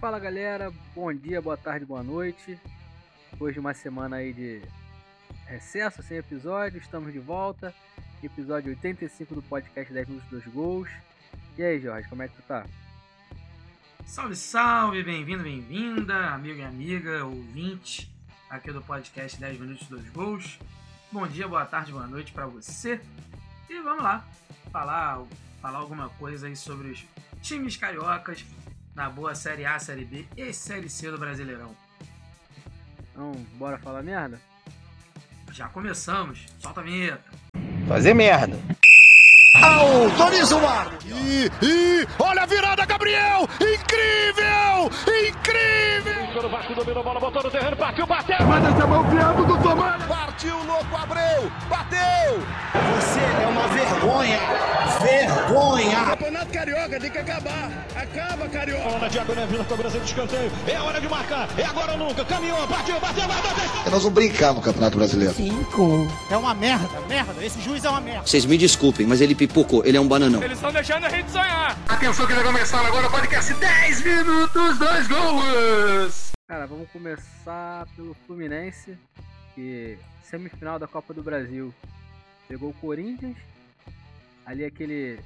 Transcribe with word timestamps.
Fala 0.00 0.18
galera, 0.18 0.72
bom 0.94 1.12
dia, 1.12 1.42
boa 1.42 1.58
tarde, 1.58 1.84
boa 1.84 2.02
noite. 2.02 2.58
Depois 3.30 3.52
de 3.52 3.60
uma 3.60 3.74
semana 3.74 4.16
aí 4.16 4.32
de 4.32 4.62
recesso, 5.44 6.02
sem 6.02 6.16
episódio, 6.16 6.78
estamos 6.78 7.12
de 7.12 7.18
volta. 7.18 7.74
Episódio 8.22 8.70
85 8.70 9.34
do 9.34 9.42
podcast 9.42 9.92
10 9.92 10.08
Minutos 10.08 10.30
dos 10.30 10.46
Gols. 10.46 10.88
E 11.58 11.62
aí, 11.62 11.78
Jorge, 11.78 12.08
como 12.08 12.22
é 12.22 12.28
que 12.28 12.34
tu 12.34 12.42
tá? 12.48 12.64
Salve, 14.06 14.36
salve, 14.36 15.02
bem-vindo, 15.02 15.42
bem-vinda, 15.42 16.30
amigo 16.30 16.60
e 16.60 16.64
amiga, 16.64 17.26
ouvinte 17.26 18.10
aqui 18.48 18.72
do 18.72 18.80
podcast 18.80 19.38
10 19.38 19.60
Minutos 19.60 19.86
dos 19.86 20.08
Gols. 20.08 20.58
Bom 21.12 21.26
dia, 21.26 21.46
boa 21.46 21.66
tarde, 21.66 21.92
boa 21.92 22.06
noite 22.06 22.32
para 22.32 22.46
você. 22.46 22.98
E 23.68 23.78
vamos 23.82 24.02
lá, 24.02 24.26
falar, 24.72 25.22
falar 25.60 25.78
alguma 25.78 26.08
coisa 26.08 26.46
aí 26.46 26.56
sobre 26.56 26.88
os 26.88 27.04
times 27.42 27.76
cariocas 27.76 28.46
na 29.00 29.08
boa 29.08 29.34
Série 29.34 29.64
A, 29.64 29.78
Série 29.78 30.04
B 30.04 30.26
e 30.36 30.52
Série 30.52 30.90
C 30.90 31.10
do 31.10 31.16
Brasileirão. 31.16 31.74
Então, 33.10 33.32
bora 33.54 33.78
falar 33.78 34.02
merda? 34.02 34.38
Já 35.50 35.68
começamos, 35.68 36.44
solta 36.58 36.82
a 36.82 36.84
vinheta. 36.84 37.24
Fazer 37.88 38.12
merda. 38.12 38.58
Autoriza 39.64 40.54
o 40.54 40.68
ar. 40.68 40.98
E, 41.06 41.50
e 41.64 42.06
olha 42.18 42.42
a 42.42 42.46
virada, 42.46 42.84
Gabriel! 42.84 43.48
Incrível! 43.54 44.90
Incrível! 45.28 46.46
O 46.46 46.50
Vasco 46.50 46.74
dominou 46.74 47.00
a 47.00 47.02
bola, 47.02 47.20
botou 47.20 47.42
no 47.42 47.50
terreno, 47.50 47.76
partiu, 47.78 48.06
bateu! 48.06 48.46
Manda 48.46 48.68
essa 48.68 48.86
mão 48.86 49.10
viado 49.10 49.46
do 49.46 49.62
Tomás! 49.62 50.29
Partiu, 50.40 50.56
louco, 50.64 50.96
Abreu! 50.96 51.52
Bateu! 51.68 52.40
Você 52.96 53.20
é 53.20 53.46
uma 53.46 53.68
vergonha! 53.68 54.38
Vergonha! 55.02 56.04
Campeonato 56.06 56.50
Carioca 56.50 56.98
tem 56.98 57.10
que 57.10 57.18
acabar! 57.18 57.70
Acaba, 57.94 58.48
Carioca! 58.48 58.84
Bola 58.84 58.98
na 59.00 59.08
diagonal, 59.08 59.46
vindo 59.46 59.64
cobrança 59.66 59.98
de 59.98 60.06
escanteio. 60.06 60.50
É 60.66 60.80
hora 60.80 60.98
de 60.98 61.06
marcar, 61.10 61.46
é 61.58 61.64
agora 61.66 61.92
ou 61.92 61.98
nunca. 61.98 62.24
Caminhou, 62.24 62.66
partiu, 62.66 62.98
bateu, 62.98 63.28
bateu, 63.28 63.50
bateu! 63.50 63.92
Nós 63.92 64.02
vamos 64.02 64.14
brincar 64.14 64.54
no 64.54 64.62
Campeonato 64.62 64.96
Brasileiro. 64.96 65.34
É 66.30 66.36
uma 66.38 66.54
merda, 66.54 66.88
merda. 67.06 67.44
Esse 67.44 67.60
juiz 67.60 67.84
é 67.84 67.90
uma 67.90 68.00
merda. 68.00 68.26
Vocês 68.26 68.46
me 68.46 68.56
desculpem, 68.56 69.06
mas 69.06 69.20
ele 69.20 69.34
pipocou, 69.34 69.84
ele 69.84 69.98
é 69.98 70.00
um 70.00 70.08
bananão. 70.08 70.42
Eles 70.42 70.56
estão 70.56 70.72
deixando 70.72 71.04
a 71.04 71.10
gente 71.10 71.30
sonhar. 71.30 71.76
Atenção 71.86 72.26
que 72.26 72.32
vai 72.32 72.44
começar 72.44 72.80
agora 72.86 73.08
o 73.08 73.10
podcast 73.10 73.52
10 73.52 74.04
Minutos, 74.04 74.78
dois 74.78 75.06
gols! 75.06 76.30
Cara, 76.48 76.66
vamos 76.66 76.88
começar 76.90 77.84
pelo 77.94 78.16
Fluminense, 78.26 78.96
que 79.54 79.98
semifinal 80.30 80.78
da 80.78 80.86
Copa 80.86 81.12
do 81.12 81.22
Brasil 81.22 81.74
pegou 82.48 82.70
o 82.70 82.74
Corinthians. 82.74 83.36
Ali 84.46 84.64
aquele 84.64 85.18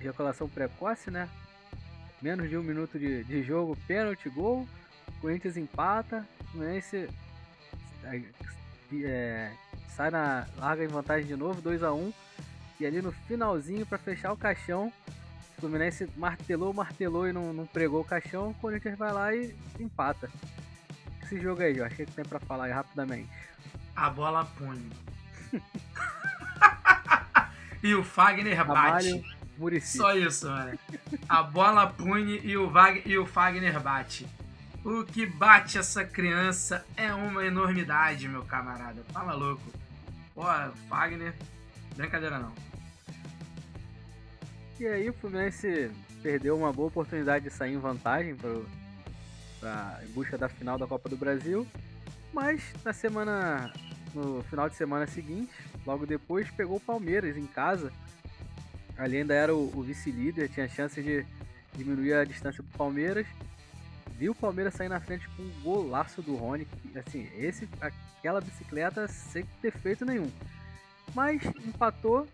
ejaculação 0.00 0.48
precoce, 0.48 1.10
né? 1.10 1.28
Menos 2.20 2.50
de 2.50 2.56
um 2.56 2.62
minuto 2.62 2.98
de, 2.98 3.22
de 3.24 3.42
jogo, 3.42 3.76
pênalti, 3.86 4.28
gol. 4.28 4.66
Corinthians 5.20 5.56
empata. 5.56 6.26
Fluminense 6.50 7.08
é, 9.04 9.52
sai 9.94 10.10
na 10.10 10.46
larga 10.56 10.84
em 10.84 10.88
vantagem 10.88 11.26
de 11.26 11.36
novo, 11.36 11.60
2 11.60 11.82
a 11.82 11.92
1 11.92 12.12
E 12.80 12.86
ali 12.86 13.00
no 13.00 13.12
finalzinho, 13.12 13.86
para 13.86 13.98
fechar 13.98 14.32
o 14.32 14.36
caixão, 14.36 14.92
o 15.56 15.60
Fluminense 15.60 16.08
martelou, 16.16 16.72
martelou 16.72 17.28
e 17.28 17.32
não, 17.32 17.52
não 17.52 17.66
pregou 17.66 18.00
o 18.00 18.04
caixão. 18.04 18.50
O 18.50 18.54
Corinthians 18.54 18.98
vai 18.98 19.12
lá 19.12 19.34
e 19.34 19.54
empata. 19.78 20.30
Esse 21.22 21.40
jogo 21.40 21.62
aí, 21.62 21.74
Jorge, 21.74 21.94
o 21.94 21.96
que 21.98 22.06
que 22.06 22.12
tem 22.12 22.24
pra 22.24 22.40
falar 22.40 22.64
aí 22.64 22.72
rapidamente? 22.72 23.28
A 23.98 24.10
bola 24.10 24.44
punha. 24.44 24.80
e 27.82 27.96
o 27.96 28.04
Fagner 28.04 28.64
bate. 28.64 29.24
Muricy. 29.58 29.98
Só 29.98 30.14
isso, 30.14 30.48
mano. 30.48 30.78
A 31.28 31.42
bola 31.42 31.88
pune 31.88 32.38
e 32.44 32.56
o, 32.56 32.70
Vag... 32.70 33.02
e 33.04 33.18
o 33.18 33.26
Fagner 33.26 33.80
bate. 33.80 34.24
O 34.84 35.02
que 35.02 35.26
bate 35.26 35.78
essa 35.78 36.04
criança 36.04 36.86
é 36.96 37.12
uma 37.12 37.44
enormidade, 37.44 38.28
meu 38.28 38.44
camarada. 38.44 39.04
Tá 39.12 39.24
maluco? 39.24 39.64
Pô, 40.32 40.44
Fagner, 40.88 41.34
brincadeira 41.96 42.38
não. 42.38 42.52
E 44.78 44.86
aí 44.86 45.10
o 45.10 45.12
Fluminense 45.12 45.90
perdeu 46.22 46.56
uma 46.56 46.72
boa 46.72 46.86
oportunidade 46.86 47.46
de 47.46 47.50
sair 47.50 47.74
em 47.74 47.78
vantagem 47.78 48.36
pra, 48.36 48.60
pra, 49.58 50.00
em 50.04 50.12
busca 50.12 50.38
da 50.38 50.48
final 50.48 50.78
da 50.78 50.86
Copa 50.86 51.08
do 51.08 51.16
Brasil. 51.16 51.66
Mas 52.32 52.62
na 52.84 52.92
semana. 52.92 53.72
No 54.18 54.42
final 54.42 54.68
de 54.68 54.74
semana 54.74 55.06
seguinte, 55.06 55.52
logo 55.86 56.04
depois, 56.04 56.50
pegou 56.50 56.78
o 56.78 56.80
Palmeiras 56.80 57.36
em 57.36 57.46
casa. 57.46 57.92
Ali 58.96 59.18
ainda 59.18 59.32
era 59.32 59.54
o, 59.54 59.70
o 59.72 59.80
vice-líder, 59.80 60.48
tinha 60.48 60.68
chance 60.68 61.00
de 61.00 61.24
diminuir 61.76 62.14
a 62.14 62.24
distância 62.24 62.60
do 62.60 62.68
Palmeiras. 62.76 63.28
Viu 64.18 64.32
o 64.32 64.34
Palmeiras 64.34 64.74
sair 64.74 64.88
na 64.88 64.98
frente 64.98 65.28
com 65.36 65.42
um 65.42 65.60
golaço 65.62 66.20
do 66.20 66.34
Rony. 66.34 66.66
Assim, 66.96 67.30
esse, 67.36 67.68
aquela 67.80 68.40
bicicleta 68.40 69.06
sem 69.06 69.46
defeito 69.62 70.04
nenhum. 70.04 70.28
Mas 71.14 71.40
empatou 71.64 72.26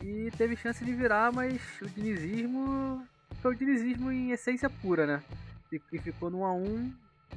e 0.00 0.30
teve 0.38 0.54
chance 0.54 0.84
de 0.84 0.92
virar, 0.92 1.32
mas 1.32 1.60
o 1.82 1.88
dinizismo 1.88 3.04
foi 3.42 3.54
o 3.54 3.58
dinizismo 3.58 4.12
em 4.12 4.30
essência 4.30 4.70
pura, 4.70 5.06
né? 5.06 5.22
E, 5.72 5.98
ficou 5.98 6.30
no 6.30 6.38
1x1 6.38 6.92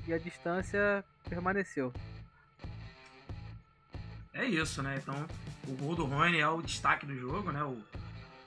e 0.08 0.14
a 0.14 0.20
distância 0.20 1.04
permaneceu. 1.28 1.92
É 4.34 4.46
isso, 4.46 4.82
né? 4.82 5.00
Então, 5.02 5.28
o 5.68 5.76
gol 5.76 5.96
do 5.96 6.06
Rony 6.06 6.40
é 6.40 6.48
o 6.48 6.62
destaque 6.62 7.06
do 7.06 7.16
jogo, 7.16 7.52
né? 7.52 7.64
O... 7.64 7.80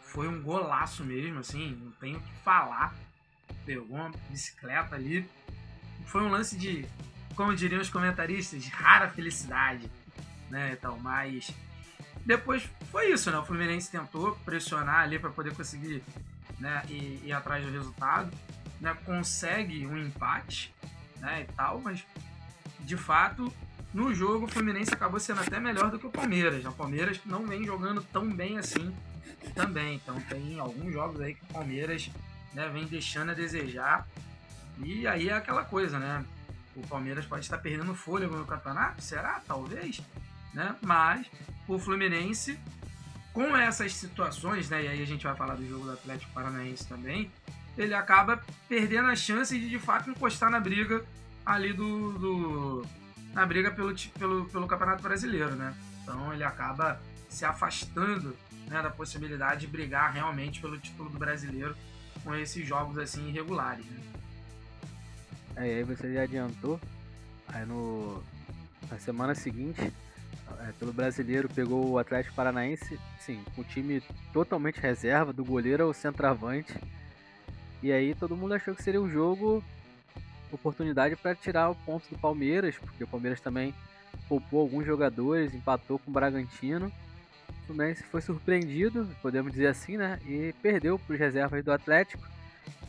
Foi 0.02 0.26
um 0.26 0.42
golaço 0.42 1.04
mesmo, 1.04 1.38
assim, 1.38 1.78
não 1.82 1.92
tenho 1.92 2.18
o 2.18 2.20
que 2.20 2.32
falar. 2.42 2.94
Pegou 3.64 3.96
uma 3.96 4.10
bicicleta 4.28 4.96
ali. 4.96 5.28
Foi 6.06 6.22
um 6.22 6.28
lance 6.28 6.56
de, 6.56 6.86
como 7.36 7.54
diriam 7.54 7.80
os 7.80 7.90
comentaristas, 7.90 8.62
de 8.62 8.70
rara 8.70 9.08
felicidade, 9.08 9.90
né? 10.50 10.72
Então, 10.72 10.98
mas 10.98 11.52
depois 12.24 12.68
foi 12.90 13.12
isso, 13.12 13.30
né? 13.30 13.38
O 13.38 13.44
Fluminense 13.44 13.90
tentou 13.90 14.34
pressionar 14.44 15.00
ali 15.00 15.18
para 15.18 15.30
poder 15.30 15.54
conseguir 15.54 16.02
né, 16.58 16.82
ir, 16.88 17.20
ir 17.24 17.32
atrás 17.32 17.64
do 17.64 17.70
resultado, 17.70 18.32
né? 18.80 18.96
Consegue 19.04 19.86
um 19.86 19.96
empate, 19.96 20.74
né? 21.18 21.42
E 21.42 21.52
tal, 21.52 21.80
mas 21.80 22.04
de 22.80 22.96
fato 22.96 23.52
no 23.94 24.14
jogo 24.14 24.46
o 24.46 24.48
Fluminense 24.48 24.92
acabou 24.92 25.18
sendo 25.18 25.40
até 25.40 25.58
melhor 25.58 25.90
do 25.90 25.98
que 25.98 26.06
o 26.06 26.10
Palmeiras. 26.10 26.62
né? 26.62 26.68
O 26.68 26.72
Palmeiras 26.72 27.20
não 27.24 27.46
vem 27.46 27.64
jogando 27.64 28.02
tão 28.12 28.28
bem 28.28 28.58
assim 28.58 28.94
também. 29.54 29.96
Então 29.96 30.20
tem 30.22 30.58
alguns 30.58 30.92
jogos 30.92 31.20
aí 31.20 31.34
que 31.34 31.44
o 31.44 31.52
Palmeiras 31.52 32.10
né, 32.52 32.68
vem 32.68 32.84
deixando 32.86 33.30
a 33.30 33.34
desejar. 33.34 34.06
E 34.78 35.06
aí 35.06 35.28
é 35.28 35.34
aquela 35.34 35.64
coisa, 35.64 35.98
né? 35.98 36.24
O 36.74 36.86
Palmeiras 36.86 37.24
pode 37.24 37.44
estar 37.44 37.58
perdendo 37.58 37.94
fôlego 37.94 38.36
no 38.36 38.44
campeonato, 38.44 39.00
será? 39.02 39.40
Talvez, 39.46 40.00
né? 40.52 40.76
Mas 40.82 41.26
o 41.66 41.78
Fluminense, 41.78 42.58
com 43.32 43.56
essas 43.56 43.94
situações, 43.94 44.68
né? 44.68 44.84
E 44.84 44.88
aí 44.88 45.02
a 45.02 45.06
gente 45.06 45.24
vai 45.24 45.34
falar 45.34 45.54
do 45.54 45.66
jogo 45.66 45.86
do 45.86 45.92
Atlético 45.92 46.32
Paranaense 46.32 46.86
também. 46.86 47.30
Ele 47.78 47.94
acaba 47.94 48.42
perdendo 48.68 49.08
a 49.08 49.16
chance 49.16 49.58
de 49.58 49.68
de 49.68 49.78
fato 49.78 50.10
encostar 50.10 50.50
na 50.50 50.60
briga 50.60 51.04
ali 51.44 51.72
do, 51.72 52.12
do 52.18 52.86
na 53.36 53.44
briga 53.44 53.70
pelo, 53.70 53.94
pelo, 54.18 54.46
pelo 54.46 54.66
Campeonato 54.66 55.02
Brasileiro, 55.02 55.54
né? 55.54 55.74
Então 56.02 56.32
ele 56.32 56.42
acaba 56.42 56.98
se 57.28 57.44
afastando 57.44 58.34
né, 58.66 58.80
da 58.80 58.88
possibilidade 58.88 59.60
de 59.60 59.66
brigar 59.66 60.10
realmente 60.10 60.58
pelo 60.58 60.78
título 60.78 61.10
do 61.10 61.18
brasileiro 61.18 61.76
com 62.24 62.34
esses 62.34 62.66
jogos 62.66 62.96
assim 62.96 63.28
irregulares. 63.28 63.84
Né? 63.84 64.00
É, 65.56 65.60
aí 65.60 65.82
você 65.84 66.14
já 66.14 66.22
adiantou. 66.22 66.80
Aí 67.48 67.66
no, 67.66 68.24
na 68.90 68.98
semana 68.98 69.34
seguinte, 69.34 69.92
é, 70.60 70.72
pelo 70.78 70.94
brasileiro, 70.94 71.46
pegou 71.46 71.90
o 71.90 71.98
Atlético 71.98 72.34
Paranaense, 72.34 72.98
sim, 73.20 73.44
com 73.54 73.60
o 73.60 73.64
time 73.64 74.02
totalmente 74.32 74.80
reserva, 74.80 75.30
do 75.30 75.44
goleiro 75.44 75.84
ao 75.84 75.92
centroavante. 75.92 76.74
E 77.82 77.92
aí 77.92 78.14
todo 78.14 78.34
mundo 78.34 78.54
achou 78.54 78.74
que 78.74 78.82
seria 78.82 79.00
um 79.00 79.10
jogo, 79.10 79.62
oportunidade 80.56 81.16
para 81.16 81.34
tirar 81.34 81.70
o 81.70 81.74
ponto 81.74 82.08
do 82.08 82.18
Palmeiras, 82.18 82.76
porque 82.76 83.04
o 83.04 83.06
Palmeiras 83.06 83.40
também 83.40 83.74
poupou 84.28 84.60
alguns 84.60 84.84
jogadores, 84.84 85.54
empatou 85.54 85.98
com 85.98 86.10
o 86.10 86.14
Bragantino. 86.14 86.90
O 87.48 87.66
Fluminense 87.66 88.02
foi 88.04 88.20
surpreendido, 88.20 89.08
podemos 89.22 89.52
dizer 89.52 89.68
assim, 89.68 89.96
né? 89.96 90.18
E 90.26 90.54
perdeu 90.62 90.98
para 90.98 91.14
os 91.14 91.18
reservas 91.18 91.64
do 91.64 91.72
Atlético 91.72 92.24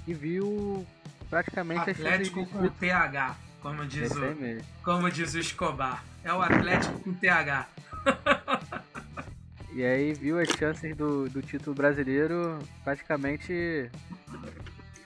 e 0.08 0.14
viu 0.14 0.86
praticamente 1.30 1.92
Atlético 1.92 2.46
de 2.46 2.52
com 2.52 2.70
TH, 2.70 3.36
como 3.62 3.86
diz, 3.86 4.12
o, 4.12 4.84
como 4.84 5.12
diz 5.12 5.34
o 5.34 5.40
Escobar. 5.40 6.04
É 6.24 6.34
o 6.34 6.42
Atlético 6.42 7.00
com 7.00 7.14
TH. 7.14 7.68
E 9.78 9.86
aí 9.86 10.12
viu 10.12 10.40
as 10.40 10.50
chances 10.58 10.96
do, 10.96 11.30
do 11.30 11.40
título 11.40 11.76
brasileiro 11.76 12.58
praticamente 12.84 13.92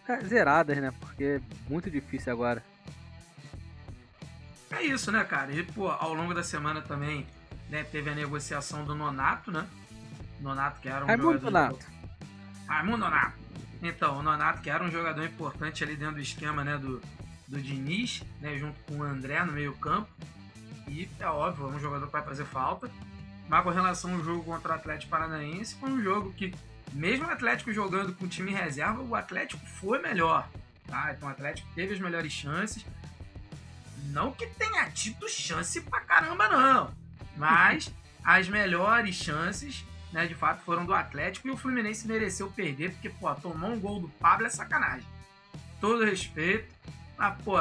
ficar 0.01 0.23
zeradas, 0.25 0.77
né? 0.77 0.93
Porque 0.99 1.23
é 1.23 1.41
muito 1.69 1.89
difícil 1.89 2.31
agora. 2.31 2.63
É 4.71 4.83
isso, 4.83 5.11
né, 5.11 5.23
cara? 5.23 5.51
E, 5.51 5.63
pô, 5.63 5.89
ao 5.89 6.13
longo 6.13 6.33
da 6.33 6.43
semana 6.43 6.81
também 6.81 7.27
né, 7.69 7.83
teve 7.83 8.09
a 8.09 8.15
negociação 8.15 8.83
do 8.83 8.95
Nonato, 8.95 9.51
né? 9.51 9.67
Nonato, 10.39 10.81
que 10.81 10.89
era 10.89 11.03
um 11.03 11.07
Raimundo 11.07 11.33
jogador... 11.33 11.51
Nonato. 11.51 11.85
Raimundo 12.67 12.97
Nonato. 12.97 13.39
Então, 13.81 14.19
o 14.19 14.23
Nonato, 14.23 14.61
que 14.61 14.69
era 14.69 14.83
um 14.83 14.91
jogador 14.91 15.23
importante 15.25 15.83
ali 15.83 15.95
dentro 15.95 16.15
do 16.15 16.21
esquema 16.21 16.63
né, 16.63 16.77
do, 16.77 17.01
do 17.47 17.61
Diniz, 17.61 18.23
né, 18.39 18.57
junto 18.57 18.79
com 18.81 18.99
o 18.99 19.03
André 19.03 19.43
no 19.43 19.51
meio 19.51 19.73
campo. 19.73 20.09
E 20.87 21.09
é 21.19 21.27
óbvio, 21.27 21.67
é 21.67 21.75
um 21.75 21.79
jogador 21.79 22.05
que 22.05 22.11
vai 22.11 22.23
fazer 22.23 22.45
falta. 22.45 22.89
Mas 23.47 23.63
com 23.63 23.69
relação 23.69 24.13
ao 24.13 24.23
jogo 24.23 24.43
contra 24.43 24.71
o 24.71 24.75
Atlético 24.75 25.11
Paranaense, 25.11 25.75
foi 25.75 25.89
um 25.89 26.01
jogo 26.01 26.31
que, 26.33 26.53
mesmo 26.93 27.27
o 27.27 27.31
Atlético 27.31 27.71
jogando 27.71 28.13
com 28.13 28.27
time 28.27 28.51
reserva, 28.51 29.01
o 29.01 29.15
Atlético 29.15 29.65
foi 29.65 29.99
melhor. 29.99 30.47
Tá? 30.87 31.13
Então 31.13 31.29
o 31.29 31.31
Atlético 31.31 31.67
teve 31.73 31.93
as 31.93 31.99
melhores 31.99 32.31
chances. 32.31 32.85
Não 34.05 34.31
que 34.31 34.47
tenha 34.47 34.89
tido 34.89 35.27
chance 35.29 35.79
pra 35.81 36.01
caramba, 36.01 36.49
não. 36.49 36.93
Mas 37.37 37.93
as 38.23 38.49
melhores 38.49 39.15
chances, 39.15 39.85
né, 40.11 40.27
de 40.27 40.35
fato, 40.35 40.63
foram 40.63 40.85
do 40.85 40.93
Atlético 40.93 41.47
e 41.47 41.51
o 41.51 41.57
Fluminense 41.57 42.07
mereceu 42.07 42.51
perder, 42.51 42.91
porque, 42.91 43.09
pô, 43.09 43.33
tomou 43.35 43.71
um 43.71 43.79
gol 43.79 44.01
do 44.01 44.09
Pablo 44.09 44.47
é 44.47 44.49
sacanagem. 44.49 45.07
Todo 45.79 46.03
respeito. 46.03 46.73
Ah, 47.17 47.31
pô, 47.31 47.57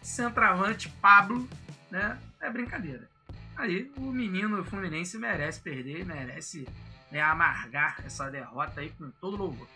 centroavante 0.00 0.88
Pablo, 1.00 1.48
né? 1.90 2.18
É 2.40 2.48
brincadeira. 2.48 3.08
Aí 3.56 3.92
o 3.96 4.12
menino 4.12 4.64
Fluminense 4.64 5.18
merece 5.18 5.60
perder, 5.60 6.04
merece 6.06 6.66
né, 7.12 7.20
amargar 7.20 8.02
essa 8.04 8.30
derrota 8.30 8.80
aí 8.80 8.90
com 8.90 9.10
todo 9.20 9.36
louvor. 9.36 9.68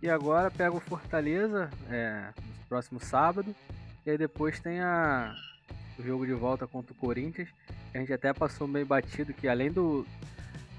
E 0.00 0.08
agora 0.08 0.50
pega 0.50 0.70
o 0.70 0.80
Fortaleza 0.80 1.70
é, 1.90 2.28
no 2.36 2.66
próximo 2.68 3.00
sábado. 3.00 3.54
E 4.06 4.10
aí 4.10 4.18
depois 4.18 4.60
tem 4.60 4.80
a, 4.80 5.34
o 5.98 6.02
jogo 6.02 6.26
de 6.26 6.34
volta 6.34 6.66
contra 6.66 6.92
o 6.92 6.96
Corinthians. 6.96 7.48
A 7.92 7.98
gente 7.98 8.12
até 8.12 8.32
passou 8.32 8.68
meio 8.68 8.86
batido 8.86 9.32
que 9.32 9.48
além 9.48 9.72
do, 9.72 10.06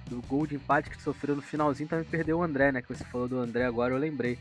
do 0.07 0.21
gol 0.21 0.45
de 0.45 0.56
empate 0.56 0.89
que 0.89 1.01
sofreu 1.01 1.36
no 1.36 1.42
finalzinho, 1.42 1.89
também 1.89 2.06
perdeu 2.06 2.38
o 2.38 2.44
André, 2.44 2.71
né? 2.71 2.81
Que 2.81 2.94
você 2.94 3.04
falou 3.06 3.27
do 3.27 3.39
André 3.39 3.66
agora, 3.66 3.94
eu 3.94 3.98
lembrei. 3.98 4.39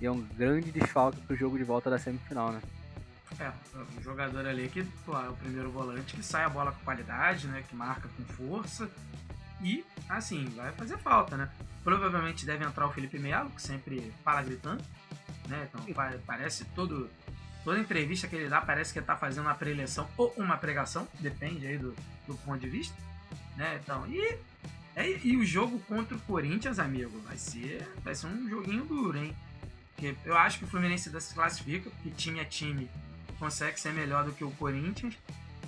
E 0.00 0.06
é 0.06 0.10
um 0.10 0.22
grande 0.22 0.70
desfalque 0.70 1.20
pro 1.20 1.36
jogo 1.36 1.58
de 1.58 1.64
volta 1.64 1.90
da 1.90 1.98
semifinal, 1.98 2.52
né? 2.52 2.62
É, 3.38 3.50
um 3.98 4.02
jogador 4.02 4.46
ali 4.46 4.68
que 4.68 4.84
pô, 5.04 5.18
é 5.18 5.28
o 5.28 5.34
primeiro 5.34 5.70
volante 5.70 6.14
que 6.14 6.22
sai 6.22 6.44
a 6.44 6.48
bola 6.48 6.70
com 6.70 6.84
qualidade, 6.84 7.48
né? 7.48 7.64
Que 7.68 7.74
marca 7.74 8.08
com 8.16 8.24
força. 8.24 8.88
E, 9.64 9.82
assim, 10.10 10.44
vai 10.54 10.70
fazer 10.72 10.98
falta, 10.98 11.38
né? 11.38 11.48
Provavelmente 11.82 12.44
deve 12.44 12.64
entrar 12.64 12.86
o 12.86 12.92
Felipe 12.92 13.18
Melo, 13.18 13.48
que 13.48 13.62
sempre 13.62 14.12
fala 14.22 14.42
gritando, 14.42 14.84
né? 15.48 15.66
Então 15.68 15.82
parece 16.26 16.66
todo. 16.66 17.08
Toda 17.64 17.80
entrevista 17.80 18.28
que 18.28 18.36
ele 18.36 18.50
dá 18.50 18.60
parece 18.60 18.92
que 18.92 18.98
ele 18.98 19.06
tá 19.06 19.16
fazendo 19.16 19.46
uma 19.46 19.54
preleção 19.54 20.06
ou 20.18 20.34
uma 20.36 20.58
pregação, 20.58 21.08
depende 21.18 21.66
aí 21.66 21.78
do, 21.78 21.96
do 22.26 22.34
ponto 22.44 22.60
de 22.60 22.68
vista. 22.68 22.94
Né? 23.56 23.80
Então, 23.82 24.06
e, 24.06 24.36
é, 24.94 25.18
e 25.24 25.34
o 25.34 25.46
jogo 25.46 25.78
contra 25.88 26.14
o 26.14 26.20
Corinthians, 26.20 26.78
amigo, 26.78 27.18
vai 27.20 27.38
ser, 27.38 27.88
vai 28.04 28.14
ser 28.14 28.26
um 28.26 28.46
joguinho 28.50 28.84
duro, 28.84 29.16
hein? 29.16 29.34
Porque 29.94 30.14
eu 30.26 30.36
acho 30.36 30.58
que 30.58 30.64
o 30.64 30.68
Fluminense 30.68 31.08
se 31.18 31.34
classifica, 31.34 31.88
porque 31.88 32.10
time 32.10 32.38
é 32.38 32.44
time, 32.44 32.90
consegue 33.38 33.80
ser 33.80 33.94
melhor 33.94 34.24
do 34.24 34.32
que 34.32 34.44
o 34.44 34.50
Corinthians, 34.50 35.16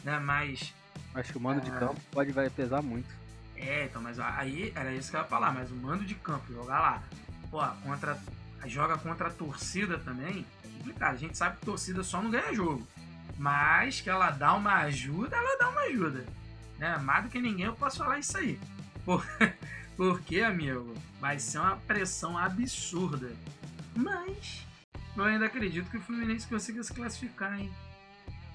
né? 0.04 0.19
Mas. 0.19 0.75
Acho 1.14 1.32
que 1.32 1.38
o 1.38 1.40
mando 1.40 1.60
é... 1.60 1.64
de 1.64 1.70
campo 1.70 1.98
pode 2.10 2.31
vai 2.31 2.50
pesar 2.50 2.82
muito. 2.82 3.08
É, 3.56 3.85
então, 3.85 4.03
mas 4.03 4.19
aí 4.19 4.73
era 4.75 4.93
isso 4.93 5.11
que 5.11 5.17
eu 5.17 5.20
ia 5.20 5.26
falar, 5.26 5.53
mas 5.53 5.70
o 5.70 5.75
mando 5.75 6.05
de 6.05 6.14
campo, 6.14 6.53
jogar 6.53 6.81
lá, 6.81 7.03
pô, 7.50 7.61
contra. 7.82 8.19
Joga 8.67 8.99
contra 8.99 9.29
a 9.29 9.31
torcida 9.31 9.99
também, 9.99 10.44
é 10.64 10.69
complicado. 10.79 11.14
A 11.14 11.17
gente 11.17 11.38
sabe 11.38 11.56
que 11.58 11.67
torcida 11.67 12.03
só 12.03 12.20
não 12.20 12.31
ganha 12.31 12.53
jogo. 12.53 12.87
Mas 13.38 14.00
que 14.00 14.11
ela 14.11 14.31
dá 14.31 14.55
uma 14.55 14.75
ajuda, 14.82 15.37
ela 15.37 15.58
dá 15.58 15.69
uma 15.69 15.82
ajuda. 15.82 16.25
Né? 16.79 16.97
Mais 16.99 17.25
do 17.25 17.31
que 17.31 17.41
ninguém 17.41 17.67
eu 17.67 17.75
posso 17.75 17.99
falar 17.99 18.19
isso 18.19 18.37
aí. 18.37 18.58
Por... 19.05 19.25
Porque, 19.97 20.41
amigo, 20.41 20.94
vai 21.20 21.38
ser 21.38 21.58
uma 21.58 21.76
pressão 21.76 22.37
absurda. 22.37 23.31
Mas 23.94 24.67
eu 25.17 25.25
ainda 25.25 25.47
acredito 25.47 25.91
que 25.91 25.97
o 25.97 26.03
Fluminense 26.03 26.47
consiga 26.47 26.82
se 26.82 26.93
classificar, 26.93 27.58
hein? 27.58 27.73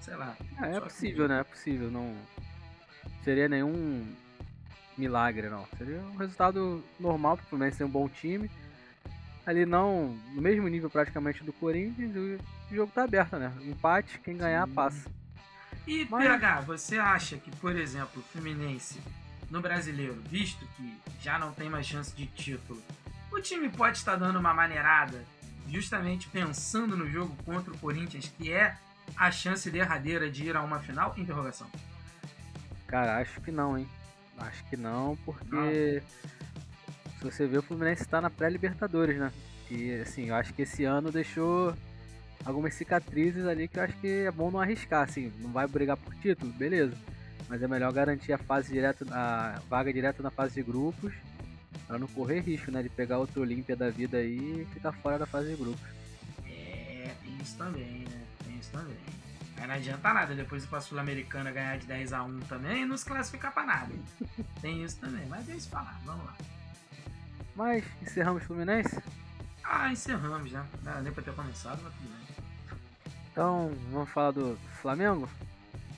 Sei 0.01 0.15
lá. 0.15 0.35
É, 0.61 0.75
é 0.75 0.79
possível, 0.79 1.25
que... 1.25 1.33
né? 1.33 1.39
É 1.39 1.43
possível. 1.43 1.89
Não 1.89 2.15
seria 3.23 3.47
nenhum 3.47 4.05
milagre, 4.97 5.49
não. 5.49 5.65
Seria 5.77 5.99
um 5.99 6.17
resultado 6.17 6.83
normal 6.99 7.37
pro 7.37 7.45
Fluminense 7.47 7.77
ter 7.77 7.83
um 7.83 7.89
bom 7.89 8.07
time. 8.07 8.49
Ali 9.45 9.65
não, 9.65 10.17
no 10.33 10.41
mesmo 10.41 10.67
nível 10.67 10.89
praticamente 10.89 11.43
do 11.43 11.51
Corinthians, 11.53 12.15
o 12.15 12.75
jogo 12.75 12.91
tá 12.93 13.03
aberto, 13.03 13.37
né? 13.37 13.51
Empate, 13.61 14.19
quem 14.19 14.37
ganhar 14.37 14.67
Sim. 14.67 14.73
passa. 14.73 15.09
E 15.87 16.07
Mas... 16.09 16.23
PH, 16.23 16.61
você 16.61 16.97
acha 16.99 17.37
que, 17.37 17.49
por 17.57 17.75
exemplo, 17.75 18.21
o 18.21 18.23
Fluminense 18.23 18.99
no 19.49 19.61
brasileiro, 19.61 20.21
visto 20.29 20.65
que 20.77 20.97
já 21.19 21.37
não 21.37 21.51
tem 21.51 21.69
mais 21.69 21.85
chance 21.85 22.15
de 22.15 22.25
título, 22.27 22.81
o 23.31 23.41
time 23.41 23.67
pode 23.69 23.97
estar 23.97 24.15
dando 24.15 24.39
uma 24.39 24.53
maneirada 24.53 25.23
justamente 25.67 26.27
pensando 26.29 26.95
no 26.95 27.09
jogo 27.09 27.35
contra 27.43 27.73
o 27.73 27.77
Corinthians, 27.77 28.31
que 28.37 28.51
é 28.51 28.75
a 29.15 29.31
chance 29.31 29.69
derradeira 29.69 30.29
de 30.29 30.45
ir 30.45 30.55
a 30.55 30.61
uma 30.61 30.79
final? 30.79 31.13
Interrogação. 31.17 31.67
Cara, 32.87 33.17
acho 33.17 33.39
que 33.41 33.51
não, 33.51 33.77
hein? 33.77 33.87
Acho 34.41 34.63
que 34.65 34.77
não, 34.77 35.17
porque 35.25 35.55
não. 35.55 37.17
se 37.17 37.23
você 37.23 37.47
vê 37.47 37.57
o 37.57 37.61
Fluminense 37.61 38.01
está 38.01 38.19
na 38.19 38.29
pré-Libertadores, 38.29 39.17
né? 39.17 39.31
E 39.69 39.93
assim, 40.01 40.29
eu 40.29 40.35
acho 40.35 40.53
que 40.53 40.63
esse 40.63 40.83
ano 40.83 41.11
deixou 41.11 41.73
algumas 42.43 42.73
cicatrizes 42.73 43.45
ali 43.45 43.67
que 43.67 43.79
eu 43.79 43.83
acho 43.83 43.97
que 43.97 44.25
é 44.25 44.31
bom 44.31 44.51
não 44.51 44.59
arriscar, 44.59 45.03
assim, 45.03 45.31
não 45.39 45.51
vai 45.51 45.67
brigar 45.67 45.97
por 45.97 46.13
título, 46.15 46.51
beleza. 46.53 46.93
Mas 47.47 47.61
é 47.61 47.67
melhor 47.67 47.91
garantir 47.93 48.33
a 48.33 48.37
fase 48.37 48.73
direta, 48.73 49.05
a 49.11 49.61
vaga 49.69 49.91
direta 49.93 50.23
na 50.23 50.31
fase 50.31 50.55
de 50.55 50.63
grupos 50.63 51.13
Pra 51.91 51.99
não 51.99 52.07
correr 52.07 52.39
risco, 52.39 52.71
né? 52.71 52.81
De 52.81 52.87
pegar 52.87 53.17
outro 53.17 53.41
Olímpia 53.41 53.75
da 53.75 53.89
vida 53.89 54.17
aí 54.17 54.61
e 54.61 54.65
ficar 54.73 54.93
fora 54.93 55.19
da 55.19 55.25
fase 55.25 55.49
de 55.49 55.57
grupos. 55.57 55.85
É, 56.45 57.11
tem 57.21 57.37
isso 57.41 57.57
também, 57.57 58.05
né? 58.09 58.21
Tem 58.45 58.57
isso 58.57 58.71
também. 58.71 58.95
Aí 59.61 59.67
não 59.67 59.75
adianta 59.75 60.11
nada 60.11 60.33
depois 60.33 60.65
pra 60.65 60.81
Sul-Americana 60.81 61.51
ganhar 61.51 61.77
de 61.77 61.85
10 61.85 62.13
a 62.13 62.23
1 62.23 62.39
também 62.41 62.81
e 62.81 62.85
não 62.85 62.97
se 62.97 63.05
classificar 63.05 63.53
pra 63.53 63.63
nada. 63.63 63.93
tem 64.59 64.83
isso 64.83 64.99
também, 64.99 65.23
mas 65.27 65.45
deixa 65.45 65.67
eu 65.67 65.69
falar, 65.69 66.01
vamos 66.03 66.25
lá. 66.25 66.33
Mas 67.55 67.85
encerramos 68.01 68.43
Fluminense? 68.43 68.99
Ah, 69.63 69.91
encerramos, 69.91 70.51
né? 70.51 70.65
Não 70.83 71.03
nem 71.03 71.13
pra 71.13 71.21
ter 71.21 71.35
começado, 71.35 71.79
mas 71.83 71.93
tudo 71.93 72.09
bem. 72.09 72.79
Então, 73.31 73.71
vamos 73.91 74.09
falar 74.09 74.31
do 74.31 74.57
Flamengo? 74.81 75.29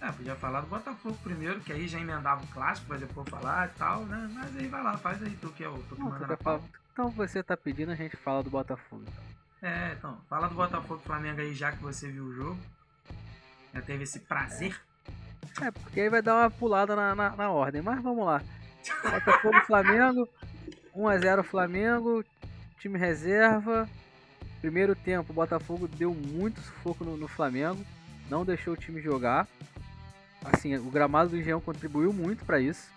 É, 0.02 0.12
podia 0.12 0.36
falar 0.36 0.60
do 0.60 0.68
Botafogo 0.68 1.18
primeiro, 1.24 1.62
que 1.62 1.72
aí 1.72 1.88
já 1.88 1.98
emendava 1.98 2.44
o 2.44 2.48
clássico 2.48 2.88
pra 2.88 2.98
depois 2.98 3.30
falar 3.30 3.70
e 3.70 3.80
tal, 3.80 4.02
né? 4.02 4.30
Mas 4.34 4.58
aí 4.58 4.68
vai 4.68 4.84
lá, 4.84 4.98
faz 4.98 5.24
aí 5.24 5.38
tu 5.38 5.50
que 5.52 5.64
é 5.64 5.70
o 5.70 5.78
tu 5.84 5.96
que 5.96 6.02
manda 6.02 6.28
na. 6.28 6.60
Então 6.92 7.10
você 7.12 7.42
tá 7.42 7.56
pedindo, 7.56 7.94
a 7.94 7.96
gente 7.96 8.18
fala 8.18 8.44
do 8.44 8.50
Botafogo. 8.50 9.06
É, 9.62 9.94
então, 9.98 10.20
fala 10.30 10.50
do 10.50 10.56
Botafogo 10.56 11.02
Flamengo 11.06 11.40
aí 11.40 11.54
já 11.54 11.72
que 11.72 11.82
você 11.82 12.12
viu 12.12 12.26
o 12.26 12.34
jogo. 12.34 12.60
Já 13.74 13.82
teve 13.82 14.04
esse 14.04 14.20
prazer. 14.20 14.80
É, 15.62 15.72
porque 15.72 16.02
aí 16.02 16.10
vai 16.10 16.22
dar 16.22 16.36
uma 16.36 16.50
pulada 16.50 16.96
na, 16.96 17.16
na, 17.16 17.36
na 17.36 17.52
ordem, 17.52 17.82
mas 17.82 18.02
vamos 18.02 18.26
lá. 18.26 18.42
Botafogo 19.04 19.62
Flamengo, 19.66 20.28
1x0 20.96 21.44
Flamengo, 21.44 22.24
time 22.80 22.98
reserva. 22.98 23.90
Primeiro 24.62 24.96
tempo, 24.96 25.32
o 25.32 25.36
Botafogo 25.36 25.88
deu 25.88 26.14
muito 26.14 26.62
sufoco 26.62 27.04
no, 27.04 27.18
no 27.18 27.28
Flamengo, 27.28 27.84
não 28.30 28.46
deixou 28.46 28.74
o 28.74 28.78
time 28.78 29.02
jogar 29.02 29.48
assim, 30.46 30.76
o 30.76 30.90
gramado 30.90 31.32
do 31.32 31.38
Engenhão 31.38 31.62
contribuiu 31.62 32.12
muito 32.12 32.44
para 32.46 32.60
isso, 32.60 32.90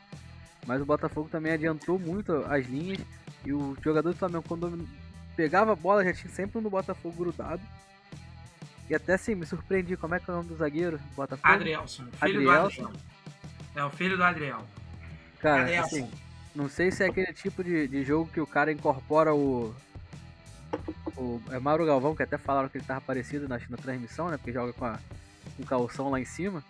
mas 0.66 0.80
o 0.80 0.86
Botafogo 0.86 1.28
também 1.28 1.52
adiantou 1.52 1.98
muito 1.98 2.44
as 2.48 2.66
linhas 2.66 2.98
e 3.44 3.52
o 3.52 3.76
jogador 3.82 4.12
do 4.12 4.18
Flamengo 4.18 4.44
quando 4.46 4.88
pegava 5.36 5.72
a 5.72 5.76
bola 5.76 6.04
já 6.04 6.12
tinha 6.12 6.32
sempre 6.32 6.58
um 6.58 6.62
no 6.62 6.70
Botafogo 6.70 7.16
grudado. 7.16 7.62
E 8.88 8.94
até 8.94 9.14
assim, 9.14 9.34
me 9.34 9.44
surpreendi, 9.44 9.96
como 9.96 10.14
é 10.14 10.20
que 10.20 10.30
é 10.30 10.32
o 10.32 10.36
nome 10.36 10.48
do 10.48 10.56
zagueiro 10.56 10.98
do 10.98 11.14
Botafogo? 11.14 11.48
Adrielson, 11.48 12.04
filho 12.04 12.50
Adrielson. 12.50 12.82
do 12.82 12.88
Adriel. 12.88 13.02
É 13.74 13.84
o 13.84 13.90
filho 13.90 14.16
do 14.16 14.22
Adriel. 14.22 14.64
Cara, 15.40 15.62
Adrielson. 15.62 15.96
assim, 15.96 16.10
não 16.54 16.68
sei 16.68 16.90
se 16.90 17.02
é 17.02 17.08
aquele 17.08 17.32
tipo 17.32 17.62
de, 17.62 17.88
de 17.88 18.04
jogo 18.04 18.30
que 18.32 18.40
o 18.40 18.46
cara 18.46 18.72
incorpora 18.72 19.34
o, 19.34 19.74
o 21.16 21.42
é 21.50 21.58
Mauro 21.58 21.84
Galvão, 21.84 22.14
que 22.14 22.22
até 22.22 22.38
falaram 22.38 22.68
que 22.68 22.78
ele 22.78 22.84
tava 22.84 23.00
parecido 23.00 23.48
na, 23.48 23.60
na 23.68 23.76
transmissão, 23.76 24.28
né? 24.28 24.36
Porque 24.36 24.52
joga 24.52 24.72
com, 24.72 24.84
a, 24.84 24.98
com 25.56 25.62
o 25.62 25.66
calção 25.66 26.10
lá 26.10 26.20
em 26.20 26.24
cima. 26.24 26.62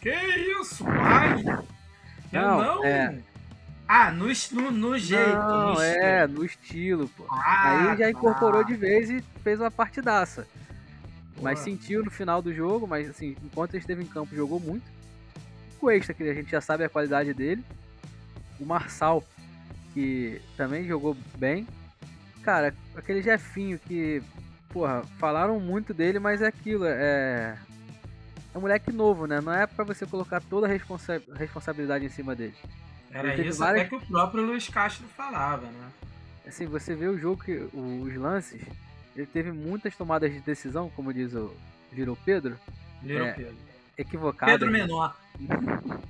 Que 0.00 0.14
isso, 0.60 0.84
pai? 0.84 1.42
Não, 2.32 2.62
não. 2.62 2.84
É... 2.84 3.18
Ah, 3.86 4.10
no, 4.10 4.26
no, 4.52 4.70
no 4.70 4.98
jeito. 4.98 5.36
Não, 5.36 5.74
no 5.74 5.80
é, 5.80 6.26
no 6.26 6.44
estilo, 6.44 7.08
pô. 7.08 7.24
Ah, 7.30 7.90
Aí 7.90 7.98
já 7.98 8.10
incorporou 8.10 8.62
tá. 8.62 8.68
de 8.68 8.76
vez 8.76 9.10
e 9.10 9.20
fez 9.42 9.60
uma 9.60 9.70
partidaça. 9.70 10.46
Mas 11.44 11.60
sentiu 11.60 12.04
no 12.04 12.10
final 12.10 12.40
do 12.42 12.52
jogo, 12.52 12.86
mas 12.86 13.08
assim, 13.08 13.36
enquanto 13.42 13.74
ele 13.74 13.80
esteve 13.80 14.02
em 14.02 14.06
campo, 14.06 14.34
jogou 14.34 14.58
muito. 14.58 14.84
O 15.80 15.90
Extra, 15.90 16.14
que 16.14 16.22
a 16.22 16.34
gente 16.34 16.50
já 16.50 16.60
sabe 16.60 16.84
a 16.84 16.88
qualidade 16.88 17.34
dele. 17.34 17.62
O 18.58 18.64
Marçal, 18.64 19.22
que 19.92 20.40
também 20.56 20.86
jogou 20.86 21.16
bem. 21.36 21.66
Cara, 22.42 22.74
aquele 22.96 23.22
Jefinho 23.22 23.78
que, 23.78 24.22
porra, 24.70 25.02
falaram 25.18 25.60
muito 25.60 25.92
dele, 25.92 26.18
mas 26.18 26.42
é 26.42 26.46
aquilo, 26.46 26.84
é 26.86 27.56
é 28.54 28.58
um 28.58 28.60
moleque 28.60 28.92
novo, 28.92 29.26
né? 29.26 29.40
Não 29.40 29.52
é 29.52 29.66
para 29.66 29.84
você 29.84 30.06
colocar 30.06 30.40
toda 30.40 30.66
a 30.66 30.70
responsa 30.70 31.20
responsabilidade 31.34 32.04
em 32.04 32.08
cima 32.08 32.36
dele. 32.36 32.54
Era 33.10 33.34
isso 33.34 33.58
várias... 33.58 33.86
até 33.86 33.88
que 33.88 33.96
o 33.96 34.06
próprio 34.06 34.44
Luiz 34.44 34.68
Castro 34.68 35.06
falava, 35.08 35.66
né? 35.66 35.90
assim, 36.46 36.66
você 36.66 36.94
vê 36.94 37.08
o 37.08 37.18
jogo, 37.18 37.42
que 37.42 37.52
os 37.72 38.14
lances, 38.16 38.62
ele 39.16 39.26
teve 39.26 39.52
muitas 39.52 39.96
tomadas 39.96 40.32
de 40.32 40.40
decisão, 40.40 40.90
como 40.90 41.12
diz 41.12 41.32
o 41.34 41.54
Girou 41.92 42.16
Pedro, 42.24 42.58
Little 43.02 43.26
É. 43.26 43.32
Pedro. 43.32 43.56
equivocadas. 43.96 44.54
Pedro 44.54 44.70
Menor. 44.70 45.16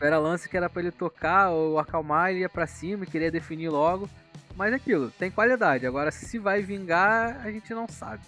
Era 0.00 0.18
lance 0.18 0.48
que 0.48 0.56
era 0.56 0.70
pra 0.70 0.80
ele 0.80 0.90
tocar 0.90 1.50
ou 1.50 1.78
acalmar, 1.78 2.30
ele 2.30 2.40
ia 2.40 2.48
pra 2.48 2.66
cima 2.66 3.04
e 3.04 3.06
queria 3.06 3.30
definir 3.30 3.68
logo. 3.68 4.08
Mas 4.56 4.72
é 4.72 4.76
aquilo, 4.76 5.10
tem 5.10 5.30
qualidade. 5.30 5.86
Agora, 5.86 6.10
se 6.10 6.38
vai 6.38 6.62
vingar, 6.62 7.38
a 7.44 7.50
gente 7.52 7.72
não 7.74 7.86
sabe. 7.86 8.22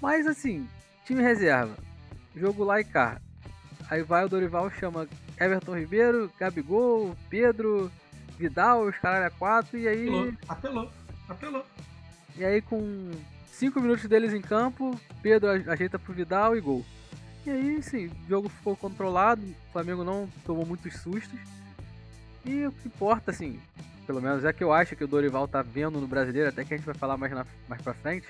Mas 0.00 0.26
assim, 0.26 0.66
time 1.04 1.22
reserva. 1.22 1.76
Jogo 2.34 2.64
lá 2.64 2.80
e 2.80 2.84
cá. 2.84 3.20
Aí 3.90 4.02
vai 4.02 4.24
o 4.24 4.28
Dorival, 4.30 4.70
chama 4.70 5.06
Everton 5.38 5.76
Ribeiro, 5.78 6.30
Gabigol, 6.40 7.14
Pedro, 7.28 7.90
Vidal, 8.38 8.82
os 8.86 8.96
caralho 8.96 9.26
a 9.26 9.30
quatro. 9.30 9.76
E 9.78 9.86
aí, 9.86 10.08
Apelou, 10.08 10.32
apelou, 10.48 10.90
apelou. 11.28 11.64
e 12.36 12.44
aí 12.44 12.60
com 12.62 13.10
5 13.52 13.80
minutos 13.80 14.04
deles 14.06 14.32
em 14.34 14.40
campo, 14.42 14.98
Pedro 15.22 15.50
ajeita 15.70 15.98
pro 15.98 16.12
Vidal 16.12 16.56
e 16.56 16.60
gol. 16.60 16.84
E 17.46 17.50
aí, 17.50 17.82
sim, 17.82 18.06
o 18.08 18.28
jogo 18.28 18.48
ficou 18.48 18.76
controlado, 18.76 19.40
o 19.42 19.72
Flamengo 19.72 20.02
não 20.02 20.28
tomou 20.44 20.66
muitos 20.66 20.94
sustos. 20.94 21.38
E 22.44 22.66
o 22.66 22.72
que 22.72 22.88
importa, 22.88 23.30
assim, 23.30 23.60
pelo 24.06 24.20
menos 24.20 24.44
é 24.44 24.52
que 24.52 24.62
eu 24.64 24.72
acho 24.72 24.94
que 24.96 25.04
o 25.04 25.08
Dorival 25.08 25.46
tá 25.46 25.62
vendo 25.62 26.00
no 26.00 26.06
brasileiro, 26.08 26.48
até 26.48 26.64
que 26.64 26.74
a 26.74 26.76
gente 26.76 26.86
vai 26.86 26.94
falar 26.94 27.16
mais, 27.16 27.32
na, 27.32 27.46
mais 27.68 27.80
pra 27.80 27.94
frente, 27.94 28.26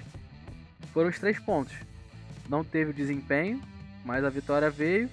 foram 0.93 1.09
os 1.09 1.19
três 1.19 1.39
pontos. 1.41 1.75
Não 2.49 2.63
teve 2.63 2.93
desempenho, 2.93 3.61
mas 4.05 4.23
a 4.25 4.29
vitória 4.31 4.71
veio. 4.71 5.09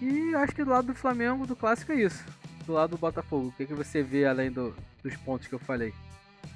E 0.00 0.34
acho 0.36 0.54
que 0.54 0.64
do 0.64 0.70
lado 0.70 0.86
do 0.86 0.94
Flamengo, 0.94 1.46
do 1.46 1.56
clássico 1.56 1.92
é 1.92 1.96
isso. 1.96 2.24
Do 2.64 2.72
lado 2.72 2.90
do 2.90 2.98
Botafogo, 2.98 3.48
o 3.48 3.52
que, 3.52 3.66
que 3.66 3.74
você 3.74 4.02
vê 4.02 4.24
além 4.24 4.50
do- 4.50 4.74
dos 5.02 5.16
pontos 5.16 5.48
que 5.48 5.54
eu 5.54 5.58
falei? 5.58 5.92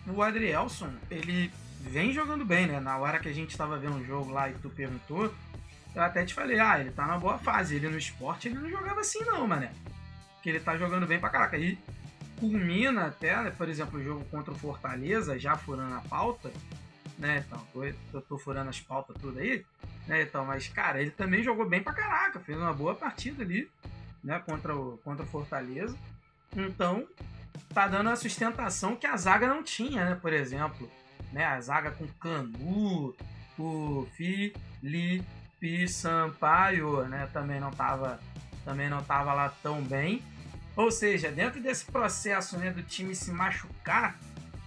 O 0.07 0.23
Adrielson, 0.23 0.91
ele 1.11 1.53
vem 1.81 2.13
jogando 2.13 2.45
bem, 2.45 2.67
né? 2.67 2.81
Na 2.81 2.97
hora 2.99 3.19
que 3.19 3.29
a 3.29 3.33
gente 3.33 3.57
tava 3.57 3.79
vendo 3.79 3.97
o 3.97 4.05
jogo 4.05 4.31
lá 4.31 4.49
e 4.49 4.55
tu 4.55 4.69
perguntou, 4.71 5.33
eu 5.95 6.03
até 6.03 6.25
te 6.25 6.35
falei, 6.35 6.59
ah, 6.59 6.79
ele 6.79 6.91
tá 6.91 7.07
na 7.07 7.19
boa 7.19 7.39
fase. 7.39 7.77
Ele 7.77 7.89
no 7.89 7.99
esporte, 7.99 8.49
ele 8.49 8.59
não 8.59 8.71
jogava 8.71 9.01
assim 9.01 9.25
não, 9.25 9.47
mané. 9.47 9.73
Que 10.43 10.49
ele 10.49 10.61
tá 10.61 10.77
jogando 10.77 11.07
bem 11.07 11.19
pra 11.19 11.29
caraca. 11.29 11.57
E 11.57 11.79
culmina 12.39 13.07
até, 13.07 13.41
né, 13.43 13.51
por 13.51 13.69
exemplo, 13.69 14.01
o 14.01 14.03
jogo 14.03 14.25
contra 14.25 14.53
o 14.53 14.59
Fortaleza, 14.59 15.39
já 15.39 15.57
furando 15.57 15.95
a 15.95 16.01
pauta, 16.01 16.51
né? 17.19 17.45
Então, 17.47 17.65
tô, 17.73 17.81
tô, 18.11 18.21
tô 18.21 18.39
furando 18.39 18.71
as 18.71 18.81
pautas 18.81 19.17
tudo 19.21 19.39
aí, 19.39 19.65
né? 20.07 20.23
Então, 20.23 20.45
mas, 20.45 20.67
cara, 20.69 21.01
ele 21.01 21.11
também 21.11 21.43
jogou 21.43 21.69
bem 21.69 21.83
pra 21.83 21.93
caraca. 21.93 22.41
Fez 22.41 22.59
uma 22.59 22.73
boa 22.73 22.95
partida 22.95 23.43
ali, 23.43 23.71
né? 24.25 24.41
Contra 24.41 24.75
o, 24.75 24.99
contra 24.99 25.25
o 25.25 25.29
Fortaleza. 25.29 25.97
Então, 26.57 27.07
tá 27.73 27.88
dando 27.88 28.11
a 28.11 28.16
sustentação 28.16 28.97
que 28.97 29.06
a 29.06 29.16
zaga 29.16 29.47
não 29.47 29.62
tinha, 29.62 30.04
né? 30.04 30.14
Por 30.14 30.32
exemplo, 30.32 30.90
né? 31.32 31.44
A 31.44 31.61
zaga 31.61 31.90
com 31.90 32.06
Canu, 32.21 33.14
o 33.59 34.06
Felipe 34.16 35.88
Sampaio, 35.88 37.04
né? 37.09 37.28
Também 37.32 37.61
não 37.61 37.71
tava, 37.71 38.21
também 38.64 38.88
não 38.88 39.02
tava 39.02 39.32
lá 39.32 39.49
tão 39.62 39.82
bem. 39.82 40.23
Ou 40.76 40.90
seja, 40.90 41.30
dentro 41.30 41.61
desse 41.61 41.85
processo 41.85 42.56
né, 42.56 42.71
do 42.71 42.82
time 42.82 43.14
se 43.14 43.30
machucar, 43.30 44.18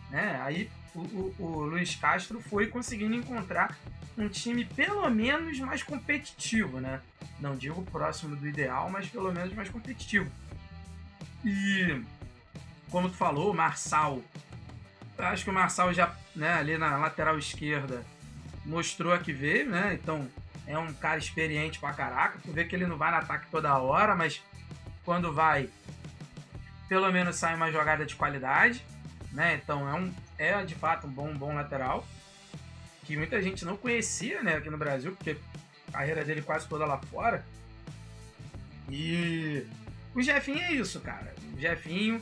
né? 0.10 0.40
Aí 0.44 0.70
o, 0.94 1.00
o, 1.00 1.36
o 1.40 1.60
Luiz 1.66 1.96
Castro 1.96 2.40
foi 2.40 2.68
conseguindo 2.68 3.16
encontrar 3.16 3.76
um 4.18 4.30
time 4.30 4.64
pelo 4.64 5.10
menos 5.10 5.60
mais 5.60 5.84
competitivo, 5.84 6.80
né? 6.80 7.02
Não 7.40 7.56
digo 7.56 7.82
próximo 7.84 8.36
do 8.36 8.48
ideal, 8.48 8.90
mas 8.90 9.08
pelo 9.08 9.32
menos 9.32 9.54
mais 9.54 9.70
competitivo. 9.70 10.32
E 11.44 12.02
como 12.96 13.10
tu 13.10 13.18
falou, 13.18 13.52
o 13.52 13.54
Marçal. 13.54 14.22
Acho 15.18 15.44
que 15.44 15.50
o 15.50 15.54
Marçal 15.54 15.94
já, 15.94 16.16
né, 16.34 16.54
ali 16.54 16.78
na 16.78 16.96
lateral 16.96 17.38
esquerda, 17.38 18.06
mostrou 18.66 19.12
a 19.12 19.20
que 19.20 19.34
veio, 19.34 19.70
né? 19.70 20.00
Então 20.02 20.26
é 20.66 20.80
um 20.80 20.94
cara 20.94 21.18
experiente 21.18 21.78
pra 21.78 21.92
caraca. 21.92 22.40
Tu 22.42 22.54
vê 22.54 22.64
que 22.64 22.74
ele 22.74 22.88
não 22.88 22.96
vai 22.96 23.12
no 23.12 23.18
ataque 23.18 23.48
toda 23.52 23.78
hora, 23.78 24.16
mas 24.16 24.42
quando 25.04 25.34
vai, 25.34 25.70
pelo 26.88 27.12
menos 27.12 27.36
sai 27.36 27.54
uma 27.56 27.70
jogada 27.70 28.06
de 28.06 28.16
qualidade, 28.16 28.82
né? 29.34 29.60
Então 29.62 29.90
é 29.90 29.94
um 29.94 30.14
é 30.38 30.64
de 30.64 30.76
fato 30.76 31.06
um 31.06 31.12
bom 31.12 31.34
bom 31.34 31.54
lateral 31.54 32.08
que 33.04 33.18
muita 33.18 33.42
gente 33.42 33.66
não 33.66 33.76
conhecia, 33.76 34.42
né, 34.42 34.56
aqui 34.56 34.70
no 34.70 34.78
Brasil, 34.78 35.12
porque 35.12 35.38
a 35.90 35.98
carreira 35.98 36.24
dele 36.24 36.42
quase 36.42 36.66
toda 36.66 36.86
lá 36.86 36.98
fora. 36.98 37.46
E 38.90 39.68
o 40.14 40.22
Jefinho 40.22 40.60
é 40.60 40.72
isso, 40.72 41.02
cara. 41.02 41.36
O 41.54 41.60
Jefinho, 41.60 42.22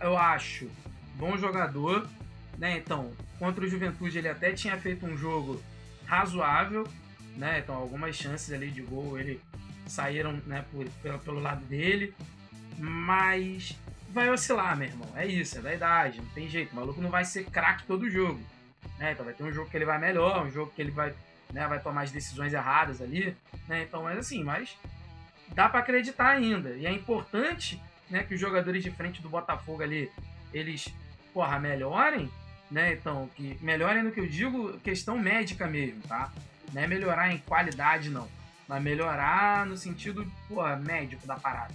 eu 0.00 0.16
acho, 0.16 0.70
bom 1.16 1.36
jogador, 1.36 2.08
né? 2.58 2.76
Então, 2.78 3.12
contra 3.38 3.64
o 3.64 3.68
Juventude 3.68 4.18
ele 4.18 4.28
até 4.28 4.52
tinha 4.52 4.76
feito 4.76 5.06
um 5.06 5.16
jogo 5.16 5.62
razoável, 6.06 6.86
né? 7.36 7.58
Então, 7.58 7.74
algumas 7.74 8.14
chances 8.16 8.52
ali 8.52 8.70
de 8.70 8.82
gol 8.82 9.18
ele 9.18 9.40
saíram, 9.86 10.32
né, 10.46 10.64
por, 10.70 10.88
pelo, 11.02 11.18
pelo 11.18 11.40
lado 11.40 11.64
dele, 11.66 12.14
mas 12.78 13.78
vai 14.10 14.30
oscilar, 14.30 14.76
meu 14.76 14.88
irmão. 14.88 15.08
É 15.14 15.26
isso, 15.26 15.58
é 15.58 15.60
da 15.60 15.74
idade, 15.74 16.20
não 16.20 16.28
tem 16.28 16.48
jeito. 16.48 16.72
O 16.72 16.76
maluco 16.76 17.00
não 17.00 17.10
vai 17.10 17.24
ser 17.24 17.44
craque 17.46 17.84
todo 17.84 18.08
jogo, 18.08 18.40
né? 18.98 19.12
Então, 19.12 19.24
vai 19.24 19.34
ter 19.34 19.42
um 19.42 19.52
jogo 19.52 19.68
que 19.68 19.76
ele 19.76 19.84
vai 19.84 19.98
melhor, 19.98 20.46
um 20.46 20.50
jogo 20.50 20.72
que 20.74 20.80
ele 20.80 20.90
vai, 20.90 21.14
né, 21.52 21.66
vai 21.66 21.80
tomar 21.80 22.02
as 22.02 22.10
decisões 22.10 22.52
erradas 22.52 23.00
ali, 23.00 23.36
né? 23.68 23.82
Então, 23.82 24.02
mas 24.02 24.18
assim, 24.18 24.42
mas 24.42 24.76
dá 25.48 25.68
para 25.68 25.80
acreditar 25.80 26.28
ainda. 26.28 26.70
E 26.70 26.86
é 26.86 26.92
importante 26.92 27.80
né, 28.10 28.22
que 28.22 28.34
os 28.34 28.40
jogadores 28.40 28.82
de 28.82 28.90
frente 28.90 29.22
do 29.22 29.28
Botafogo 29.28 29.82
ali, 29.82 30.10
eles, 30.52 30.88
porra, 31.32 31.58
melhorem, 31.58 32.30
né? 32.70 32.92
Então, 32.92 33.28
que 33.34 33.56
melhorem 33.60 34.02
no 34.02 34.10
que 34.10 34.20
eu 34.20 34.26
digo, 34.26 34.78
questão 34.80 35.18
médica 35.18 35.66
mesmo, 35.66 36.00
tá? 36.02 36.32
Não 36.72 36.82
é 36.82 36.86
melhorar 36.86 37.32
em 37.32 37.38
qualidade, 37.38 38.10
não. 38.10 38.28
Mas 38.66 38.82
melhorar 38.82 39.66
no 39.66 39.76
sentido, 39.76 40.30
porra, 40.48 40.76
médico 40.76 41.26
da 41.26 41.36
parada. 41.36 41.74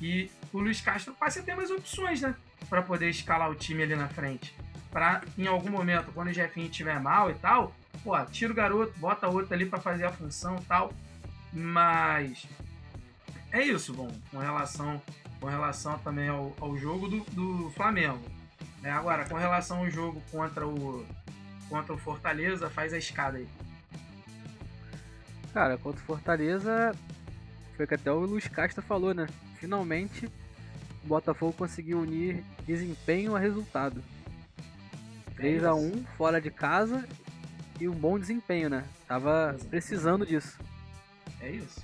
E 0.00 0.30
o 0.52 0.60
Luiz 0.60 0.80
Castro 0.80 1.14
passe 1.14 1.40
a 1.40 1.42
ter 1.42 1.54
mais 1.54 1.70
opções, 1.70 2.20
né? 2.20 2.34
Pra 2.68 2.82
poder 2.82 3.10
escalar 3.10 3.50
o 3.50 3.54
time 3.54 3.82
ali 3.82 3.96
na 3.96 4.08
frente. 4.08 4.54
Pra, 4.90 5.22
em 5.36 5.46
algum 5.46 5.70
momento, 5.70 6.12
quando 6.12 6.28
o 6.28 6.32
Jefinho 6.32 6.66
estiver 6.66 7.00
mal 7.00 7.30
e 7.30 7.34
tal, 7.34 7.74
pô, 8.02 8.18
tira 8.26 8.52
o 8.52 8.56
garoto, 8.56 8.98
bota 8.98 9.28
outro 9.28 9.52
ali 9.52 9.66
pra 9.66 9.80
fazer 9.80 10.04
a 10.04 10.12
função 10.12 10.56
e 10.56 10.64
tal. 10.64 10.92
Mas 11.52 12.46
é 13.50 13.62
isso, 13.62 13.92
bom, 13.92 14.10
com 14.30 14.38
relação, 14.38 15.02
com 15.40 15.46
relação 15.46 15.98
também 15.98 16.28
ao, 16.28 16.54
ao 16.60 16.76
jogo 16.76 17.08
do, 17.08 17.20
do 17.30 17.70
Flamengo. 17.70 18.20
né? 18.82 18.90
agora, 18.90 19.24
com 19.28 19.36
relação 19.36 19.78
ao 19.78 19.90
jogo 19.90 20.22
contra 20.30 20.66
o, 20.66 21.06
contra 21.68 21.94
o 21.94 21.98
Fortaleza, 21.98 22.68
faz 22.70 22.92
a 22.92 22.98
escada 22.98 23.38
aí. 23.38 23.48
Cara, 25.52 25.78
contra 25.78 26.00
o 26.00 26.04
Fortaleza, 26.04 26.94
foi 27.76 27.86
que 27.86 27.94
até 27.94 28.12
o 28.12 28.20
Luiz 28.20 28.46
Castro 28.48 28.82
falou, 28.82 29.14
né? 29.14 29.26
Finalmente, 29.56 30.26
o 31.04 31.06
Botafogo 31.06 31.52
conseguiu 31.52 32.00
unir 32.00 32.44
desempenho 32.66 33.34
a 33.34 33.38
resultado. 33.38 34.02
3 35.36 35.64
a 35.64 35.74
1 35.74 36.04
fora 36.16 36.40
de 36.40 36.50
casa 36.50 37.08
e 37.80 37.88
um 37.88 37.94
bom 37.94 38.18
desempenho, 38.18 38.68
né? 38.68 38.84
Tava 39.06 39.50
Exato. 39.54 39.70
precisando 39.70 40.26
disso. 40.26 40.58
É 41.40 41.50
isso. 41.50 41.80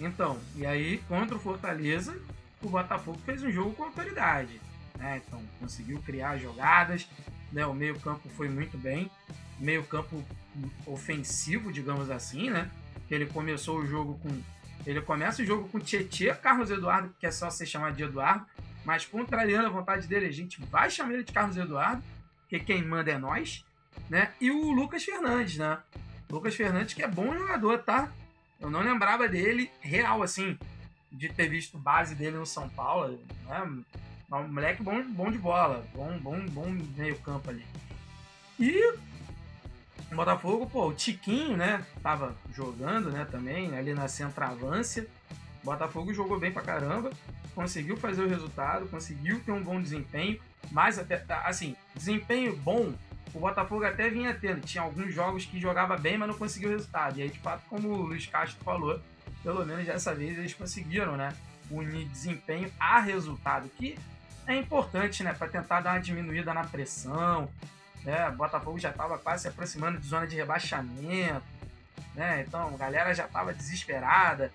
Então, 0.00 0.38
e 0.56 0.66
aí 0.66 0.98
contra 1.08 1.36
o 1.36 1.40
Fortaleza, 1.40 2.20
o 2.66 2.70
Botafogo 2.70 3.18
fez 3.24 3.42
um 3.42 3.50
jogo 3.50 3.72
com 3.74 3.84
autoridade. 3.84 4.60
Né? 4.98 5.22
Então, 5.26 5.40
conseguiu 5.60 6.00
criar 6.02 6.36
jogadas, 6.38 7.08
né? 7.52 7.66
o 7.66 7.74
meio-campo 7.74 8.28
foi 8.30 8.48
muito 8.48 8.78
bem. 8.78 9.10
Meio-campo 9.58 10.22
ofensivo, 10.86 11.72
digamos 11.72 12.10
assim, 12.10 12.50
né? 12.50 12.70
Ele 13.10 13.26
começou 13.26 13.78
o 13.78 13.86
jogo 13.86 14.18
com. 14.18 14.28
Ele 14.86 15.00
começa 15.00 15.42
o 15.42 15.44
jogo 15.44 15.68
com 15.68 15.78
Tietê, 15.78 16.34
Carlos 16.34 16.70
Eduardo, 16.70 17.14
que 17.18 17.26
é 17.26 17.30
só 17.30 17.48
ser 17.50 17.66
chamado 17.66 17.96
de 17.96 18.02
Eduardo, 18.02 18.44
mas 18.84 19.06
contrariando 19.06 19.66
a 19.66 19.70
vontade 19.70 20.06
dele, 20.06 20.26
a 20.26 20.32
gente 20.32 20.60
vai 20.66 20.90
chamar 20.90 21.14
ele 21.14 21.24
de 21.24 21.32
Carlos 21.32 21.56
Eduardo, 21.56 22.02
porque 22.40 22.60
quem 22.60 22.82
manda 22.82 23.10
é 23.10 23.16
nós, 23.16 23.64
né? 24.10 24.32
E 24.40 24.50
o 24.50 24.72
Lucas 24.72 25.04
Fernandes, 25.04 25.56
né? 25.56 25.78
Lucas 26.28 26.54
Fernandes, 26.54 26.94
que 26.94 27.02
é 27.02 27.08
bom 27.08 27.32
jogador, 27.34 27.78
tá? 27.78 28.12
Eu 28.60 28.70
não 28.70 28.80
lembrava 28.80 29.28
dele 29.28 29.70
real, 29.80 30.22
assim, 30.22 30.58
de 31.14 31.28
ter 31.28 31.48
visto 31.48 31.78
base 31.78 32.14
dele 32.14 32.36
no 32.36 32.46
São 32.46 32.68
Paulo, 32.68 33.20
né? 33.46 33.84
Um 34.30 34.48
moleque 34.48 34.82
bom, 34.82 35.02
bom 35.10 35.30
de 35.30 35.38
bola, 35.38 35.86
bom, 35.94 36.18
bom, 36.18 36.46
bom 36.46 36.66
meio 36.96 37.16
campo 37.18 37.50
ali. 37.50 37.64
E 38.58 38.94
o 40.10 40.16
Botafogo, 40.16 40.66
pô, 40.66 40.88
o 40.88 40.94
Tiquinho, 40.94 41.56
né? 41.56 41.84
Tava 42.02 42.36
jogando, 42.52 43.10
né, 43.10 43.24
também, 43.30 43.76
ali 43.76 43.94
na 43.94 44.08
centroavância. 44.08 45.06
O 45.62 45.66
Botafogo 45.66 46.12
jogou 46.12 46.38
bem 46.38 46.52
pra 46.52 46.62
caramba, 46.62 47.10
conseguiu 47.54 47.96
fazer 47.96 48.22
o 48.22 48.28
resultado, 48.28 48.88
conseguiu 48.88 49.40
ter 49.40 49.52
um 49.52 49.62
bom 49.62 49.80
desempenho, 49.80 50.40
mas 50.70 50.98
até, 50.98 51.24
assim, 51.44 51.76
desempenho 51.94 52.56
bom 52.56 52.92
o 53.34 53.40
Botafogo 53.40 53.84
até 53.84 54.08
vinha 54.08 54.32
tendo. 54.32 54.60
Tinha 54.60 54.84
alguns 54.84 55.12
jogos 55.12 55.44
que 55.44 55.58
jogava 55.58 55.96
bem, 55.96 56.16
mas 56.16 56.28
não 56.28 56.38
conseguiu 56.38 56.70
resultado. 56.70 57.18
E 57.18 57.22
aí, 57.22 57.28
de 57.28 57.40
fato, 57.40 57.64
como 57.68 57.88
o 57.88 58.02
Luiz 58.02 58.26
Castro 58.26 58.62
falou, 58.64 59.00
pelo 59.44 59.64
menos 59.64 59.84
dessa 59.84 60.14
vez 60.14 60.38
eles 60.38 60.54
conseguiram, 60.54 61.16
né? 61.16 61.32
Unir 61.70 62.08
desempenho 62.08 62.72
a 62.80 62.98
resultado. 62.98 63.68
Que 63.68 63.96
é 64.46 64.56
importante, 64.56 65.22
né? 65.22 65.34
Para 65.34 65.48
tentar 65.48 65.82
dar 65.82 65.92
uma 65.92 66.00
diminuída 66.00 66.54
na 66.54 66.64
pressão. 66.64 67.48
Né? 68.02 68.30
Botafogo 68.30 68.78
já 68.78 68.90
estava 68.90 69.18
quase 69.18 69.42
se 69.42 69.48
aproximando 69.48 69.98
de 69.98 70.06
zona 70.06 70.26
de 70.26 70.34
rebaixamento. 70.34 71.44
Né? 72.14 72.44
Então 72.46 72.74
a 72.74 72.76
galera 72.76 73.14
já 73.14 73.26
estava 73.26 73.52
desesperada. 73.52 74.50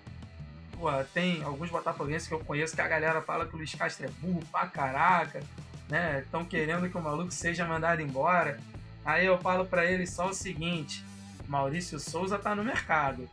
Pô, 0.71 0.91
tem 1.13 1.43
alguns 1.43 1.69
botafoguenses 1.69 2.27
que 2.27 2.33
eu 2.33 2.39
conheço 2.39 2.75
que 2.75 2.81
a 2.81 2.87
galera 2.87 3.21
fala 3.21 3.45
que 3.45 3.53
o 3.53 3.57
Luiz 3.57 3.73
Castro 3.75 4.07
é 4.07 4.09
burro 4.19 4.43
pra 4.51 4.65
caraca. 4.67 5.43
Né? 5.87 6.21
Estão 6.21 6.43
querendo 6.43 6.89
que 6.89 6.97
o 6.97 7.01
maluco 7.01 7.31
seja 7.31 7.65
mandado 7.65 8.01
embora. 8.01 8.59
Aí 9.05 9.25
eu 9.25 9.37
falo 9.39 9.65
para 9.65 9.85
eles 9.85 10.11
só 10.11 10.29
o 10.29 10.33
seguinte: 10.33 11.03
Maurício 11.47 11.99
Souza 11.99 12.39
tá 12.39 12.55
no 12.55 12.63
mercado. 12.63 13.29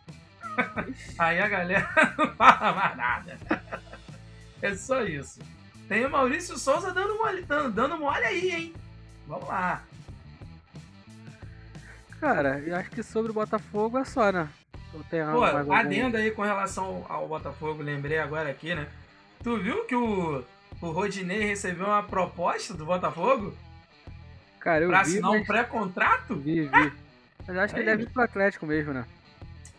Aí 1.18 1.40
a 1.40 1.48
galera 1.48 1.88
não 2.18 2.28
fala 2.34 2.72
mais 2.72 2.96
nada. 2.96 3.38
É 4.62 4.74
só 4.74 5.02
isso. 5.02 5.40
Tem 5.88 6.04
o 6.04 6.10
Maurício 6.10 6.58
Souza 6.58 6.92
dando 6.92 7.16
mole, 7.16 7.42
dando, 7.42 7.70
dando 7.72 7.98
mole 7.98 8.24
aí, 8.24 8.50
hein? 8.50 8.74
Vamos 9.26 9.48
lá. 9.48 9.82
Cara, 12.20 12.58
eu 12.60 12.74
acho 12.74 12.90
que 12.90 13.02
sobre 13.02 13.30
o 13.30 13.34
Botafogo 13.34 13.98
é 13.98 14.04
só, 14.04 14.32
né? 14.32 14.48
Pô, 14.90 15.72
adendo 15.74 16.16
aí 16.16 16.30
com 16.30 16.42
relação 16.42 17.04
ao 17.08 17.28
Botafogo, 17.28 17.82
lembrei 17.82 18.18
agora 18.18 18.50
aqui, 18.50 18.74
né? 18.74 18.86
Tu 19.42 19.58
viu 19.58 19.84
que 19.84 19.94
o, 19.94 20.42
o 20.80 20.90
Rodinei 20.90 21.44
recebeu 21.44 21.86
uma 21.86 22.02
proposta 22.02 22.72
do 22.72 22.86
Botafogo 22.86 23.54
Cara, 24.66 24.82
eu 24.82 24.88
pra 24.88 25.04
vi, 25.04 25.10
assinar 25.12 25.30
um 25.30 25.38
mas... 25.38 25.46
pré-contrato? 25.46 26.34
vi, 26.34 26.62
vi. 26.62 26.92
Mas 27.46 27.56
acho 27.56 27.74
que 27.74 27.78
ele 27.78 27.86
deve 27.86 28.02
ir 28.02 28.10
pro 28.10 28.22
Atlético 28.22 28.66
mesmo, 28.66 28.92
né? 28.92 29.04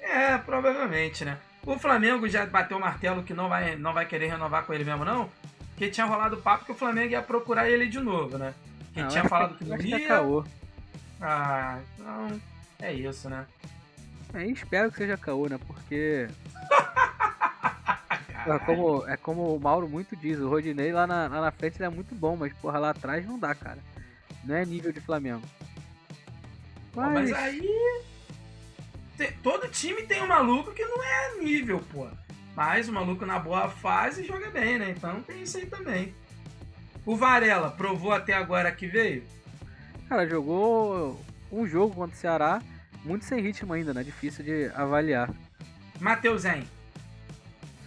É, 0.07 0.37
provavelmente, 0.37 1.25
né? 1.25 1.37
O 1.65 1.77
Flamengo 1.77 2.27
já 2.29 2.45
bateu 2.45 2.77
o 2.77 2.79
martelo 2.81 3.23
que 3.23 3.33
não 3.33 3.49
vai, 3.49 3.75
não 3.75 3.93
vai 3.93 4.05
querer 4.05 4.27
renovar 4.27 4.65
com 4.65 4.73
ele 4.73 4.85
mesmo, 4.85 5.03
não. 5.03 5.29
Porque 5.69 5.89
tinha 5.89 6.05
rolado 6.05 6.37
o 6.37 6.41
papo 6.41 6.65
que 6.65 6.71
o 6.71 6.75
Flamengo 6.75 7.11
ia 7.11 7.21
procurar 7.21 7.69
ele 7.69 7.87
de 7.87 7.99
novo, 7.99 8.37
né? 8.37 8.53
Que 8.93 9.01
Não, 9.01 9.09
tinha 9.09 9.21
acho 9.21 9.29
falado 9.29 9.57
que 9.57 9.63
eu 9.63 9.67
não 9.69 9.75
é 9.75 9.81
ia. 9.81 10.07
caô. 10.07 10.43
Ah, 11.21 11.79
então 11.95 12.41
é 12.79 12.93
isso, 12.93 13.29
né? 13.29 13.45
É, 14.33 14.45
espero 14.45 14.91
que 14.91 14.97
seja 14.97 15.17
caô, 15.17 15.47
né? 15.47 15.59
Porque 15.67 16.27
é 18.47 18.59
como, 18.65 19.07
é 19.07 19.17
como 19.17 19.55
o 19.55 19.59
Mauro 19.59 19.87
muito 19.89 20.15
diz, 20.15 20.39
o 20.39 20.49
Rodinei 20.49 20.91
lá 20.91 21.05
na, 21.05 21.27
lá 21.27 21.41
na 21.41 21.51
frente 21.51 21.77
ele 21.77 21.85
é 21.85 21.89
muito 21.89 22.15
bom, 22.15 22.35
mas 22.35 22.53
porra, 22.53 22.79
lá 22.79 22.89
atrás 22.91 23.25
não 23.25 23.37
dá, 23.37 23.53
cara. 23.53 23.79
Não 24.43 24.55
é 24.55 24.65
nível 24.65 24.91
de 24.91 25.01
Flamengo. 25.01 25.43
Pô, 26.93 27.01
Mas, 27.01 27.29
Mas 27.29 27.33
aí. 27.33 28.06
Te- 29.17 29.31
todo 29.43 29.67
time 29.67 30.03
tem 30.03 30.21
um 30.21 30.27
maluco 30.27 30.71
que 30.71 30.85
não 30.85 31.03
é 31.03 31.35
nível, 31.39 31.81
pô. 31.91 32.07
Mas 32.55 32.87
o 32.87 32.93
maluco 32.93 33.25
na 33.25 33.37
boa 33.39 33.69
fase 33.69 34.23
joga 34.25 34.49
bem, 34.49 34.79
né? 34.79 34.91
Então 34.95 35.21
tem 35.21 35.43
isso 35.43 35.57
aí 35.57 35.65
também. 35.65 36.13
O 37.05 37.15
Varela 37.15 37.69
provou 37.71 38.11
até 38.11 38.33
agora 38.33 38.71
que 38.71 38.87
veio? 38.87 39.23
cara, 40.09 40.25
jogou 40.27 41.21
um 41.51 41.67
jogo 41.67 41.93
contra 41.93 42.15
o 42.15 42.19
Ceará, 42.19 42.61
muito 43.03 43.25
sem 43.25 43.41
ritmo 43.41 43.73
ainda, 43.73 43.93
né? 43.93 44.03
Difícil 44.03 44.43
de 44.43 44.71
avaliar. 44.73 45.29
Mateuzinho. 45.99 46.65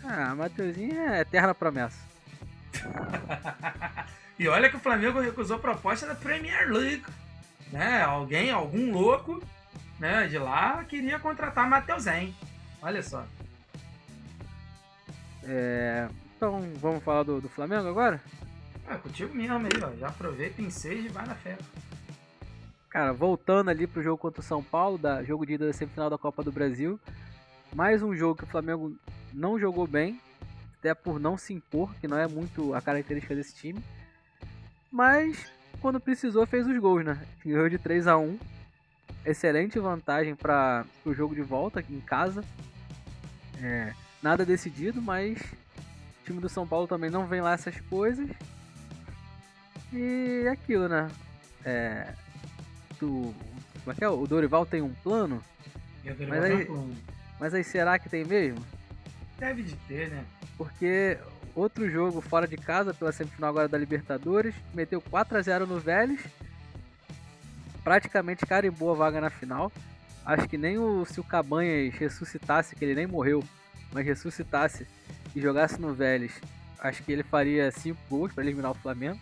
Ah, 0.05 0.35
Mateuzinho 0.35 0.99
é 1.01 1.21
eterna 1.21 1.55
promessa. 1.55 1.99
E 4.39 4.49
olha 4.49 4.71
que 4.71 4.77
o 4.77 4.81
Flamengo 4.81 5.21
recusou 5.21 5.59
proposta 5.59 6.07
da 6.07 6.15
Premier 6.15 6.67
League. 6.73 7.05
Né? 7.71 8.01
Alguém, 8.01 8.51
algum 8.51 8.91
louco 8.91 9.43
né, 10.00 10.26
de 10.26 10.38
lá 10.38 10.83
queria 10.85 11.19
contratar 11.19 11.69
Mateuzinho. 11.69 12.35
Olha 12.83 13.02
só. 13.02 13.25
É, 15.45 16.09
Então, 16.37 16.73
vamos 16.76 17.04
falar 17.04 17.23
do, 17.23 17.40
do 17.40 17.49
Flamengo 17.49 17.87
agora? 17.87 18.21
É 18.88 18.95
contigo 18.95 19.35
mesmo 19.35 19.59
aí, 19.59 19.83
ó. 19.83 19.97
Já 19.99 20.09
aproveita, 20.09 20.62
enseja 20.62 21.07
e 21.07 21.09
vai 21.09 21.26
na 21.26 21.35
fé. 21.35 21.57
Cara, 22.88 23.12
voltando 23.12 23.69
ali 23.71 23.87
pro 23.87 24.02
jogo 24.02 24.19
contra 24.19 24.40
o 24.40 24.45
São 24.45 24.62
Paulo, 24.62 24.99
da 24.99 25.23
jogo 25.23 25.47
de 25.47 25.52
ida 25.52 25.66
da 25.66 25.73
semifinal 25.73 26.11
da 26.11 26.19
Copa 26.19 26.42
do 26.42 26.50
Brasil. 26.50 26.99
Mais 27.72 28.03
um 28.03 28.16
jogo 28.16 28.35
que 28.35 28.44
o 28.44 28.48
Flamengo 28.48 28.96
não 29.33 29.61
jogou 29.61 29.87
bem, 29.87 30.20
até 30.79 30.92
por 30.92 31.20
não 31.20 31.37
se 31.38 31.53
impor, 31.53 31.94
que 32.01 32.09
não 32.09 32.18
é 32.18 32.27
muito 32.27 32.75
a 32.75 32.81
característica 32.81 33.35
desse 33.35 33.55
time. 33.55 33.81
Mas 34.90 35.53
quando 35.81 36.01
precisou 36.01 36.44
fez 36.46 36.66
os 36.66 36.77
gols, 36.79 37.05
né? 37.05 37.25
Ganhou 37.44 37.68
de 37.68 37.79
3 37.79 38.09
a 38.09 38.16
1 38.16 38.38
Excelente 39.24 39.78
vantagem 39.78 40.35
para 40.35 40.85
o 41.04 41.12
jogo 41.12 41.35
de 41.35 41.42
volta 41.42 41.80
aqui 41.80 41.94
em 41.94 42.00
casa. 42.00 42.42
É, 43.62 43.92
nada 44.22 44.44
decidido, 44.46 45.00
mas 45.02 45.38
o 45.38 46.24
time 46.24 46.40
do 46.40 46.48
São 46.48 46.66
Paulo 46.66 46.87
também 46.87 47.11
não 47.11 47.26
vem 47.26 47.40
lá 47.40 47.52
essas 47.52 47.78
coisas. 47.83 48.28
E 49.92 50.44
é 50.46 50.50
aquilo, 50.50 50.88
né? 50.88 51.09
É, 51.64 52.14
do, 52.98 53.35
como 53.85 53.92
é 53.92 53.94
que 53.94 54.04
é? 54.04 54.09
O 54.09 54.26
Dorival 54.26 54.64
tem 54.64 54.80
um 54.80 54.94
plano, 55.02 55.42
Mas 56.28 56.44
aí- 56.44 56.66
mas 57.38 57.54
aí 57.54 57.64
será 57.64 57.98
que 57.98 58.09
tem 58.09 58.24
mesmo? 58.24 58.64
Deve 59.38 59.62
de 59.62 59.76
ter, 59.76 60.09
né? 60.11 60.24
Porque 60.56 61.18
outro 61.54 61.90
jogo 61.90 62.20
fora 62.22 62.46
de 62.46 62.56
casa, 62.56 62.94
pela 62.94 63.12
semifinal 63.12 63.50
agora 63.50 63.68
da 63.68 63.76
Libertadores, 63.76 64.54
meteu 64.74 65.00
4 65.02 65.37
a 65.37 65.42
0 65.42 65.66
no 65.66 65.78
Vélez, 65.78 66.20
praticamente 67.83 68.47
carimbou 68.47 68.93
a 68.93 68.95
vaga 68.95 69.21
na 69.21 69.31
final. 69.31 69.73
Acho 70.25 70.49
que 70.49 70.59
nem 70.59 70.79
o, 70.79 71.05
se 71.05 71.19
o 71.21 71.25
Cabanhas 71.25 71.95
ressuscitasse, 71.95 72.77
que 72.77 72.85
ele 72.85 72.95
nem 72.95 73.07
morreu, 73.07 73.43
mas 73.93 74.05
ressuscitasse 74.05 74.87
e 75.35 75.40
jogasse 75.40 75.81
no 75.81 75.95
Vélez, 75.95 76.40
acho 76.79 77.03
que 77.03 77.12
ele 77.12 77.23
faria 77.23 77.71
5 77.71 77.99
gols 78.09 78.33
para 78.33 78.45
eliminar 78.45 78.71
o 78.71 78.75
Flamengo. 78.75 79.19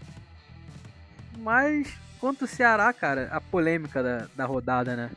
Mas, 1.38 1.96
quanto 2.18 2.44
o 2.44 2.48
Ceará, 2.48 2.92
cara, 2.92 3.28
a 3.30 3.40
polêmica 3.40 4.02
da, 4.02 4.28
da 4.34 4.44
rodada, 4.44 4.96
né? 4.96 5.10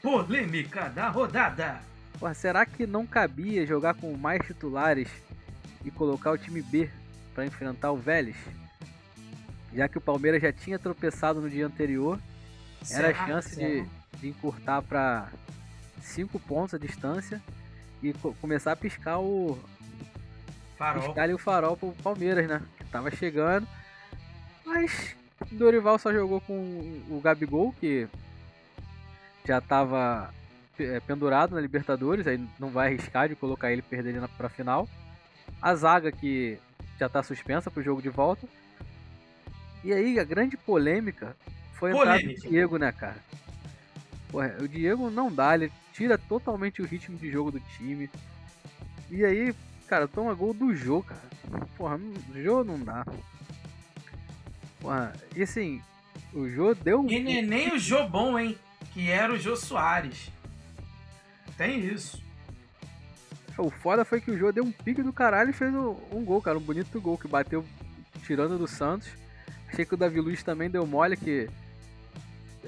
Polêmica 0.00 0.88
da 0.88 1.08
rodada. 1.08 1.80
Porra, 2.18 2.34
será 2.34 2.64
que 2.64 2.86
não 2.86 3.06
cabia 3.06 3.66
jogar 3.66 3.94
com 3.94 4.16
mais 4.16 4.40
titulares 4.46 5.08
e 5.84 5.90
colocar 5.90 6.30
o 6.30 6.38
time 6.38 6.62
B 6.62 6.88
para 7.34 7.44
enfrentar 7.44 7.90
o 7.90 7.96
Vélez? 7.96 8.36
Já 9.74 9.88
que 9.88 9.98
o 9.98 10.00
Palmeiras 10.00 10.40
já 10.40 10.52
tinha 10.52 10.78
tropeçado 10.78 11.40
no 11.40 11.50
dia 11.50 11.66
anterior, 11.66 12.18
era 12.90 13.10
a 13.10 13.26
chance 13.26 13.56
de, 13.56 13.84
de 14.18 14.28
encurtar 14.28 14.82
para 14.82 15.28
5 16.00 16.38
pontos 16.40 16.74
a 16.74 16.78
distância 16.78 17.42
e 18.02 18.12
co- 18.14 18.34
começar 18.40 18.72
a 18.72 18.76
piscar 18.76 19.18
o 19.18 19.58
Farol. 20.76 21.02
piscar 21.02 21.22
ali 21.22 21.34
o 21.34 21.38
farol 21.38 21.76
pro 21.76 21.92
Palmeiras, 22.02 22.46
né? 22.46 22.62
Que 22.78 22.84
tava 22.84 23.10
chegando. 23.10 23.66
Mas 24.64 25.14
Dorival 25.52 25.98
só 25.98 26.12
jogou 26.12 26.40
com 26.40 26.54
o 27.08 27.20
Gabigol, 27.22 27.72
que 27.80 28.06
já 29.46 29.60
tava 29.60 30.32
é, 30.78 31.00
pendurado 31.00 31.54
na 31.54 31.60
Libertadores, 31.60 32.26
aí 32.26 32.44
não 32.58 32.68
vai 32.70 32.88
arriscar 32.88 33.28
de 33.28 33.34
colocar 33.36 33.70
ele 33.72 33.80
e 33.80 33.82
perder 33.82 34.14
ele 34.16 34.28
pra 34.36 34.48
final. 34.48 34.88
A 35.62 35.74
zaga 35.74 36.10
que 36.12 36.58
já 36.98 37.08
tá 37.08 37.22
suspensa 37.22 37.70
pro 37.70 37.82
jogo 37.82 38.02
de 38.02 38.08
volta. 38.08 38.46
E 39.84 39.92
aí 39.92 40.18
a 40.18 40.24
grande 40.24 40.56
polêmica 40.56 41.36
foi 41.78 41.92
a 42.08 42.18
do. 42.18 42.34
Diego, 42.34 42.76
né, 42.78 42.92
cara? 42.92 43.16
Porra, 44.30 44.56
o 44.60 44.68
Diego 44.68 45.10
não 45.10 45.30
dá, 45.32 45.54
ele 45.54 45.70
tira 45.92 46.18
totalmente 46.18 46.82
o 46.82 46.84
ritmo 46.86 47.16
de 47.16 47.30
jogo 47.30 47.50
do 47.52 47.60
time. 47.60 48.10
E 49.10 49.24
aí, 49.24 49.54
cara, 49.86 50.08
toma 50.08 50.34
gol 50.34 50.52
do 50.52 50.74
Jô, 50.74 51.02
cara. 51.02 51.20
Porra, 51.76 51.96
não- 51.98 52.42
Jô 52.42 52.64
não 52.64 52.78
dá. 52.78 53.06
Porra, 54.80 55.12
e 55.34 55.42
assim, 55.42 55.80
o 56.32 56.48
Jô 56.48 56.74
deu 56.74 57.00
um. 57.00 57.10
E 57.10 57.20
nem, 57.20 57.42
nem 57.42 57.72
o 57.74 57.78
Jô 57.78 58.08
bom, 58.08 58.38
hein? 58.38 58.58
Que 58.92 59.10
era 59.10 59.32
o 59.32 59.38
Jô 59.38 59.56
Soares. 59.56 60.30
Tem 61.56 61.80
isso. 61.80 62.22
O 63.56 63.70
foda 63.70 64.04
foi 64.04 64.20
que 64.20 64.30
o 64.30 64.36
Jô 64.38 64.52
deu 64.52 64.64
um 64.64 64.72
pique 64.72 65.02
do 65.02 65.12
caralho 65.12 65.50
e 65.50 65.54
fez 65.54 65.72
um, 65.72 65.96
um 66.12 66.24
gol, 66.24 66.42
cara. 66.42 66.58
Um 66.58 66.62
bonito 66.62 67.00
gol 67.00 67.16
que 67.16 67.26
bateu 67.28 67.64
tirando 68.26 68.58
do 68.58 68.66
Santos. 68.66 69.08
Achei 69.68 69.84
que 69.86 69.94
o 69.94 69.96
Davi 69.96 70.20
Luiz 70.20 70.42
também 70.42 70.68
deu 70.68 70.86
mole 70.86 71.16
que. 71.16 71.48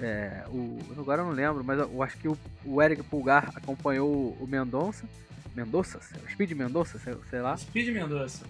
É, 0.01 0.45
o, 0.49 0.79
agora 0.99 1.23
eu 1.23 1.27
não 1.27 1.33
lembro, 1.33 1.65
mas 1.65 1.79
eu 1.79 2.03
acho 2.03 2.17
que 2.19 2.29
o, 2.29 2.39
o 2.65 2.81
Eric 2.81 3.03
Pulgar 3.03 3.51
acompanhou 3.57 4.37
o, 4.41 4.47
Mendonça. 4.47 5.05
Mendonça? 5.55 6.01
Speed 6.31 6.53
Mendonça, 6.53 6.99
sei, 6.99 7.17
sei 7.29 7.41
lá. 7.41 7.57
Speed 7.57 7.89
Mendonça. 7.93 8.45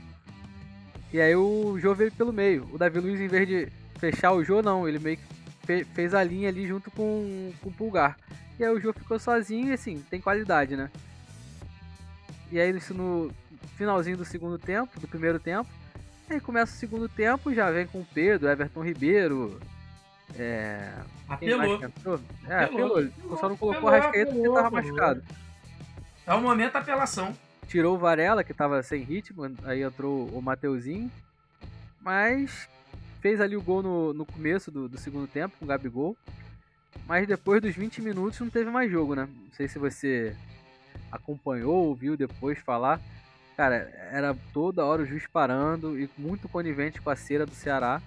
E 1.12 1.18
aí 1.20 1.34
o 1.34 1.78
Jô 1.78 1.94
veio 1.94 2.12
pelo 2.12 2.32
meio. 2.32 2.68
O 2.72 2.76
Davi 2.76 3.00
Luiz, 3.00 3.18
em 3.18 3.28
vez 3.28 3.48
de 3.48 3.68
fechar 3.98 4.32
o 4.32 4.44
Jô, 4.44 4.60
não. 4.60 4.86
Ele 4.86 4.98
meio 4.98 5.16
que 5.16 5.24
fe- 5.64 5.84
fez 5.84 6.12
a 6.12 6.22
linha 6.22 6.50
ali 6.50 6.66
junto 6.66 6.90
com, 6.90 7.50
com 7.62 7.70
o 7.70 7.72
Pulgar. 7.72 8.18
E 8.58 8.64
aí 8.64 8.70
o 8.70 8.80
Jô 8.80 8.92
ficou 8.92 9.18
sozinho 9.18 9.68
e 9.68 9.72
assim, 9.72 10.04
tem 10.10 10.20
qualidade, 10.20 10.76
né? 10.76 10.90
E 12.52 12.60
aí 12.60 12.76
isso 12.76 12.92
no 12.92 13.30
finalzinho 13.76 14.16
do 14.16 14.24
segundo 14.24 14.58
tempo, 14.58 15.00
do 15.00 15.08
primeiro 15.08 15.38
tempo. 15.38 15.70
Aí 16.28 16.40
começa 16.40 16.74
o 16.74 16.76
segundo 16.76 17.08
tempo, 17.08 17.54
já 17.54 17.70
vem 17.70 17.86
com 17.86 18.00
o 18.00 18.06
Pedro, 18.12 18.48
Everton 18.50 18.82
Ribeiro. 18.84 19.58
É. 20.36 20.92
Apelou. 21.28 21.82
É, 21.82 22.64
Apelou. 22.64 22.98
apelou. 22.98 23.38
Só 23.38 23.48
não 23.48 23.56
colocou 23.56 23.84
o 23.84 23.88
Apelou, 23.88 23.90
Rascaeta 23.90 24.32
porque 24.32 24.48
tava 24.48 24.68
apelou. 24.68 24.82
machucado. 24.82 25.22
É 26.26 26.34
o 26.34 26.40
momento 26.40 26.72
da 26.74 26.78
apelação. 26.80 27.34
tirou 27.66 27.94
o 27.96 27.98
Varela, 27.98 28.44
que 28.44 28.52
tava 28.52 28.82
sem 28.82 29.02
ritmo, 29.02 29.42
aí 29.64 29.82
entrou 29.82 30.26
o 30.28 30.42
Mateuzinho. 30.42 31.10
Mas 32.00 32.68
fez 33.20 33.40
ali 33.40 33.56
o 33.56 33.62
gol 33.62 33.82
no, 33.82 34.12
no 34.14 34.24
começo 34.26 34.70
do, 34.70 34.88
do 34.88 34.98
segundo 34.98 35.26
tempo 35.26 35.56
com 35.58 35.64
o 35.64 35.68
Gabigol. 35.68 36.16
Mas 37.06 37.26
depois 37.26 37.60
dos 37.62 37.74
20 37.74 38.02
minutos 38.02 38.38
não 38.40 38.50
teve 38.50 38.70
mais 38.70 38.90
jogo, 38.90 39.14
né? 39.14 39.26
Não 39.26 39.52
sei 39.52 39.68
se 39.68 39.78
você 39.78 40.36
acompanhou, 41.10 41.86
ouviu 41.86 42.16
depois 42.16 42.58
falar. 42.58 43.00
Cara, 43.56 43.90
era 44.12 44.36
toda 44.52 44.84
hora 44.84 45.02
o 45.02 45.06
juiz 45.06 45.26
parando 45.26 45.98
e 45.98 46.08
muito 46.16 46.48
conivente 46.48 47.00
com 47.00 47.10
a 47.10 47.16
cera 47.16 47.44
do 47.44 47.54
Ceará. 47.54 48.00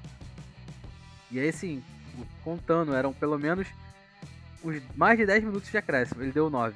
E 1.30 1.40
aí, 1.40 1.50
assim, 1.50 1.84
contando, 2.44 2.94
eram 2.94 3.14
pelo 3.14 3.38
menos 3.38 3.68
uns 4.64 4.82
mais 4.96 5.18
de 5.18 5.26
10 5.26 5.44
minutos 5.44 5.70
de 5.70 5.78
acréscimo. 5.78 6.22
Ele 6.22 6.32
deu 6.32 6.50
9. 6.50 6.76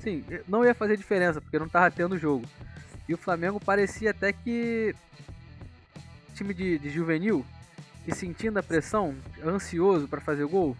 Sim, 0.00 0.24
não 0.48 0.64
ia 0.64 0.74
fazer 0.74 0.96
diferença, 0.96 1.40
porque 1.40 1.58
não 1.58 1.68
tava 1.68 1.90
tendo 1.90 2.18
jogo. 2.18 2.46
E 3.08 3.14
o 3.14 3.18
Flamengo 3.18 3.60
parecia 3.60 4.10
até 4.10 4.32
que. 4.32 4.94
Time 6.34 6.54
de, 6.54 6.78
de 6.78 6.88
juvenil, 6.88 7.44
que 8.04 8.14
sentindo 8.14 8.58
a 8.58 8.62
pressão, 8.62 9.14
ansioso 9.44 10.08
para 10.08 10.20
fazer 10.20 10.46
gol. 10.46 10.76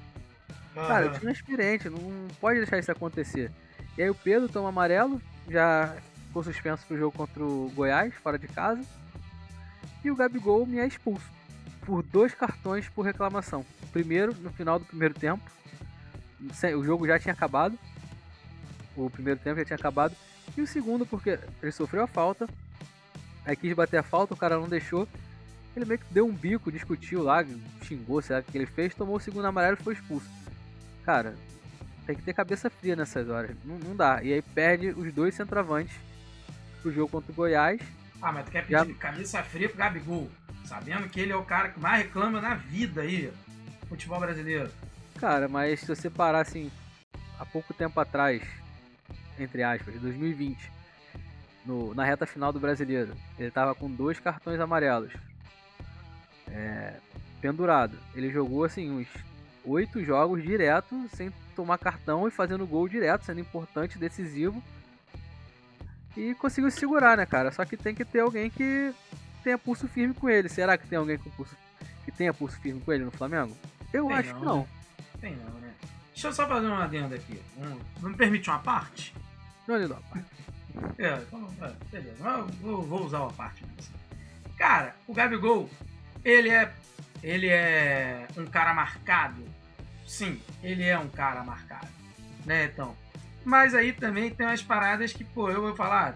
Cara, 0.75 1.09
o 1.09 1.13
time 1.13 1.31
é 1.31 1.35
experiente, 1.35 1.91
não 1.91 2.29
pode 2.41 2.59
deixar 2.59 2.79
isso 2.79 2.91
acontecer. 2.91 3.51
E 3.99 4.03
aí 4.03 4.09
o 4.09 4.15
Pedro 4.15 4.49
toma 4.49 4.71
amarelo, 4.71 5.21
já 5.49 5.95
ficou 6.29 6.43
suspenso 6.43 6.87
pro 6.87 6.97
jogo 6.97 7.15
contra 7.15 7.43
o 7.43 7.71
Goiás, 7.75 8.15
fora 8.15 8.39
de 8.39 8.49
casa. 8.49 8.83
E 10.03 10.11
o 10.11 10.17
Gabigol 10.17 10.65
me 10.65 10.79
é 10.79 10.87
expulso 10.87 11.40
por 11.85 12.03
dois 12.03 12.35
cartões 12.35 12.89
por 12.89 13.03
reclamação. 13.03 13.65
Primeiro, 13.93 14.35
no 14.41 14.51
final 14.51 14.79
do 14.79 14.85
primeiro 14.85 15.15
tempo, 15.15 15.43
o 16.77 16.85
jogo 16.85 17.07
já 17.07 17.19
tinha 17.19 17.33
acabado. 17.33 17.79
O 18.97 19.09
primeiro 19.09 19.41
tempo 19.41 19.59
já 19.59 19.65
tinha 19.65 19.77
acabado. 19.77 20.15
E 20.57 20.61
o 20.61 20.67
segundo, 20.67 21.07
porque 21.07 21.39
ele 21.63 21.73
sofreu 21.73 22.03
a 22.03 22.07
falta. 22.07 22.49
Aí 23.45 23.57
quis 23.57 23.73
bater 23.75 23.99
a 23.99 24.03
falta, 24.03 24.35
o 24.35 24.37
cara 24.37 24.59
não 24.59 24.69
deixou. 24.69 25.09
Ele 25.75 25.85
meio 25.85 26.01
que 26.01 26.13
deu 26.13 26.27
um 26.27 26.33
bico, 26.33 26.73
discutiu 26.73 27.23
lá, 27.23 27.45
xingou, 27.83 28.21
sei 28.21 28.37
lá 28.37 28.43
o 28.43 28.45
que 28.45 28.59
ele 28.59 28.67
fez, 28.67 28.95
tomou 28.95 29.17
o 29.17 29.21
segundo 29.21 29.47
amarelo 29.47 29.77
e 29.81 29.83
foi 29.83 29.95
expulso. 29.95 30.29
Cara, 31.05 31.35
tem 32.07 32.17
que 32.17 32.23
ter 32.23 32.35
cabeça 32.35 32.69
fria 32.69 32.97
nessas 32.97 33.29
horas. 33.29 33.57
Não, 33.65 33.79
não 33.79 33.97
dá. 33.97 34.23
E 34.23 34.33
aí 34.33 34.43
perde 34.43 34.89
os 34.89 35.13
dois 35.13 35.35
centroavantes 35.35 35.95
pro 36.83 36.93
jogo 36.93 37.09
contra 37.09 37.31
o 37.31 37.35
Goiás. 37.35 37.81
Ah, 38.21 38.33
mas 38.33 38.45
tu 38.45 38.51
quer 38.51 38.63
pedir 38.63 38.73
Já... 38.73 38.95
cabeça 38.95 39.43
fria 39.45 39.69
pro 39.69 39.79
Gabigol, 39.79 40.31
sabendo 40.71 41.09
que 41.09 41.19
ele 41.19 41.33
é 41.33 41.37
o 41.37 41.43
cara 41.43 41.71
que 41.71 41.81
mais 41.81 42.05
reclama 42.05 42.41
na 42.41 42.55
vida 42.55 43.01
aí, 43.01 43.33
futebol 43.89 44.21
brasileiro. 44.21 44.71
Cara, 45.19 45.49
mas 45.49 45.81
se 45.81 45.87
você 45.89 46.09
parar 46.09 46.43
assim, 46.43 46.71
há 47.41 47.45
pouco 47.45 47.75
tempo 47.75 47.99
atrás, 47.99 48.41
entre 49.37 49.65
aspas, 49.65 50.01
2020, 50.01 50.57
no, 51.67 51.93
na 51.93 52.05
reta 52.05 52.25
final 52.25 52.53
do 52.53 52.61
brasileiro, 52.61 53.13
ele 53.37 53.51
tava 53.51 53.75
com 53.75 53.91
dois 53.91 54.21
cartões 54.21 54.61
amarelos. 54.61 55.13
É, 56.47 56.95
pendurado. 57.41 57.99
Ele 58.15 58.31
jogou 58.31 58.63
assim 58.63 58.91
uns 58.93 59.09
oito 59.65 60.05
jogos 60.05 60.41
direto, 60.41 61.09
sem 61.17 61.33
tomar 61.57 61.79
cartão 61.79 62.29
e 62.29 62.31
fazendo 62.31 62.65
gol 62.65 62.89
direto, 62.89 63.25
sendo 63.25 63.41
importante, 63.41 63.99
decisivo. 63.99 64.63
E 66.17 66.33
conseguiu 66.37 66.71
segurar, 66.71 67.17
né, 67.17 67.27
cara? 67.27 67.51
Só 67.51 67.65
que 67.65 67.77
tem 67.77 67.93
que 67.93 68.05
ter 68.05 68.21
alguém 68.21 68.49
que 68.51 68.95
tenha 69.41 69.59
pulso 69.59 69.89
firme 69.89 70.15
com 70.15 70.29
ele. 70.29 70.49
Será 70.49 70.77
que 70.79 70.87
tem 70.87 70.99
alguém 70.99 71.19
com 71.19 71.31
pulso 71.31 71.57
que 72.05 72.13
tenha 72.13 72.33
pulso 72.33 72.59
firme 72.61 72.81
com 72.81 72.93
ele 72.93 73.05
no 73.05 73.11
Flamengo? 73.11 73.57
Eu 73.93 74.07
tem 74.07 74.17
acho 74.17 74.33
não, 74.35 74.39
que 74.39 74.45
não. 74.45 74.59
Né? 74.59 74.67
Tem 75.21 75.37
não, 75.37 75.61
né? 75.61 75.73
Deixa 76.13 76.29
eu 76.29 76.33
só 76.33 76.47
fazer 76.47 76.67
uma 76.67 76.85
adenda 76.85 77.17
aqui. 77.17 77.41
Um, 77.59 78.09
me 78.09 78.15
permite 78.15 78.49
uma 78.49 78.59
parte? 78.59 79.15
Não, 79.67 79.77
ele 79.77 79.87
uma 79.87 80.01
parte. 80.03 80.27
É, 80.99 81.15
então, 81.15 81.49
é, 81.63 81.73
beleza. 81.91 82.25
Eu 82.25 82.47
vou, 82.47 82.83
vou 82.83 83.05
usar 83.05 83.21
uma 83.21 83.33
parte. 83.33 83.65
Cara, 84.57 84.95
o 85.07 85.15
Gabigol, 85.15 85.71
ele 86.25 86.51
é, 86.51 86.73
ele 87.23 87.49
é 87.49 88.27
um 88.37 88.47
cara 88.47 88.75
marcado. 88.75 89.43
Sim, 90.07 90.41
ele 90.63 90.85
é 90.85 90.99
um 90.99 91.09
cara 91.09 91.43
marcado. 91.43 91.89
Né, 92.45 92.67
então? 92.67 92.97
Mas 93.45 93.75
aí 93.75 93.93
também 93.93 94.31
tem 94.31 94.47
umas 94.47 94.63
paradas 94.63 95.13
que, 95.13 95.25
pô, 95.25 95.51
eu 95.51 95.63
vou 95.63 95.75
falar. 95.75 96.15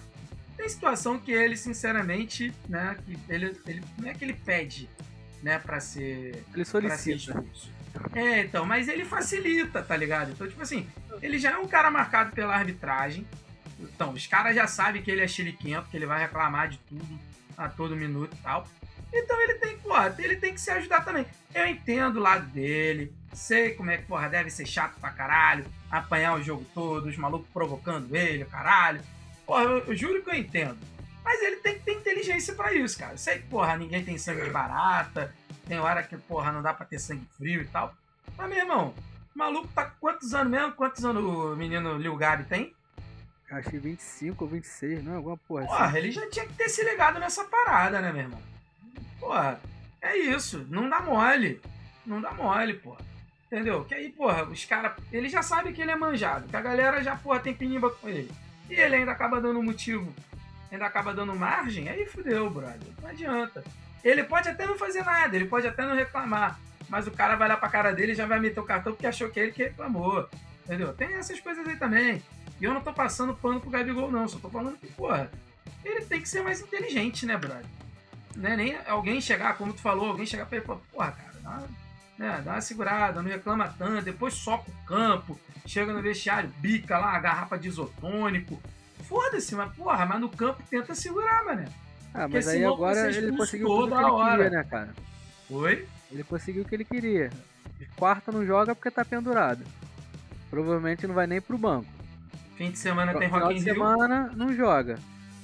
Tem 0.56 0.68
situação 0.68 1.18
que 1.18 1.32
ele, 1.32 1.56
sinceramente, 1.56 2.52
né? 2.68 2.96
Que 3.04 3.18
ele, 3.28 3.56
ele 3.66 3.82
não 3.98 4.08
é 4.08 4.14
que 4.14 4.24
ele 4.24 4.34
pede, 4.34 4.88
né, 5.42 5.58
pra 5.58 5.80
ser. 5.80 6.44
Ele 6.54 6.64
solicita. 6.64 7.44
É, 8.12 8.40
então, 8.40 8.64
mas 8.64 8.88
ele 8.88 9.04
facilita, 9.04 9.82
tá 9.82 9.96
ligado? 9.96 10.32
Então, 10.32 10.48
tipo 10.48 10.62
assim, 10.62 10.88
ele 11.22 11.38
já 11.38 11.52
é 11.52 11.58
um 11.58 11.68
cara 11.68 11.90
marcado 11.90 12.32
pela 12.32 12.54
arbitragem. 12.54 13.26
Então, 13.78 14.12
os 14.12 14.26
caras 14.26 14.54
já 14.54 14.66
sabem 14.66 15.02
que 15.02 15.10
ele 15.10 15.22
é 15.22 15.28
chiliquento, 15.28 15.88
que 15.90 15.96
ele 15.96 16.06
vai 16.06 16.20
reclamar 16.20 16.68
de 16.68 16.78
tudo 16.78 17.18
a 17.56 17.68
todo 17.68 17.96
minuto 17.96 18.34
e 18.34 18.42
tal. 18.42 18.66
Então 19.12 19.40
ele 19.40 19.54
tem, 19.54 19.78
porra, 19.78 20.14
ele 20.18 20.36
tem 20.36 20.52
que 20.52 20.60
se 20.60 20.70
ajudar 20.72 21.04
também. 21.04 21.24
Eu 21.54 21.66
entendo 21.66 22.16
o 22.16 22.22
lado 22.22 22.46
dele, 22.46 23.12
sei 23.32 23.74
como 23.74 23.90
é 23.90 23.98
que, 23.98 24.06
porra, 24.06 24.28
deve 24.28 24.50
ser 24.50 24.66
chato 24.66 24.98
pra 24.98 25.10
caralho, 25.10 25.64
apanhar 25.88 26.34
o 26.34 26.42
jogo 26.42 26.66
todo, 26.74 27.06
os 27.06 27.16
malucos 27.16 27.48
provocando 27.52 28.14
ele, 28.14 28.44
caralho. 28.44 29.00
Porra, 29.46 29.62
eu, 29.64 29.78
eu 29.86 29.94
juro 29.96 30.22
que 30.22 30.30
eu 30.30 30.34
entendo. 30.34 30.78
Mas 31.24 31.40
ele 31.42 31.56
tem 31.56 31.74
que 31.78 31.84
ter 31.84 31.94
inteligência 31.94 32.54
para 32.54 32.72
isso, 32.74 32.98
cara. 32.98 33.12
Eu 33.14 33.18
sei 33.18 33.38
que, 33.38 33.46
porra, 33.48 33.76
ninguém 33.76 34.04
tem 34.04 34.18
sangue 34.18 34.42
de 34.42 34.50
barata, 34.50 35.34
tem 35.66 35.78
hora 35.78 36.02
que, 36.02 36.16
porra, 36.16 36.52
não 36.52 36.62
dá 36.62 36.74
pra 36.74 36.84
ter 36.86 36.98
sangue 36.98 37.26
frio 37.38 37.62
e 37.62 37.66
tal. 37.66 37.94
Mas, 38.36 38.48
meu 38.48 38.58
irmão, 38.58 38.94
o 39.34 39.38
maluco 39.38 39.68
tá 39.68 39.86
com 39.86 39.96
quantos 40.00 40.34
anos 40.34 40.50
mesmo? 40.50 40.72
Quantos 40.72 41.04
anos 41.04 41.24
o 41.24 41.56
menino 41.56 41.96
Lil 41.96 42.16
Gabi 42.16 42.44
tem? 42.44 42.74
Acho 43.50 43.70
que 43.70 43.78
25 43.78 44.44
ou 44.44 44.50
26, 44.50 45.04
não 45.04 45.12
é? 45.12 45.16
Alguma 45.16 45.36
porra 45.36 45.66
Porra, 45.66 45.86
assim. 45.86 45.96
ele 45.98 46.10
já 46.10 46.28
tinha 46.28 46.46
que 46.46 46.54
ter 46.54 46.68
se 46.68 46.82
ligado 46.82 47.18
nessa 47.20 47.44
parada, 47.44 48.00
né, 48.00 48.10
meu 48.12 48.22
irmão? 48.22 48.42
Porra, 49.20 49.60
é 50.02 50.16
isso. 50.16 50.66
Não 50.68 50.88
dá 50.88 51.00
mole. 51.00 51.60
Não 52.04 52.20
dá 52.20 52.32
mole, 52.32 52.74
porra. 52.74 53.00
Entendeu? 53.46 53.84
Que 53.84 53.94
aí, 53.94 54.10
porra, 54.10 54.44
os 54.44 54.64
caras. 54.64 54.92
Ele 55.12 55.28
já 55.28 55.42
sabe 55.42 55.72
que 55.72 55.80
ele 55.80 55.90
é 55.92 55.96
manjado. 55.96 56.48
Que 56.48 56.56
a 56.56 56.60
galera 56.60 57.02
já, 57.02 57.14
porra, 57.16 57.38
tem 57.38 57.54
pinimba 57.54 57.90
com 57.90 58.08
ele. 58.08 58.30
E 58.68 58.74
ele 58.74 58.96
ainda 58.96 59.12
acaba 59.12 59.40
dando 59.40 59.62
motivo. 59.62 60.12
Ainda 60.70 60.86
acaba 60.86 61.14
dando 61.14 61.34
margem. 61.34 61.88
Aí 61.88 62.06
fudeu, 62.06 62.50
brother. 62.50 62.88
Não 63.00 63.10
adianta. 63.10 63.64
Ele 64.02 64.24
pode 64.24 64.48
até 64.48 64.66
não 64.66 64.76
fazer 64.76 65.04
nada. 65.04 65.34
Ele 65.36 65.46
pode 65.46 65.66
até 65.66 65.84
não 65.84 65.94
reclamar. 65.94 66.58
Mas 66.88 67.06
o 67.06 67.10
cara 67.10 67.36
vai 67.36 67.48
lá 67.48 67.56
pra 67.56 67.68
cara 67.68 67.92
dele 67.92 68.12
e 68.12 68.14
já 68.14 68.26
vai 68.26 68.40
meter 68.40 68.60
o 68.60 68.64
cartão 68.64 68.92
porque 68.92 69.06
achou 69.06 69.30
que 69.30 69.40
é 69.40 69.44
ele 69.44 69.52
que 69.52 69.62
reclamou. 69.62 70.28
Entendeu? 70.64 70.92
Tem 70.92 71.14
essas 71.14 71.40
coisas 71.40 71.66
aí 71.66 71.76
também. 71.76 72.22
E 72.60 72.64
eu 72.64 72.74
não 72.74 72.80
tô 72.80 72.92
passando 72.92 73.34
pano 73.34 73.60
pro 73.60 73.70
Gabigol, 73.70 74.10
não. 74.10 74.28
Só 74.28 74.38
tô 74.38 74.50
falando 74.50 74.78
que, 74.78 74.86
porra, 74.88 75.30
ele 75.84 76.04
tem 76.04 76.20
que 76.20 76.28
ser 76.28 76.42
mais 76.42 76.60
inteligente, 76.60 77.26
né, 77.26 77.36
brother? 77.36 77.64
né, 78.36 78.56
nem 78.56 78.76
alguém 78.86 79.20
chegar, 79.20 79.56
como 79.56 79.72
tu 79.72 79.80
falou, 79.80 80.10
alguém 80.10 80.26
chegar 80.26 80.46
pra 80.46 80.56
ele 80.56 80.64
e 80.64 80.66
falar, 80.66 80.80
porra, 80.92 81.12
cara, 81.12 81.34
dá, 81.42 81.62
né, 82.18 82.42
dá 82.44 82.52
uma 82.52 82.60
segurada, 82.60 83.22
não 83.22 83.30
reclama 83.30 83.68
tanto, 83.68 84.04
depois 84.04 84.34
soca 84.34 84.70
o 84.70 84.86
campo, 84.86 85.38
chega 85.66 85.92
no 85.92 86.02
vestiário, 86.02 86.52
bica 86.58 86.98
lá 86.98 87.16
a 87.16 87.18
garrafa 87.18 87.58
de 87.58 87.68
isotônico. 87.68 88.60
Foda-se, 89.08 89.54
mas 89.54 89.74
porra, 89.74 90.06
mas 90.06 90.20
no 90.20 90.28
campo 90.28 90.62
tenta 90.70 90.94
segurar, 90.94 91.44
mano. 91.44 91.64
Ah, 92.12 92.28
mas 92.28 92.46
aí 92.46 92.64
agora 92.64 93.10
ele 93.10 93.36
conseguiu 93.36 93.66
tudo 93.66 93.88
que 93.88 93.94
ele 93.94 94.10
hora. 94.10 94.44
queria, 94.44 94.50
né, 94.50 94.64
cara? 94.64 94.94
Oi? 95.50 95.86
Ele 96.12 96.24
conseguiu 96.24 96.62
o 96.62 96.64
que 96.64 96.74
ele 96.74 96.84
queria. 96.84 97.30
Quarta 97.96 98.30
não 98.30 98.46
joga 98.46 98.74
porque 98.74 98.90
tá 98.90 99.04
pendurado. 99.04 99.64
Provavelmente 100.48 101.06
não 101.06 101.14
vai 101.14 101.26
nem 101.26 101.40
pro 101.40 101.58
banco. 101.58 101.86
Fim 102.56 102.70
de 102.70 102.78
semana 102.78 103.12
tem 103.18 103.28
Rock 103.28 103.44
in 103.44 103.48
Rio. 103.48 103.58
Fim 103.58 103.64
de 103.64 103.72
semana 103.72 104.32
não 104.36 104.54
joga. 104.54 104.98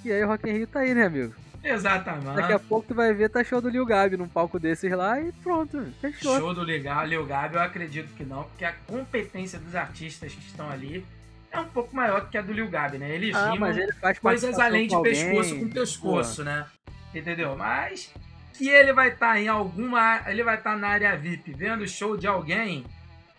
E 0.05 0.13
aí 0.13 0.23
o 0.23 0.29
Rock 0.29 0.49
in 0.49 0.53
Rio 0.53 0.67
tá 0.67 0.81
aí, 0.81 0.95
né, 0.95 1.07
amigo? 1.07 1.35
Exatamente. 1.63 2.37
Daqui 2.37 2.53
a 2.53 2.59
pouco 2.59 2.89
tu 2.89 2.95
vai 2.95 3.13
ver, 3.13 3.29
tá 3.29 3.45
show 3.45 3.61
do 3.61 3.69
Lil 3.69 3.85
Gabi 3.85 4.17
num 4.17 4.29
palco 4.29 4.59
desses 4.59 4.91
lá 4.93 5.21
e 5.21 5.31
pronto, 5.33 5.93
fechou. 6.01 6.39
Show 6.39 6.55
do 6.55 6.65
Lil 6.65 6.83
Gabi, 6.83 7.55
eu 7.55 7.61
acredito 7.61 8.15
que 8.15 8.25
não, 8.25 8.45
porque 8.45 8.65
a 8.65 8.73
competência 8.87 9.59
dos 9.59 9.75
artistas 9.75 10.33
que 10.33 10.41
estão 10.41 10.71
ali 10.71 11.05
é 11.51 11.61
um 11.61 11.67
pouco 11.67 11.95
maior 11.95 12.31
que 12.31 12.39
a 12.39 12.43
do 12.43 12.53
Lil 12.53 12.69
Gabi, 12.69 12.99
né? 12.99 13.11
Eles 13.15 13.35
ah, 13.35 13.51
rimam 13.51 13.73
coisas 14.21 14.59
além 14.59 14.87
de 14.87 15.03
pescoço 15.03 15.59
com 15.59 15.69
pescoço, 15.69 16.37
Pô. 16.37 16.43
né? 16.45 16.67
Entendeu? 17.15 17.57
Mas 17.57 18.13
que 18.55 18.69
ele 18.69 18.93
vai 18.93 19.09
estar 19.09 19.33
tá 19.33 19.41
em 19.41 19.49
alguma. 19.49 20.23
Ele 20.27 20.43
vai 20.43 20.57
estar 20.57 20.73
tá 20.73 20.77
na 20.77 20.89
área 20.89 21.17
VIP 21.17 21.53
vendo 21.53 21.87
show 21.89 22.17
de 22.17 22.27
alguém, 22.27 22.85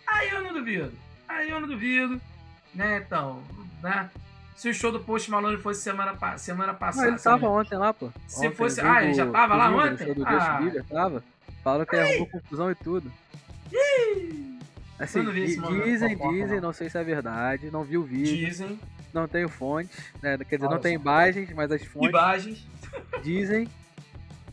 aí 0.06 0.30
eu 0.30 0.44
não 0.44 0.54
duvido. 0.54 0.92
Aí 1.28 1.50
eu 1.50 1.60
não 1.60 1.68
duvido, 1.68 2.20
né? 2.76 3.02
Então, 3.06 3.42
né? 3.82 4.10
Se 4.56 4.70
o 4.70 4.74
show 4.74 4.92
do 4.92 5.00
Post 5.00 5.30
Malone 5.32 5.58
fosse 5.58 5.82
semana, 5.82 6.16
semana 6.38 6.74
passada. 6.74 7.08
Não, 7.08 7.14
ele 7.14 7.22
tava 7.22 7.48
ontem 7.50 7.78
lá, 7.78 7.94
pô. 7.94 8.10
Se 8.28 8.46
ontem, 8.46 8.56
fosse. 8.56 8.82
Ah, 8.82 9.04
ele 9.04 9.14
já 9.14 9.30
tava 9.30 9.56
lá 9.56 9.70
Bieber, 9.70 9.94
ontem? 9.94 10.04
O 10.04 10.08
show 10.08 10.16
do 10.16 10.26
ah. 10.26 10.58
Bieber, 10.62 10.86
tava. 10.86 11.24
Falaram 11.64 11.86
que 11.86 11.96
arrumou 11.96 12.28
confusão 12.28 12.72
e 12.72 12.76
tudo. 12.76 13.12
Ih! 13.72 14.60
Assim, 15.00 15.24
dizem, 15.32 16.16
dizem, 16.16 16.62
não 16.62 16.72
sei 16.72 16.88
se 16.88 16.98
é 16.98 17.04
verdade, 17.04 17.72
não 17.72 17.84
vi 17.84 17.98
o 17.98 18.04
vídeo. 18.04 18.46
Dizem. 18.46 18.80
Não 19.12 19.28
tenho 19.28 19.50
fontes, 19.50 19.98
né? 20.22 20.38
quer 20.38 20.58
dizer, 20.58 20.70
não 20.70 20.80
tem 20.80 20.94
imagens, 20.94 21.52
mas 21.54 21.72
as 21.72 21.84
fontes. 21.84 22.10
Imagens. 22.10 22.68
Dizem 23.24 23.68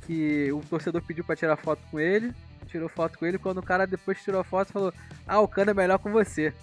que 0.07 0.51
o 0.53 0.61
torcedor 0.61 1.03
pediu 1.03 1.23
pra 1.23 1.37
tirar 1.37 1.57
foto 1.57 1.81
com 1.91 2.01
ele, 2.01 2.33
tirou 2.67 2.89
foto 2.89 3.19
com 3.19 3.27
ele, 3.27 3.37
quando 3.37 3.59
o 3.59 3.63
cara 3.63 3.87
depois 3.87 4.23
tirou 4.23 4.41
a 4.41 4.45
foto 4.45 4.73
falou: 4.73 4.93
Ah, 5.27 5.39
o 5.41 5.47
cano 5.47 5.71
é 5.71 5.75
melhor 5.75 5.99
com 5.99 6.11
você. 6.11 6.55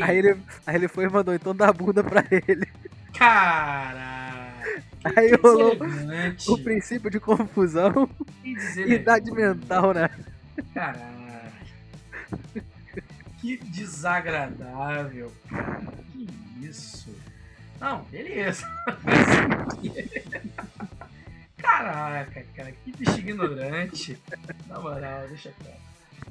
Aí 0.00 0.18
ele, 0.18 0.36
aí 0.66 0.74
ele 0.74 0.88
foi 0.88 1.04
e 1.04 1.08
mandou 1.08 1.32
então 1.34 1.54
dar 1.54 1.72
bunda 1.72 2.02
pra 2.02 2.24
ele. 2.30 2.66
Cara! 3.14 4.52
Aí 5.04 5.30
rolou 5.40 5.78
o 6.48 6.58
princípio 6.58 7.08
de 7.08 7.20
confusão, 7.20 8.10
deselegante. 8.42 9.00
idade 9.00 9.30
mental, 9.30 9.94
né? 9.94 10.10
Caralho. 10.74 11.16
Que 13.40 13.56
desagradável, 13.58 15.32
cara. 15.48 15.82
Que 16.12 16.28
isso? 16.66 17.14
Não, 17.80 18.02
beleza. 18.04 18.68
Caraca, 21.56 22.44
cara, 22.56 22.72
que 22.72 22.96
bicho 22.96 23.18
ignorante. 23.20 24.18
Na 24.66 24.80
moral, 24.80 25.28
deixa 25.28 25.52
quieto. 25.62 25.76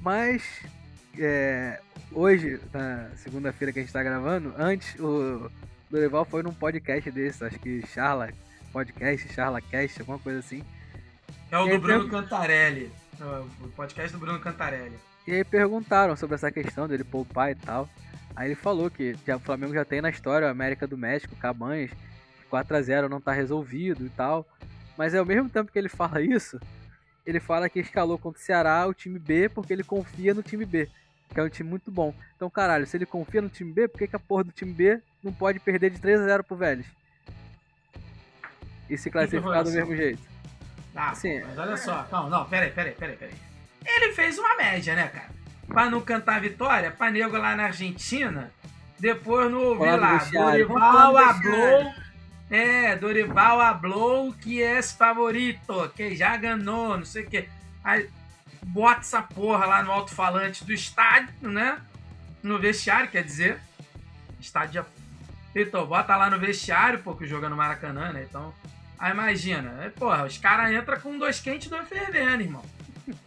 Mas 0.01 0.43
é, 1.19 1.79
hoje, 2.11 2.59
na 2.73 3.09
segunda-feira 3.15 3.71
que 3.71 3.79
a 3.79 3.81
gente 3.81 3.91
tá 3.93 4.03
gravando, 4.03 4.53
antes 4.57 4.99
o 4.99 5.49
Dorival 5.89 6.25
foi 6.25 6.43
num 6.43 6.53
podcast 6.53 7.09
desse, 7.11 7.43
acho 7.43 7.59
que 7.59 7.85
Charla 7.87 8.29
Podcast, 8.71 9.31
Charla 9.33 9.61
Cast, 9.61 10.01
alguma 10.01 10.19
coisa 10.19 10.39
assim. 10.39 10.63
É 11.51 11.57
o 11.57 11.67
do 11.67 11.79
Bruno 11.79 12.01
tem- 12.01 12.09
Cantarelli. 12.09 12.91
É 13.19 13.23
O 13.63 13.69
podcast 13.75 14.11
do 14.11 14.19
Bruno 14.19 14.39
Cantarelli. 14.39 14.97
E 15.27 15.31
aí 15.31 15.43
perguntaram 15.43 16.15
sobre 16.15 16.35
essa 16.35 16.51
questão 16.51 16.87
dele 16.87 17.03
poupar 17.03 17.51
e 17.51 17.55
tal. 17.55 17.89
Aí 18.35 18.47
ele 18.49 18.55
falou 18.55 18.91
que 18.91 19.15
já, 19.25 19.37
o 19.37 19.39
Flamengo 19.39 19.73
já 19.73 19.85
tem 19.85 20.01
na 20.01 20.09
história 20.09 20.47
o 20.47 20.51
América 20.51 20.85
do 20.85 20.97
México, 20.97 21.35
Cabanhas, 21.37 21.89
que 21.91 22.49
4x0 22.51 23.07
não 23.07 23.21
tá 23.21 23.31
resolvido 23.31 24.05
e 24.05 24.09
tal. 24.09 24.45
Mas 24.97 25.15
ao 25.15 25.25
mesmo 25.25 25.49
tempo 25.49 25.71
que 25.71 25.79
ele 25.79 25.87
fala 25.89 26.21
isso, 26.21 26.59
ele 27.25 27.39
fala 27.39 27.69
que 27.69 27.79
escalou 27.79 28.17
contra 28.19 28.39
o 28.39 28.43
Ceará 28.43 28.85
o 28.85 28.93
time 28.93 29.17
B 29.17 29.47
porque 29.49 29.71
ele 29.71 29.83
confia 29.83 30.33
no 30.33 30.43
time 30.43 30.65
B, 30.65 30.89
que 31.33 31.39
é 31.39 31.43
um 31.43 31.49
time 31.49 31.69
muito 31.69 31.91
bom. 31.91 32.13
Então, 32.35 32.49
caralho, 32.49 32.85
se 32.85 32.97
ele 32.97 33.05
confia 33.05 33.41
no 33.41 33.49
time 33.49 33.71
B, 33.71 33.87
por 33.87 33.97
que, 33.97 34.07
que 34.07 34.15
a 34.15 34.19
porra 34.19 34.43
do 34.43 34.51
time 34.51 34.71
B 34.71 34.99
não 35.23 35.33
pode 35.33 35.59
perder 35.59 35.89
de 35.89 35.99
3x0 35.99 36.43
pro 36.43 36.55
Vélez? 36.55 36.85
E 38.89 38.97
se 38.97 39.09
classificar 39.09 39.63
do 39.63 39.71
mesmo 39.71 39.95
jeito? 39.95 40.21
Ah, 40.95 41.13
Sim. 41.13 41.41
mas 41.45 41.57
olha 41.57 41.75
só, 41.75 42.03
calma, 42.03 42.29
não, 42.29 42.45
peraí, 42.45 42.71
peraí, 42.71 42.93
peraí, 42.93 43.17
peraí. 43.17 43.35
Ele 43.85 44.13
fez 44.13 44.37
uma 44.37 44.55
média, 44.55 44.95
né, 44.95 45.07
cara? 45.07 45.29
Pra 45.67 45.89
não 45.89 45.99
cantar 45.99 46.39
vitória, 46.39 46.91
pra 46.91 47.11
nego 47.11 47.37
lá 47.37 47.55
na 47.55 47.65
Argentina, 47.65 48.51
depois 48.99 49.51
não 49.51 49.61
ouvir 49.61 49.95
lá. 49.99 50.17
Dorival 50.17 51.11
no 51.11 51.17
hablou. 51.17 51.93
É, 52.49 52.95
Dorival 52.95 53.59
hablou 53.59 54.33
que 54.33 54.61
é 54.61 54.81
favorito, 54.81 55.91
que 55.95 56.15
já 56.15 56.37
ganhou, 56.37 56.97
não 56.97 57.05
sei 57.05 57.23
o 57.23 57.29
quê. 57.29 57.49
Aí 57.83 58.09
bota 58.65 59.01
essa 59.01 59.21
porra 59.21 59.65
lá 59.65 59.83
no 59.83 59.91
alto-falante 59.91 60.63
do 60.65 60.73
estádio, 60.73 61.33
né? 61.49 61.79
No 62.43 62.59
vestiário, 62.59 63.09
quer 63.09 63.23
dizer. 63.23 63.59
Estádio. 64.39 64.81
é- 65.55 65.59
Então, 65.61 65.85
bota 65.85 66.15
lá 66.15 66.29
no 66.29 66.39
vestiário, 66.39 66.99
pô, 66.99 67.15
que 67.15 67.25
é 67.25 67.49
no 67.49 67.55
Maracanã, 67.55 68.11
né? 68.11 68.25
Então. 68.29 68.53
Aí 68.97 69.11
imagina, 69.11 69.75
aí, 69.81 69.89
porra, 69.89 70.25
os 70.25 70.37
caras 70.37 70.71
entram 70.71 70.99
com 70.99 71.17
dois 71.17 71.39
quentes 71.39 71.67
e 71.67 71.69
dois 71.69 71.87
fervendo, 71.87 72.41
irmão. 72.43 72.63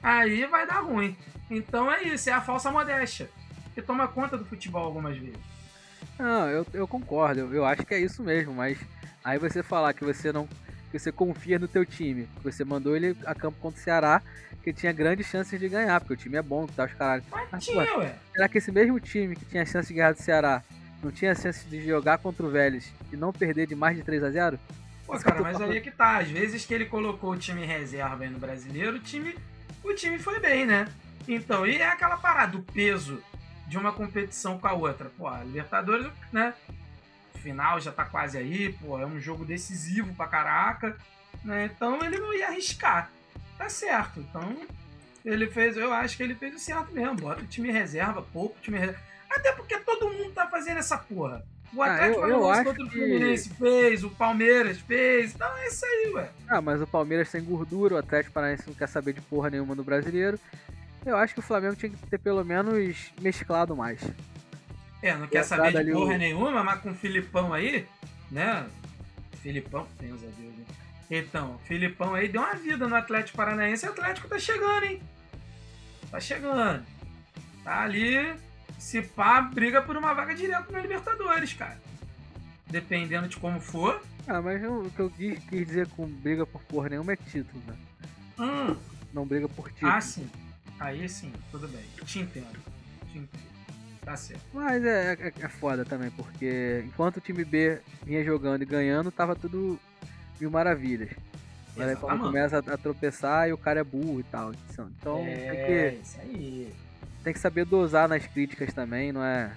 Aí 0.02 0.44
vai 0.46 0.66
dar 0.66 0.80
ruim. 0.80 1.16
Então 1.50 1.90
é 1.92 2.02
isso, 2.02 2.28
é 2.28 2.32
a 2.32 2.40
falsa 2.40 2.70
modéstia. 2.70 3.30
Que 3.74 3.82
toma 3.82 4.08
conta 4.08 4.36
do 4.36 4.44
futebol 4.44 4.84
algumas 4.84 5.16
vezes. 5.16 5.38
Não, 6.18 6.48
eu, 6.48 6.66
eu 6.72 6.88
concordo, 6.88 7.54
eu 7.54 7.64
acho 7.64 7.84
que 7.84 7.94
é 7.94 8.00
isso 8.00 8.22
mesmo, 8.22 8.52
mas 8.54 8.78
aí 9.22 9.38
você 9.38 9.62
falar 9.62 9.92
que 9.92 10.04
você 10.04 10.32
não. 10.32 10.48
Que 10.90 10.98
você 10.98 11.12
confia 11.12 11.58
no 11.58 11.68
teu 11.68 11.84
time, 11.84 12.28
você 12.42 12.64
mandou 12.64 12.96
ele 12.96 13.16
a 13.24 13.34
campo 13.34 13.58
contra 13.60 13.80
o 13.80 13.82
Ceará, 13.82 14.22
que 14.62 14.72
tinha 14.72 14.92
grandes 14.92 15.26
chances 15.26 15.58
de 15.58 15.68
ganhar, 15.68 16.00
porque 16.00 16.14
o 16.14 16.16
time 16.16 16.36
é 16.36 16.42
bom 16.42 16.66
tal, 16.66 16.86
os 16.86 16.94
caralho. 16.94 17.22
Mas 17.30 17.48
Mas, 17.50 17.64
tinha, 17.64 17.86
pô, 17.86 17.98
ué. 18.00 18.14
Será 18.32 18.48
que 18.48 18.58
esse 18.58 18.72
mesmo 18.72 18.98
time 18.98 19.36
que 19.36 19.44
tinha 19.44 19.64
chance 19.64 19.88
de 19.88 19.94
ganhar 19.94 20.12
do 20.12 20.20
Ceará 20.20 20.62
não 21.02 21.10
tinha 21.10 21.34
chance 21.34 21.66
de 21.66 21.84
jogar 21.86 22.18
contra 22.18 22.44
o 22.44 22.50
Vélez 22.50 22.92
e 23.12 23.16
não 23.16 23.32
perder 23.32 23.66
de 23.66 23.74
mais 23.74 23.96
de 23.96 24.02
3 24.02 24.24
a 24.24 24.30
0 24.30 24.58
Pô, 25.06 25.18
cara, 25.18 25.40
mas 25.40 25.54
falando. 25.54 25.70
aí 25.70 25.78
é 25.78 25.80
que 25.80 25.90
tá. 25.90 26.18
Às 26.18 26.28
vezes 26.28 26.66
que 26.66 26.74
ele 26.74 26.84
colocou 26.84 27.30
o 27.30 27.36
time 27.36 27.62
em 27.62 27.66
reserva 27.66 28.24
aí 28.24 28.30
no 28.30 28.38
brasileiro, 28.38 28.96
o 28.96 29.00
time, 29.00 29.34
o 29.82 29.94
time 29.94 30.18
foi 30.18 30.38
bem, 30.38 30.66
né? 30.66 30.86
Então, 31.26 31.66
e 31.66 31.76
é 31.76 31.88
aquela 31.88 32.18
parada, 32.18 32.58
o 32.58 32.62
peso 32.62 33.22
de 33.66 33.78
uma 33.78 33.92
competição 33.92 34.58
com 34.58 34.66
a 34.66 34.72
outra. 34.74 35.10
Pô, 35.16 35.26
a 35.26 35.42
Libertadores, 35.44 36.06
né? 36.30 36.52
Final 37.38 37.80
já 37.80 37.90
tá 37.92 38.04
quase 38.04 38.36
aí, 38.36 38.72
pô, 38.74 38.98
é 38.98 39.06
um 39.06 39.18
jogo 39.20 39.44
decisivo 39.44 40.12
pra 40.14 40.26
caraca, 40.26 40.96
né? 41.44 41.70
Então 41.74 41.98
ele 42.04 42.18
não 42.18 42.32
ia 42.34 42.48
arriscar. 42.48 43.10
Tá 43.56 43.68
certo. 43.68 44.20
Então, 44.20 44.56
ele 45.24 45.46
fez, 45.48 45.76
eu 45.76 45.92
acho 45.92 46.16
que 46.16 46.22
ele 46.22 46.34
fez 46.34 46.54
o 46.54 46.58
certo 46.58 46.92
mesmo. 46.92 47.14
Bota 47.16 47.42
o 47.42 47.46
time 47.46 47.70
reserva, 47.72 48.22
pouco 48.22 48.56
time 48.60 48.78
reserva. 48.78 49.00
Até 49.30 49.52
porque 49.52 49.78
todo 49.80 50.10
mundo 50.10 50.32
tá 50.32 50.46
fazendo 50.48 50.78
essa 50.78 50.96
porra. 50.96 51.44
O 51.74 51.82
Ah, 51.82 51.92
Atlético 51.92 52.20
eu- 52.20 52.28
eu 52.28 52.40
Paranaense 52.40 52.60
acho 52.60 52.70
o 52.70 52.74
que- 52.88 52.90
Fluminense 52.98 53.50
fez, 53.50 54.04
o 54.04 54.10
Palmeiras 54.10 54.78
fez. 54.78 55.34
Então 55.34 55.56
é 55.58 55.66
isso 55.68 55.84
aí, 55.84 56.12
ué. 56.14 56.30
Ah, 56.48 56.62
mas 56.62 56.80
o 56.80 56.86
Palmeiras 56.86 57.30
tem 57.30 57.44
gordura, 57.44 57.94
o 57.96 57.98
Atlético 57.98 58.32
Paranaense 58.32 58.64
não 58.66 58.74
quer 58.74 58.88
saber 58.88 59.12
de 59.12 59.20
porra 59.20 59.50
nenhuma 59.50 59.74
no 59.74 59.84
brasileiro. 59.84 60.38
Eu 61.04 61.16
acho 61.16 61.34
que 61.34 61.40
o 61.40 61.42
Flamengo 61.42 61.76
tinha 61.76 61.90
que 61.90 61.96
ter 62.06 62.18
pelo 62.18 62.42
menos 62.44 63.12
mesclado 63.20 63.76
mais. 63.76 64.00
É, 65.02 65.14
não 65.14 65.26
quer 65.28 65.44
saber 65.44 65.84
de 65.84 65.92
porra 65.92 66.14
o- 66.14 66.18
nenhuma, 66.18 66.64
mas 66.64 66.80
com 66.80 66.90
o 66.90 66.94
Filipão 66.94 67.52
aí, 67.52 67.86
né? 68.30 68.66
Filipão, 69.42 69.86
Deus 70.00 70.20
a 70.22 70.26
Deus? 70.26 70.54
Então, 71.10 71.58
Filipão 71.64 72.14
aí 72.14 72.28
deu 72.28 72.42
uma 72.42 72.54
vida 72.54 72.86
no 72.86 72.94
Atlético 72.96 73.36
Paranaense 73.36 73.86
e 73.86 73.88
o 73.88 73.92
Atlético 73.92 74.28
tá 74.28 74.38
chegando, 74.38 74.84
hein? 74.84 75.02
Tá 76.10 76.20
chegando. 76.20 76.84
Tá 77.64 77.80
ali, 77.82 78.34
se 78.78 79.00
pá, 79.02 79.40
briga 79.40 79.80
por 79.80 79.96
uma 79.96 80.12
vaga 80.12 80.34
direto 80.34 80.70
na 80.72 80.80
Libertadores, 80.80 81.52
cara. 81.54 81.80
Dependendo 82.66 83.28
de 83.28 83.36
como 83.36 83.60
for. 83.60 84.02
Ah, 84.26 84.42
mas 84.42 84.62
eu- 84.62 84.82
o 84.82 84.90
que 84.90 85.00
eu 85.00 85.08
quis, 85.10 85.38
quis 85.44 85.66
dizer 85.66 85.88
com 85.88 86.06
briga 86.06 86.44
por 86.44 86.60
porra 86.64 86.90
nenhuma 86.90 87.12
é 87.12 87.16
título, 87.16 87.62
né? 87.66 87.74
Hum, 88.38 88.76
Não 89.12 89.26
briga 89.26 89.48
por 89.48 89.70
título. 89.72 89.90
ah, 89.90 90.00
sim. 90.00 90.28
Aí 90.78 91.08
sim, 91.08 91.32
tudo 91.50 91.66
bem. 91.68 91.84
Te 92.04 92.18
entendo. 92.20 92.58
Te 93.10 93.18
entendo. 93.18 93.57
Mas 94.52 94.84
é, 94.84 95.12
é, 95.14 95.32
é 95.40 95.48
foda 95.48 95.84
também, 95.84 96.10
porque 96.10 96.82
enquanto 96.86 97.18
o 97.18 97.20
time 97.20 97.44
B 97.44 97.80
vinha 98.04 98.24
jogando 98.24 98.62
e 98.62 98.66
ganhando, 98.66 99.10
tava 99.10 99.34
tudo 99.34 99.78
mil 100.40 100.50
maravilhas. 100.50 101.10
Mas 101.76 101.90
aí 101.90 101.96
quando 101.96 102.20
começa 102.20 102.56
a, 102.56 102.74
a 102.74 102.76
tropeçar 102.76 103.48
e 103.48 103.52
o 103.52 103.58
cara 103.58 103.80
é 103.80 103.84
burro 103.84 104.20
e 104.20 104.24
tal. 104.24 104.52
Então 104.72 105.24
tem, 105.24 105.32
é, 105.32 105.66
que, 105.66 106.02
isso 106.02 106.20
aí. 106.20 106.74
tem 107.22 107.32
que 107.32 107.38
saber 107.38 107.64
dosar 107.64 108.08
nas 108.08 108.26
críticas 108.26 108.72
também, 108.72 109.12
não 109.12 109.22
é 109.22 109.52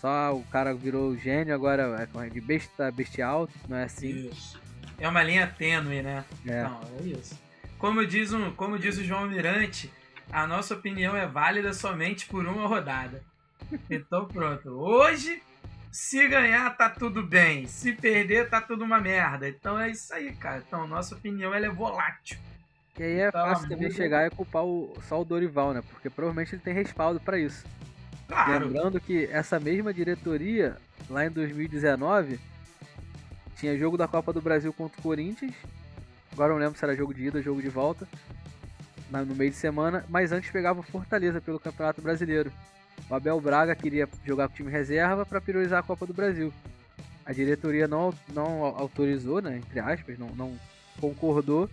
só 0.00 0.34
o 0.34 0.42
cara 0.44 0.74
virou 0.74 1.16
gênio, 1.16 1.54
agora 1.54 2.08
é 2.14 2.28
de 2.28 2.40
besta 2.40 2.90
bestial, 2.90 3.48
não 3.68 3.76
é 3.76 3.84
assim. 3.84 4.30
Isso. 4.30 4.58
É 4.98 5.06
uma 5.06 5.22
linha 5.22 5.46
tênue, 5.46 6.02
né? 6.02 6.24
É. 6.46 6.62
Não, 6.62 6.80
é 6.98 7.02
isso. 7.04 7.38
Como 7.78 8.06
diz, 8.06 8.32
um, 8.32 8.50
como 8.52 8.78
diz 8.78 8.98
o 8.98 9.04
João 9.04 9.26
Mirante, 9.26 9.90
a 10.32 10.46
nossa 10.46 10.74
opinião 10.74 11.16
é 11.16 11.26
válida 11.26 11.72
somente 11.72 12.26
por 12.26 12.46
uma 12.46 12.66
rodada. 12.66 13.22
Então 13.88 14.26
pronto. 14.26 14.70
Hoje, 14.70 15.42
se 15.90 16.26
ganhar, 16.28 16.76
tá 16.76 16.88
tudo 16.88 17.22
bem. 17.22 17.66
Se 17.66 17.92
perder, 17.92 18.48
tá 18.48 18.60
tudo 18.60 18.84
uma 18.84 19.00
merda. 19.00 19.48
Então 19.48 19.78
é 19.78 19.90
isso 19.90 20.12
aí, 20.14 20.32
cara. 20.34 20.62
Então, 20.66 20.86
nossa 20.86 21.14
opinião 21.14 21.54
ela 21.54 21.66
é 21.66 21.70
volátil. 21.70 22.38
E 22.98 23.02
aí 23.02 23.20
é 23.20 23.30
Tá 23.30 23.46
fácil 23.46 23.68
também 23.68 23.90
chegar 23.90 24.26
e 24.26 24.30
culpar 24.30 24.64
o, 24.64 24.92
só 25.08 25.20
o 25.20 25.24
Dorival, 25.24 25.72
né? 25.72 25.82
Porque 25.90 26.10
provavelmente 26.10 26.54
ele 26.54 26.62
tem 26.62 26.74
respaldo 26.74 27.18
pra 27.18 27.38
isso. 27.38 27.64
Claro. 28.28 28.66
Lembrando 28.66 29.00
que 29.00 29.24
essa 29.32 29.58
mesma 29.58 29.92
diretoria, 29.92 30.76
lá 31.08 31.26
em 31.26 31.30
2019, 31.30 32.38
tinha 33.56 33.76
jogo 33.76 33.96
da 33.96 34.06
Copa 34.06 34.32
do 34.32 34.40
Brasil 34.40 34.72
contra 34.72 34.98
o 35.00 35.02
Corinthians. 35.02 35.54
Agora 36.32 36.52
não 36.52 36.60
lembro 36.60 36.78
se 36.78 36.84
era 36.84 36.94
jogo 36.94 37.12
de 37.12 37.26
ida 37.26 37.38
ou 37.38 37.44
jogo 37.44 37.60
de 37.60 37.68
volta. 37.68 38.06
No 39.10 39.34
meio 39.34 39.50
de 39.50 39.56
semana, 39.56 40.04
mas 40.08 40.30
antes 40.30 40.50
pegava 40.52 40.78
o 40.78 40.84
Fortaleza 40.84 41.40
pelo 41.40 41.58
Campeonato 41.58 42.00
Brasileiro. 42.00 42.52
O 43.08 43.14
Abel 43.14 43.40
Braga 43.40 43.74
queria 43.74 44.08
jogar 44.24 44.48
com 44.48 44.54
o 44.54 44.56
time 44.56 44.70
reserva 44.70 45.24
para 45.24 45.40
priorizar 45.40 45.80
a 45.80 45.82
Copa 45.82 46.06
do 46.06 46.14
Brasil. 46.14 46.52
A 47.24 47.32
diretoria 47.32 47.86
não, 47.86 48.12
não 48.32 48.64
autorizou, 48.64 49.40
né, 49.40 49.56
entre 49.56 49.78
aspas, 49.78 50.18
não, 50.18 50.28
não 50.28 50.58
concordou. 51.00 51.68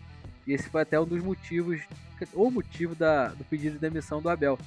E 0.45 0.53
esse 0.53 0.69
foi 0.69 0.81
até 0.81 0.99
um 0.99 1.05
dos 1.05 1.21
motivos, 1.21 1.81
ou 2.33 2.49
motivo 2.49 2.95
da, 2.95 3.29
do 3.29 3.43
pedido 3.43 3.73
de 3.73 3.79
demissão 3.79 4.21
do 4.21 4.29
Abel. 4.29 4.57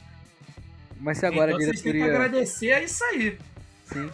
Mas 1.01 1.19
se 1.19 1.27
agora 1.27 1.53
então, 1.53 1.63
a 1.63 1.67
vocês 1.67 1.81
têm 1.81 1.93
que 1.93 1.99
diretoria. 1.99 2.27
agradecer 2.27 2.73
a 2.73 2.83
isso 2.83 3.03
aí. 3.05 3.39
Sim. 3.87 4.11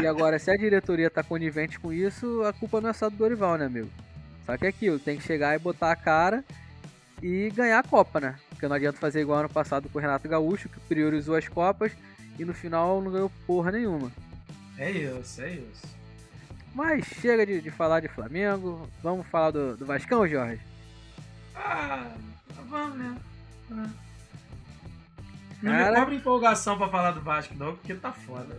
E 0.00 0.06
agora, 0.06 0.38
se 0.38 0.50
a 0.50 0.56
diretoria 0.56 1.10
tá 1.10 1.22
conivente 1.22 1.78
com 1.78 1.92
isso, 1.92 2.42
a 2.44 2.52
culpa 2.52 2.80
não 2.80 2.88
é 2.88 2.92
só 2.92 3.10
do 3.10 3.16
Dorival, 3.16 3.58
né, 3.58 3.66
amigo? 3.66 3.90
Só 4.46 4.56
que 4.56 4.66
é 4.66 4.68
aquilo, 4.68 4.98
tem 4.98 5.18
que 5.18 5.22
chegar 5.22 5.54
e 5.54 5.58
botar 5.58 5.92
a 5.92 5.96
cara 5.96 6.42
e 7.22 7.50
ganhar 7.50 7.78
a 7.78 7.82
Copa, 7.82 8.20
né? 8.20 8.36
Porque 8.50 8.66
não 8.68 8.76
adianta 8.76 8.98
fazer 8.98 9.20
igual 9.20 9.40
ano 9.40 9.48
passado 9.48 9.88
com 9.88 9.98
o 9.98 10.00
Renato 10.00 10.28
Gaúcho, 10.28 10.68
que 10.68 10.80
priorizou 10.80 11.34
as 11.36 11.46
Copas 11.48 11.92
e 12.38 12.44
no 12.44 12.54
final 12.54 13.00
não 13.02 13.10
ganhou 13.12 13.30
porra 13.46 13.72
nenhuma. 13.72 14.10
É 14.78 14.90
isso, 14.90 15.42
é 15.42 15.50
isso. 15.50 15.86
Mas 16.74 17.04
chega 17.04 17.44
de, 17.44 17.60
de 17.60 17.70
falar 17.70 18.00
de 18.00 18.08
Flamengo, 18.08 18.88
vamos 19.02 19.26
falar 19.26 19.50
do, 19.50 19.76
do 19.76 19.84
Vascão, 19.84 20.26
Jorge? 20.26 20.60
Ah, 21.54 22.10
vamos, 22.68 22.96
né? 22.98 23.16
Não 25.62 25.72
Cara- 25.72 25.90
me 25.92 25.96
cobre 26.00 26.16
empolgação 26.16 26.78
pra 26.78 26.88
falar 26.88 27.10
do 27.12 27.20
Vasco, 27.20 27.54
não, 27.54 27.74
porque 27.76 27.94
tá 27.94 28.12
foda. 28.12 28.56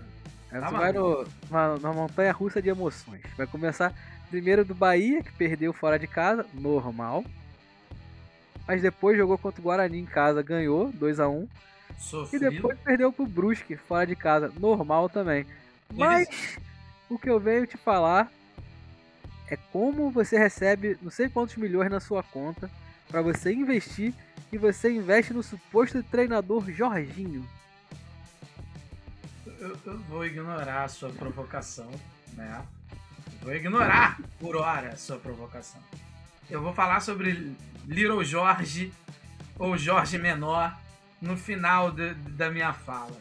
Aí 0.52 0.60
Tá 0.60 0.70
você 0.70 0.76
vai 0.78 0.92
no, 0.92 1.26
uma, 1.50 1.74
uma 1.76 1.94
montanha 1.94 2.32
russa 2.32 2.62
de 2.62 2.70
emoções. 2.70 3.22
Vai 3.38 3.48
começar. 3.48 3.94
Primeiro 4.30 4.64
do 4.64 4.76
Bahia, 4.76 5.24
que 5.24 5.32
perdeu 5.32 5.74
fora 5.74 5.98
de 5.98 6.08
casa, 6.08 6.46
normal. 6.54 7.24
Mas 8.72 8.82
depois 8.82 9.18
jogou 9.18 9.38
contra 9.38 9.60
o 9.60 9.64
Guarani 9.66 10.00
em 10.00 10.06
casa, 10.06 10.42
ganhou 10.42 10.94
2 10.94 11.20
a 11.20 11.28
1 11.28 11.46
E 12.32 12.40
depois 12.40 12.80
perdeu 12.80 13.12
pro 13.12 13.26
Brusque 13.26 13.76
fora 13.76 14.08
de 14.08 14.16
casa, 14.16 14.50
normal 14.58 15.10
também. 15.10 15.46
Mas 15.94 16.58
o 17.10 17.20
que 17.20 17.30
eu 17.30 17.38
venho 17.38 17.68
te 17.68 17.76
falar 17.76 18.32
é 19.50 19.58
como 19.74 20.10
você 20.10 20.38
recebe 20.38 20.98
não 21.02 21.12
sei 21.12 21.28
quantos 21.28 21.58
milhões 21.58 21.92
na 21.92 22.00
sua 22.00 22.24
conta 22.24 22.72
para 23.10 23.22
você 23.22 23.52
investir 23.52 24.14
e 24.54 24.58
você 24.58 24.90
investe 24.90 25.34
no 25.34 25.44
suposto 25.44 26.02
treinador 26.04 26.72
Jorginho. 26.72 27.46
Eu, 29.46 29.78
eu 29.86 30.00
vou 30.04 30.26
ignorar 30.26 30.86
a 30.86 30.88
sua 30.88 31.10
provocação, 31.10 31.92
né? 32.36 32.66
Vou 33.42 33.54
ignorar 33.54 34.18
por 34.40 34.56
hora 34.56 34.94
a 34.94 34.96
sua 34.96 35.18
provocação. 35.18 35.82
Eu 36.52 36.62
vou 36.62 36.74
falar 36.74 37.00
sobre 37.00 37.56
Little 37.88 38.24
Jorge 38.24 38.92
ou 39.58 39.78
Jorge 39.78 40.18
Menor 40.18 40.78
no 41.22 41.38
final 41.38 41.92
de- 41.92 42.14
da 42.14 42.50
minha 42.52 42.74
fala. 42.74 43.18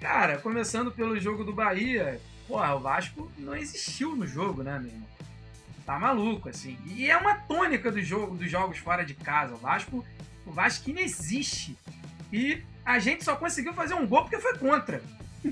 Cara, 0.00 0.38
começando 0.38 0.92
pelo 0.92 1.18
jogo 1.18 1.42
do 1.42 1.52
Bahia, 1.52 2.20
porra, 2.46 2.74
o 2.74 2.80
Vasco 2.80 3.30
não 3.36 3.56
existiu 3.56 4.14
no 4.14 4.26
jogo, 4.26 4.62
né, 4.62 4.78
meu 4.78 4.92
irmão? 4.92 5.08
Tá 5.84 5.98
maluco, 5.98 6.48
assim. 6.48 6.78
E 6.86 7.10
é 7.10 7.16
uma 7.16 7.34
tônica 7.34 7.90
do 7.90 8.00
jogo, 8.00 8.36
dos 8.36 8.50
jogos 8.50 8.78
fora 8.78 9.04
de 9.04 9.14
casa. 9.14 9.54
O 9.54 9.58
Vasco, 9.58 10.04
o 10.44 10.52
Vasco 10.52 10.90
não 10.90 11.00
existe. 11.00 11.76
E 12.32 12.62
a 12.84 12.98
gente 13.00 13.24
só 13.24 13.34
conseguiu 13.36 13.72
fazer 13.72 13.94
um 13.94 14.06
gol 14.06 14.22
porque 14.22 14.38
foi 14.38 14.56
contra 14.58 15.02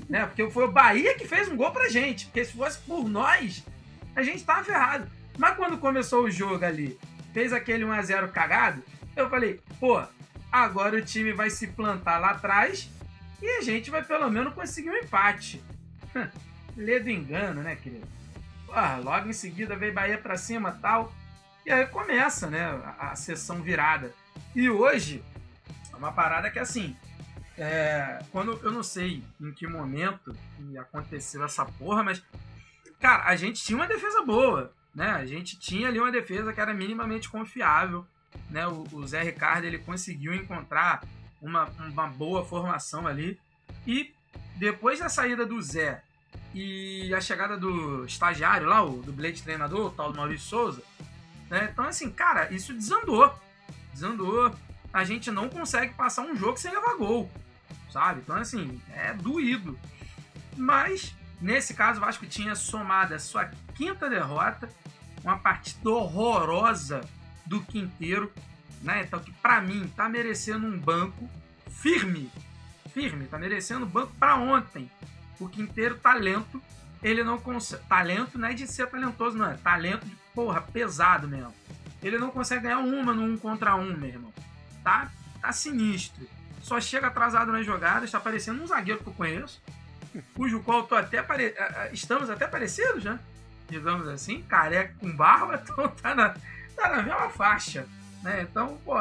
né? 0.09 0.25
Porque 0.25 0.49
foi 0.49 0.65
o 0.65 0.71
Bahia 0.71 1.15
que 1.17 1.25
fez 1.25 1.47
um 1.47 1.55
gol 1.55 1.71
pra 1.71 1.87
gente. 1.89 2.25
Porque 2.25 2.43
se 2.43 2.51
fosse 2.53 2.79
por 2.79 3.07
nós, 3.07 3.63
a 4.13 4.21
gente 4.23 4.43
tava 4.43 4.61
ferrado. 4.63 5.07
Mas 5.37 5.55
quando 5.55 5.77
começou 5.77 6.23
o 6.23 6.31
jogo 6.31 6.63
ali, 6.63 6.97
fez 7.33 7.51
aquele 7.51 7.83
1x0 7.83 8.31
cagado, 8.31 8.81
eu 9.15 9.29
falei, 9.29 9.61
pô, 9.79 10.01
agora 10.51 10.97
o 10.97 11.01
time 11.01 11.33
vai 11.33 11.49
se 11.49 11.67
plantar 11.67 12.17
lá 12.19 12.31
atrás 12.31 12.89
e 13.41 13.49
a 13.57 13.61
gente 13.61 13.91
vai 13.91 14.03
pelo 14.03 14.29
menos 14.29 14.53
conseguir 14.53 14.89
um 14.89 14.97
empate. 14.97 15.63
Lê 16.75 16.99
do 16.99 17.09
engano, 17.09 17.61
né, 17.61 17.75
querido? 17.75 18.07
Porra, 18.65 18.97
logo 18.97 19.29
em 19.29 19.33
seguida 19.33 19.75
veio 19.75 19.93
Bahia 19.93 20.17
pra 20.17 20.37
cima 20.37 20.77
tal. 20.81 21.13
E 21.65 21.71
aí 21.71 21.85
começa, 21.87 22.47
né, 22.47 22.63
a, 22.99 23.11
a 23.11 23.15
sessão 23.15 23.61
virada. 23.61 24.13
E 24.55 24.69
hoje, 24.69 25.23
é 25.91 25.95
uma 25.95 26.11
parada 26.11 26.49
que 26.49 26.59
assim, 26.59 26.95
é, 27.57 28.19
quando 28.31 28.59
eu 28.63 28.71
não 28.71 28.83
sei 28.83 29.23
em 29.39 29.51
que 29.51 29.65
momento 29.65 30.35
que 30.57 30.77
aconteceu 30.77 31.43
essa 31.43 31.65
porra, 31.65 32.03
mas 32.03 32.21
cara, 32.99 33.23
a 33.25 33.35
gente 33.35 33.63
tinha 33.63 33.77
uma 33.77 33.87
defesa 33.87 34.21
boa, 34.21 34.73
né? 34.95 35.11
A 35.11 35.25
gente 35.25 35.59
tinha 35.59 35.87
ali 35.87 35.99
uma 35.99 36.11
defesa 36.11 36.53
que 36.53 36.61
era 36.61 36.73
minimamente 36.73 37.29
confiável, 37.29 38.05
né? 38.49 38.65
O, 38.67 38.85
o 38.93 39.07
Zé 39.07 39.21
Ricardo 39.21 39.65
ele 39.65 39.77
conseguiu 39.77 40.33
encontrar 40.33 41.03
uma, 41.41 41.65
uma 41.79 42.07
boa 42.07 42.45
formação 42.45 43.05
ali 43.05 43.39
e 43.85 44.13
depois 44.55 44.99
da 44.99 45.09
saída 45.09 45.45
do 45.45 45.61
Zé 45.61 46.01
e 46.53 47.13
a 47.13 47.19
chegada 47.19 47.57
do 47.57 48.05
estagiário 48.05 48.67
lá, 48.67 48.83
o 48.83 49.01
do 49.01 49.11
Blade 49.11 49.43
treinador, 49.43 49.87
o 49.87 49.91
tal 49.91 50.11
do 50.11 50.17
Maurício 50.17 50.47
Souza, 50.47 50.81
né? 51.49 51.69
Então 51.71 51.85
assim, 51.85 52.09
cara, 52.09 52.51
isso 52.53 52.73
desandou, 52.73 53.33
desandou. 53.91 54.55
A 54.93 55.03
gente 55.03 55.29
não 55.29 55.49
consegue 55.49 55.93
passar 55.93 56.21
um 56.21 56.35
jogo 56.35 56.57
sem 56.57 56.71
levar 56.71 56.95
gol 56.95 57.29
sabe? 57.95 58.19
Então, 58.19 58.35
assim, 58.35 58.81
é 58.93 59.13
doído. 59.13 59.79
Mas, 60.57 61.15
nesse 61.45 61.73
caso, 61.73 61.99
o 61.99 62.01
Vasco 62.01 62.25
tinha 62.25 62.55
somado 62.55 63.13
a 63.13 63.19
sua 63.19 63.45
quinta 63.75 64.09
derrota, 64.09 64.67
uma 65.23 65.37
partida 65.37 65.89
horrorosa 65.89 67.01
do 67.45 67.61
Quinteiro, 67.61 68.31
né? 68.81 69.03
Então, 69.03 69.19
que 69.19 69.31
pra 69.31 69.61
mim 69.61 69.87
tá 69.95 70.09
merecendo 70.09 70.65
um 70.65 70.77
banco 70.77 71.29
firme, 71.69 72.31
firme, 72.91 73.27
tá 73.27 73.37
merecendo 73.37 73.85
um 73.85 73.89
banco 73.89 74.13
pra 74.19 74.35
ontem. 74.35 74.89
O 75.39 75.47
Quinteiro, 75.47 75.97
talento, 75.97 76.61
ele 77.03 77.23
não 77.23 77.37
consegue. 77.37 77.83
Talento 77.87 78.37
não 78.37 78.47
é 78.47 78.53
de 78.53 78.67
ser 78.67 78.87
talentoso, 78.87 79.37
não, 79.37 79.51
é 79.51 79.57
talento 79.57 80.05
de 80.05 80.15
porra, 80.33 80.61
pesado 80.61 81.27
mesmo. 81.27 81.53
Ele 82.01 82.17
não 82.17 82.29
consegue 82.29 82.63
ganhar 82.63 82.79
uma 82.79 83.13
no 83.13 83.23
um 83.23 83.37
contra 83.37 83.75
um, 83.75 83.95
meu 83.95 84.09
irmão. 84.09 84.33
Tá, 84.83 85.11
tá 85.41 85.51
sinistro 85.51 86.27
só 86.65 86.81
chega 86.81 87.07
atrasado 87.07 87.51
nas 87.51 87.63
jogadas, 87.63 88.09
tá 88.09 88.19
parecendo 88.19 88.63
um 88.63 88.65
zagueiro 88.65 88.99
que 88.99 89.07
eu 89.07 89.13
conheço, 89.13 89.61
cujo 90.33 90.61
qual 90.61 90.83
tô 90.83 90.95
até 90.95 91.21
pare... 91.21 91.53
estamos 91.91 92.29
até 92.29 92.47
parecidos, 92.47 93.03
né? 93.03 93.19
Digamos 93.69 94.07
assim, 94.07 94.41
careca 94.43 94.93
com 94.99 95.15
barba, 95.15 95.61
então 95.63 95.87
tá 95.89 96.13
na, 96.15 96.29
tá 96.75 96.89
na 96.89 97.03
mesma 97.03 97.29
faixa, 97.29 97.87
né? 98.21 98.43
Então, 98.49 98.77
pô, 98.85 98.95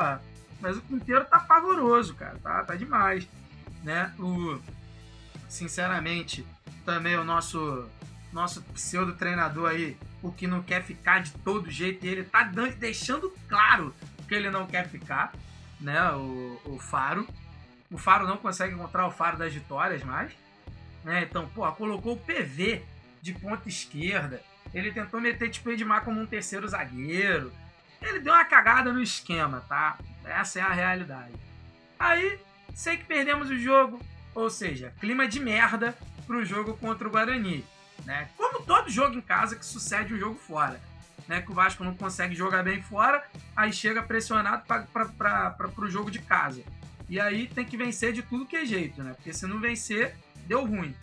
mas 0.60 0.76
o 0.76 0.82
Quinteiro 0.82 1.24
tá 1.24 1.38
pavoroso, 1.38 2.14
cara, 2.14 2.38
tá, 2.42 2.64
tá 2.64 2.74
demais, 2.74 3.28
né? 3.82 4.12
O, 4.18 4.58
sinceramente, 5.48 6.46
também 6.84 7.16
o 7.16 7.24
nosso 7.24 7.88
nosso 8.34 8.60
pseudo 8.74 9.14
treinador 9.14 9.70
aí, 9.70 9.96
o 10.20 10.32
que 10.32 10.46
não 10.46 10.60
quer 10.60 10.82
ficar 10.82 11.20
de 11.20 11.30
todo 11.30 11.70
jeito, 11.70 12.04
ele 12.04 12.24
tá 12.24 12.42
deixando 12.76 13.32
claro 13.48 13.94
que 14.26 14.34
ele 14.34 14.50
não 14.50 14.66
quer 14.66 14.88
ficar, 14.88 15.32
né? 15.80 16.10
O, 16.12 16.60
o 16.64 16.78
Faro. 16.78 17.26
O 17.90 17.96
Faro 17.96 18.26
não 18.26 18.36
consegue 18.36 18.74
encontrar 18.74 19.06
o 19.06 19.10
Faro 19.10 19.38
das 19.38 19.52
vitórias 19.52 20.02
mais. 20.02 20.32
Né? 21.04 21.26
Então, 21.28 21.46
pô, 21.48 21.70
colocou 21.72 22.14
o 22.14 22.18
PV 22.18 22.82
de 23.20 23.32
ponta 23.34 23.68
esquerda. 23.68 24.42
Ele 24.72 24.90
tentou 24.90 25.20
meter 25.20 25.50
tipo 25.50 25.70
Edmar 25.70 26.02
como 26.02 26.20
um 26.20 26.26
terceiro 26.26 26.66
zagueiro. 26.66 27.52
Ele 28.02 28.20
deu 28.20 28.32
uma 28.32 28.44
cagada 28.44 28.92
no 28.92 29.02
esquema, 29.02 29.64
tá? 29.68 29.98
Essa 30.24 30.58
é 30.58 30.62
a 30.62 30.72
realidade. 30.72 31.32
Aí, 31.98 32.38
sei 32.74 32.96
que 32.96 33.04
perdemos 33.04 33.50
o 33.50 33.56
jogo. 33.56 34.00
Ou 34.34 34.50
seja, 34.50 34.92
clima 35.00 35.28
de 35.28 35.38
merda 35.38 35.96
pro 36.26 36.44
jogo 36.44 36.76
contra 36.76 37.06
o 37.06 37.10
Guarani. 37.10 37.64
Né? 38.04 38.28
Como 38.36 38.62
todo 38.64 38.90
jogo 38.90 39.16
em 39.16 39.20
casa 39.20 39.54
que 39.54 39.64
sucede 39.64 40.12
o 40.12 40.18
jogo 40.18 40.34
fora. 40.34 40.80
Né? 41.28 41.40
Que 41.40 41.52
o 41.52 41.54
Vasco 41.54 41.84
não 41.84 41.94
consegue 41.94 42.34
jogar 42.34 42.62
bem 42.62 42.82
fora, 42.82 43.24
aí 43.56 43.72
chega 43.72 44.02
pressionado 44.02 44.64
para 44.66 45.70
o 45.78 45.88
jogo 45.88 46.10
de 46.10 46.18
casa. 46.18 46.62
E 47.08 47.20
aí 47.20 47.46
tem 47.46 47.64
que 47.64 47.76
vencer 47.76 48.12
de 48.12 48.22
tudo 48.22 48.46
que 48.46 48.56
é 48.56 48.64
jeito, 48.64 49.02
né? 49.02 49.12
Porque 49.14 49.32
se 49.32 49.46
não 49.46 49.60
vencer, 49.60 50.16
deu 50.46 50.64
ruim. 50.64 50.94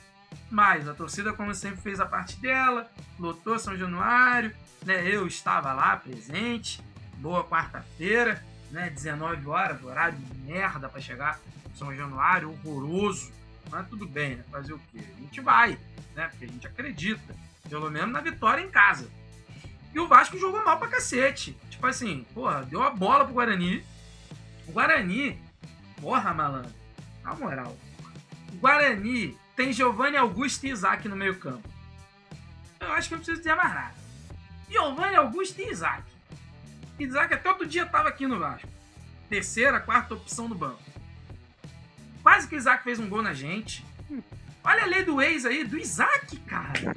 Mas 0.50 0.88
a 0.88 0.94
torcida, 0.94 1.34
como 1.34 1.54
sempre, 1.54 1.82
fez 1.82 2.00
a 2.00 2.06
parte 2.06 2.38
dela, 2.40 2.90
lotou 3.20 3.58
São 3.58 3.78
Januário, 3.78 4.54
né? 4.86 5.08
Eu 5.08 5.28
estava 5.28 5.74
lá 5.74 5.96
presente, 5.98 6.82
boa 7.18 7.44
quarta-feira, 7.44 8.44
né? 8.70 8.90
19 8.90 9.48
horas, 9.48 9.84
horário 9.84 10.18
de 10.18 10.38
merda 10.40 10.90
para 10.90 11.02
chegar 11.02 11.40
São 11.76 11.96
Januário, 11.96 12.52
horroroso. 12.52 13.32
Mas 13.70 13.88
tudo 13.88 14.06
bem, 14.08 14.36
né? 14.36 14.44
Fazer 14.52 14.74
o 14.74 14.82
quê? 14.92 15.00
A 15.00 15.22
gente 15.22 15.40
vai, 15.42 15.78
né? 16.16 16.28
Porque 16.28 16.46
a 16.46 16.48
gente 16.48 16.68
acredita, 16.68 17.36
pelo 17.70 17.90
menos 17.90 18.12
na 18.12 18.20
vitória 18.20 18.62
em 18.62 18.70
casa. 18.70 19.10
E 19.94 20.00
o 20.00 20.08
Vasco 20.08 20.38
jogou 20.38 20.64
mal 20.64 20.78
pra 20.78 20.88
cacete. 20.88 21.58
Tipo 21.70 21.88
assim, 21.88 22.26
porra, 22.34 22.64
deu 22.64 22.82
a 22.84 22.90
bola 22.90 23.26
pro 23.26 23.34
Guarani. 23.34 23.84
O 24.68 24.72
Guarani 24.72 25.40
Porra, 26.02 26.34
malandro. 26.34 26.72
Na 27.24 27.36
moral. 27.36 27.78
Guarani 28.60 29.38
tem 29.56 29.74
Giovanni 29.74 30.18
Augusto 30.18 30.66
e 30.66 30.70
Isaac 30.70 31.08
no 31.08 31.16
meio 31.16 31.38
campo. 31.38 31.68
Eu 32.80 32.92
acho 32.94 33.08
que 33.08 33.14
eu 33.14 33.20
preciso 33.20 33.38
dizer 33.38 33.56
mais 33.56 33.74
nada. 33.74 33.96
Giovanni 34.70 35.16
Augusto 35.16 35.60
e 35.62 35.70
Isaac. 35.70 36.04
Isaac 37.00 37.34
até 37.34 37.50
outro 37.50 37.66
dia 37.66 37.86
tava 37.86 38.10
aqui 38.10 38.28
no 38.28 38.40
Vasco. 38.40 38.68
Terceira, 39.30 39.80
quarta 39.80 40.14
opção 40.14 40.48
do 40.48 40.56
banco. 40.56 40.82
Quase 42.22 42.48
que 42.48 42.56
o 42.56 42.58
Isaac 42.58 42.84
fez 42.84 43.00
um 43.00 43.10
gol 43.10 43.22
na 43.22 43.34
gente. 43.34 43.86
Olha 44.64 44.84
a 44.84 44.88
lei 44.88 45.04
do 45.04 45.22
ex 45.22 45.46
aí, 45.46 45.64
do 45.64 45.78
Isaac, 45.78 46.38
cara. 46.42 46.94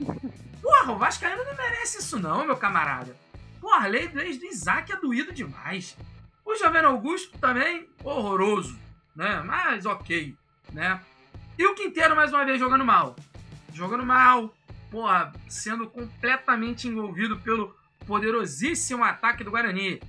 Porra, 0.61 0.93
o 0.93 0.99
Vasco 0.99 1.25
ainda 1.25 1.45
não 1.45 1.57
merece 1.57 1.99
isso 1.99 2.19
não, 2.19 2.45
meu 2.45 2.57
camarada. 2.57 3.17
Porra, 3.61 3.85
a 3.85 3.89
lei 3.89 4.09
do 4.09 4.21
ex 4.21 4.39
do 4.39 4.47
Isaac 4.47 4.93
é 4.93 4.97
doído 4.97 5.33
demais. 5.33 5.97
O 6.45 6.55
Giovanni 6.57 6.87
Augusto 6.87 7.39
também, 7.39 7.89
horroroso 8.03 8.85
né? 9.15 9.43
Mas 9.45 9.87
ok, 9.87 10.37
né? 10.73 11.01
E 11.59 11.67
o 11.67 11.75
Quinteiro 11.75 12.17
mais 12.17 12.33
uma 12.33 12.45
vez 12.45 12.59
jogando 12.59 12.85
mal. 12.85 13.15
Jogando 13.73 14.05
mal, 14.05 14.53
porra, 14.91 15.33
sendo 15.49 15.89
completamente 15.89 16.89
envolvido 16.89 17.39
pelo 17.39 17.75
poderosíssimo 18.07 19.05
ataque 19.05 19.45
do 19.45 19.51
Guarani. 19.51 20.01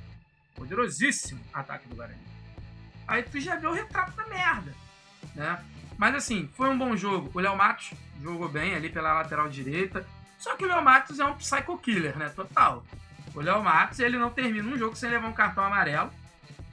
Poderosíssimo 0.55 1.41
ataque 1.53 1.87
do 1.87 1.95
Guarani. 1.95 2.25
Aí 3.07 3.21
tu 3.23 3.39
já 3.39 3.55
vê 3.55 3.67
o 3.67 3.73
retrato 3.73 4.15
da 4.15 4.25
merda, 4.27 4.73
né? 5.35 5.63
Mas 5.97 6.15
assim, 6.15 6.49
foi 6.55 6.69
um 6.69 6.77
bom 6.77 6.95
jogo. 6.95 7.29
O 7.33 7.39
Léo 7.39 7.55
Matos 7.55 7.91
jogou 8.21 8.49
bem 8.49 8.75
ali 8.75 8.89
pela 8.89 9.13
lateral 9.13 9.47
direita. 9.47 10.05
Só 10.37 10.55
que 10.55 10.65
o 10.65 10.67
Léo 10.67 10.83
Matos 10.83 11.19
é 11.19 11.25
um 11.25 11.35
psycho 11.35 11.77
killer, 11.77 12.17
né? 12.17 12.29
Total. 12.29 12.83
O 13.33 13.39
Léo 13.39 13.63
Matos, 13.63 13.99
ele 13.99 14.17
não 14.17 14.29
termina 14.29 14.67
um 14.67 14.77
jogo 14.77 14.95
sem 14.95 15.09
levar 15.09 15.27
um 15.27 15.33
cartão 15.33 15.63
amarelo 15.63 16.11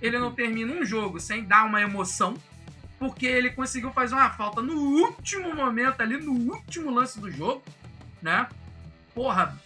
ele 0.02 0.18
não 0.18 0.32
termina 0.32 0.74
um 0.74 0.84
jogo 0.84 1.20
sem 1.20 1.44
dar 1.44 1.64
uma 1.64 1.80
emoção, 1.80 2.34
porque 3.02 3.26
ele 3.26 3.50
conseguiu 3.50 3.90
fazer 3.90 4.14
uma 4.14 4.30
falta 4.30 4.62
no 4.62 4.76
último 4.76 5.52
momento 5.56 6.00
ali, 6.00 6.16
no 6.18 6.52
último 6.54 6.88
lance 6.88 7.18
do 7.18 7.28
jogo, 7.32 7.60
né? 8.22 8.48
Porra, 9.12 9.60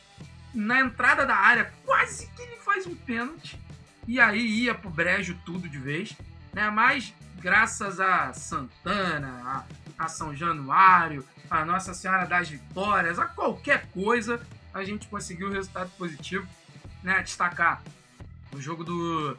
na 0.54 0.80
entrada 0.80 1.26
da 1.26 1.36
área, 1.36 1.70
quase 1.84 2.28
que 2.28 2.40
ele 2.40 2.56
faz 2.56 2.86
um 2.86 2.94
pênalti. 2.94 3.60
E 4.08 4.18
aí 4.18 4.40
ia 4.40 4.74
pro 4.74 4.88
brejo 4.88 5.38
tudo 5.44 5.68
de 5.68 5.76
vez, 5.76 6.16
né? 6.54 6.70
Mas 6.70 7.12
graças 7.38 8.00
a 8.00 8.32
Santana, 8.32 9.66
a, 9.98 10.04
a 10.06 10.08
São 10.08 10.34
Januário, 10.34 11.22
a 11.50 11.62
Nossa 11.62 11.92
Senhora 11.92 12.24
das 12.24 12.48
Vitórias, 12.48 13.18
a 13.18 13.26
qualquer 13.26 13.86
coisa, 13.88 14.40
a 14.72 14.82
gente 14.82 15.08
conseguiu 15.08 15.48
um 15.48 15.52
resultado 15.52 15.90
positivo, 15.98 16.48
né? 17.02 17.20
Destacar 17.22 17.82
o 18.54 18.58
jogo 18.58 18.82
do. 18.82 19.36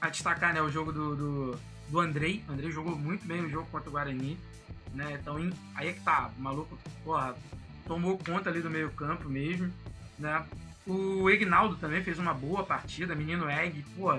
A 0.00 0.08
destacar, 0.08 0.54
né? 0.54 0.62
O 0.62 0.70
jogo 0.70 0.90
do, 0.90 1.14
do, 1.14 1.60
do 1.88 2.00
Andrei. 2.00 2.44
O 2.48 2.52
Andrei 2.52 2.70
jogou 2.70 2.96
muito 2.96 3.26
bem 3.26 3.42
no 3.42 3.48
jogo 3.48 3.68
contra 3.70 3.88
o 3.88 3.92
Guarani. 3.92 4.38
Né? 4.94 5.18
Então 5.20 5.36
aí 5.74 5.88
é 5.88 5.92
que 5.92 6.00
tá, 6.00 6.30
o 6.36 6.40
maluco, 6.40 6.78
porra, 7.04 7.34
tomou 7.86 8.18
conta 8.18 8.50
ali 8.50 8.60
do 8.60 8.70
meio 8.70 8.90
campo 8.90 9.28
mesmo, 9.28 9.72
né? 10.18 10.44
O 10.86 11.28
Egnaldo 11.28 11.76
também 11.76 12.02
fez 12.02 12.18
uma 12.18 12.32
boa 12.32 12.64
partida, 12.64 13.14
menino 13.14 13.50
Egg, 13.50 13.84
pô, 13.96 14.16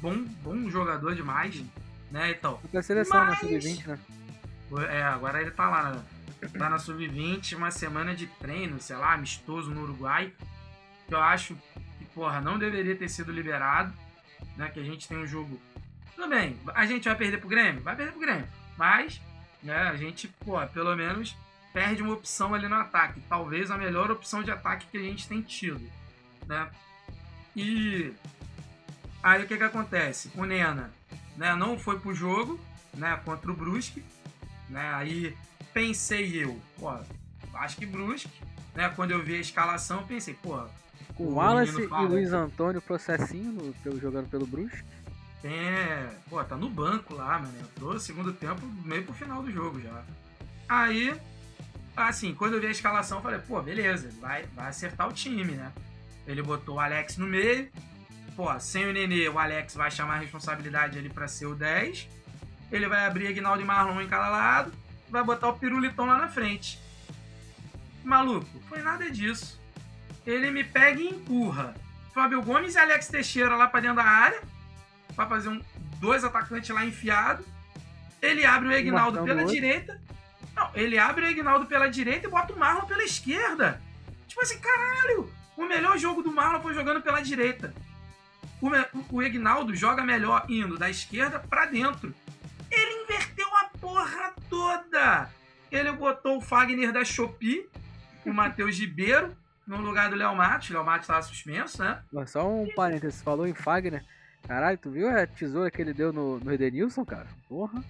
bom, 0.00 0.24
bom 0.42 0.70
jogador 0.70 1.14
demais, 1.14 1.62
né? 2.10 2.30
Então. 2.30 2.58
Foi 2.58 2.70
pra 2.70 2.82
seleção 2.82 3.24
na 3.24 3.36
sub-20, 3.36 3.86
né? 3.86 3.98
É, 4.88 5.02
agora 5.02 5.40
ele 5.40 5.50
tá 5.50 5.68
lá, 5.68 6.02
tá 6.58 6.70
na 6.70 6.78
sub-20, 6.78 7.56
uma 7.56 7.70
semana 7.70 8.14
de 8.14 8.26
treino, 8.26 8.80
sei 8.80 8.96
lá, 8.96 9.12
amistoso 9.12 9.70
no 9.70 9.82
Uruguai, 9.82 10.32
que 11.06 11.14
eu 11.14 11.20
acho 11.20 11.56
que, 11.98 12.04
porra, 12.06 12.40
não 12.40 12.58
deveria 12.58 12.96
ter 12.96 13.08
sido 13.08 13.30
liberado, 13.30 13.92
né? 14.56 14.68
Que 14.68 14.80
a 14.80 14.84
gente 14.84 15.06
tem 15.06 15.18
um 15.18 15.26
jogo. 15.26 15.60
Tudo 16.14 16.28
bem, 16.28 16.58
a 16.74 16.86
gente 16.86 17.08
vai 17.08 17.16
perder 17.16 17.38
pro 17.38 17.48
Grêmio? 17.48 17.82
Vai 17.82 17.96
perder 17.96 18.12
pro 18.12 18.20
Grêmio. 18.20 18.48
Mas, 18.76 19.20
né, 19.62 19.76
a 19.76 19.96
gente, 19.96 20.28
pô, 20.28 20.64
pelo 20.68 20.94
menos 20.94 21.36
perde 21.72 22.02
uma 22.02 22.14
opção 22.14 22.54
ali 22.54 22.68
no 22.68 22.74
ataque. 22.76 23.20
Talvez 23.28 23.70
a 23.70 23.76
melhor 23.76 24.10
opção 24.10 24.42
de 24.42 24.50
ataque 24.50 24.86
que 24.86 24.96
a 24.96 25.02
gente 25.02 25.28
tem 25.28 25.42
tido, 25.42 25.86
né? 26.46 26.70
E 27.54 28.12
aí 29.22 29.42
o 29.42 29.46
que 29.46 29.56
que 29.56 29.62
acontece? 29.62 30.30
O 30.34 30.44
Nena, 30.44 30.90
né, 31.36 31.54
não 31.54 31.78
foi 31.78 31.98
pro 31.98 32.14
jogo, 32.14 32.58
né, 32.94 33.20
contra 33.24 33.50
o 33.50 33.54
Brusque, 33.54 34.02
né? 34.70 34.94
Aí 34.94 35.36
pensei 35.74 36.42
eu, 36.42 36.58
pô, 36.78 36.90
acho 37.54 37.76
que 37.76 37.84
Brusque, 37.84 38.30
né, 38.74 38.88
quando 38.96 39.10
eu 39.10 39.22
vi 39.22 39.36
a 39.36 39.40
escalação, 39.40 40.06
pensei, 40.06 40.32
pô, 40.32 40.66
com 41.14 41.24
o 41.24 41.34
Wallace 41.34 41.82
e 41.82 42.06
Luiz 42.06 42.32
Antônio 42.32 42.80
processinho 42.80 43.52
no, 43.52 43.72
pelo, 43.74 43.98
jogando 43.98 44.28
pelo 44.28 44.46
Brusque. 44.46 44.84
É, 45.44 46.08
pô, 46.28 46.42
tá 46.42 46.56
no 46.56 46.68
banco 46.68 47.14
lá, 47.14 47.38
mano. 47.38 47.54
Entrou 47.60 47.94
no 47.94 48.00
segundo 48.00 48.32
tempo, 48.32 48.66
meio 48.84 49.04
pro 49.04 49.14
final 49.14 49.42
do 49.42 49.50
jogo 49.50 49.80
já. 49.80 50.02
Aí 50.68 51.14
assim, 51.96 52.34
quando 52.34 52.54
eu 52.54 52.60
vi 52.60 52.66
a 52.66 52.70
escalação, 52.70 53.22
falei, 53.22 53.40
pô, 53.40 53.60
beleza, 53.62 54.10
vai, 54.20 54.44
vai 54.54 54.68
acertar 54.68 55.08
o 55.08 55.12
time, 55.12 55.52
né? 55.52 55.72
Ele 56.26 56.42
botou 56.42 56.76
o 56.76 56.80
Alex 56.80 57.16
no 57.16 57.26
meio. 57.26 57.70
Pô, 58.34 58.58
sem 58.60 58.84
o 58.84 58.92
Nenê, 58.92 59.28
o 59.28 59.38
Alex 59.38 59.74
vai 59.74 59.90
chamar 59.90 60.14
a 60.14 60.18
responsabilidade 60.18 60.98
ali 60.98 61.08
para 61.08 61.26
ser 61.26 61.46
o 61.46 61.54
10. 61.54 62.08
Ele 62.70 62.86
vai 62.86 63.06
abrir 63.06 63.28
Aguinaldo 63.28 63.62
e 63.62 63.64
Marlon 63.64 64.02
em 64.02 64.08
cada 64.08 64.28
lado. 64.28 64.72
Vai 65.08 65.24
botar 65.24 65.48
o 65.48 65.58
Pirulitão 65.58 66.04
lá 66.04 66.18
na 66.18 66.28
frente. 66.28 66.78
Maluco, 68.04 68.46
foi 68.68 68.82
nada 68.82 69.10
disso. 69.10 69.58
Ele 70.26 70.50
me 70.50 70.64
pega 70.64 71.00
e 71.00 71.08
empurra. 71.08 71.74
Fábio 72.12 72.42
Gomes 72.42 72.74
e 72.74 72.78
Alex 72.78 73.08
Teixeira 73.08 73.56
lá 73.56 73.68
para 73.68 73.80
dentro 73.80 73.96
da 73.96 74.04
área. 74.04 74.42
Pra 75.16 75.26
fazer 75.26 75.48
um, 75.48 75.60
dois 75.98 76.22
atacantes 76.22 76.70
lá 76.70 76.84
enfiados. 76.84 77.44
Ele 78.22 78.44
abre 78.44 78.68
o 78.68 78.76
Aguinaldo 78.76 79.24
pela 79.24 79.40
outro. 79.40 79.54
direita 79.54 80.00
não, 80.56 80.70
ele 80.74 80.98
abre 80.98 81.26
o 81.26 81.30
Ignaldo 81.30 81.66
pela 81.66 81.86
direita 81.86 82.26
e 82.26 82.30
bota 82.30 82.54
o 82.54 82.58
Marlon 82.58 82.86
pela 82.86 83.04
esquerda. 83.04 83.78
Tipo 84.26 84.40
assim, 84.40 84.58
caralho! 84.58 85.30
O 85.54 85.66
melhor 85.66 85.98
jogo 85.98 86.22
do 86.22 86.32
Marlon 86.32 86.62
foi 86.62 86.72
jogando 86.72 87.02
pela 87.02 87.20
direita. 87.20 87.74
O, 88.60 88.70
o 89.10 89.22
Ignaldo 89.22 89.74
joga 89.74 90.02
melhor 90.02 90.46
indo 90.48 90.78
da 90.78 90.88
esquerda 90.88 91.38
para 91.38 91.66
dentro. 91.66 92.14
Ele 92.70 93.04
inverteu 93.04 93.46
a 93.54 93.68
porra 93.78 94.32
toda. 94.48 95.30
Ele 95.70 95.92
botou 95.92 96.38
o 96.38 96.40
Fagner 96.40 96.90
da 96.90 97.04
Shopee, 97.04 97.68
o 98.24 98.32
Matheus 98.32 98.78
Ribeiro, 98.78 99.36
no 99.66 99.80
lugar 99.82 100.08
do 100.08 100.16
Léo 100.16 100.34
Matos. 100.34 100.70
Léo 100.70 100.84
Matos 100.84 101.02
estava 101.02 101.22
suspenso, 101.22 101.82
né? 101.82 102.02
Só 102.26 102.48
um 102.48 102.66
parênteses, 102.74 103.20
falou 103.20 103.46
em 103.46 103.54
Fagner. 103.54 104.02
Caralho, 104.46 104.78
tu 104.78 104.90
viu 104.90 105.08
a 105.08 105.26
tesoura 105.26 105.70
que 105.70 105.80
ele 105.82 105.92
deu 105.92 106.12
no, 106.12 106.38
no 106.38 106.52
Edenilson, 106.52 107.04
cara? 107.04 107.26
Porra. 107.48 107.82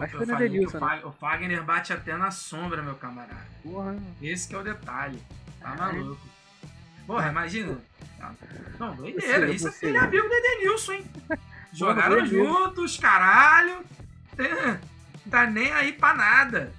Acho 0.00 0.18
que 0.18 0.24
foi 0.24 0.34
Edenilson, 0.34 0.80
né? 0.80 1.02
O 1.04 1.12
Fagner 1.12 1.62
bate 1.62 1.92
até 1.92 2.16
na 2.16 2.30
sombra, 2.30 2.82
meu 2.82 2.94
camarada. 2.96 3.46
Porra. 3.62 3.96
Esse 4.20 4.48
que 4.48 4.54
é 4.54 4.58
o 4.58 4.64
detalhe. 4.64 5.22
Tá 5.60 5.76
maluco. 5.76 6.20
Porra, 7.06 7.28
imagina. 7.28 7.78
Não, 8.78 8.94
doideira. 8.96 9.50
Isso 9.50 9.68
é 9.68 9.70
aquele 9.70 9.98
amigo 9.98 10.28
do 10.28 10.34
Edenilson, 10.34 10.92
hein? 10.92 11.06
Jogaram 11.72 12.24
juntos, 12.26 12.98
caralho. 12.98 13.84
Não 14.36 14.78
tá 15.30 15.46
nem 15.46 15.72
aí 15.72 15.92
pra 15.92 16.14
nada. 16.14 16.72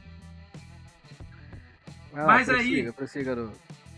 Ah, 2.13 2.25
Mas 2.25 2.47
prossiga, 2.47 2.89
aí. 2.89 2.91
Prossiga. 2.91 3.49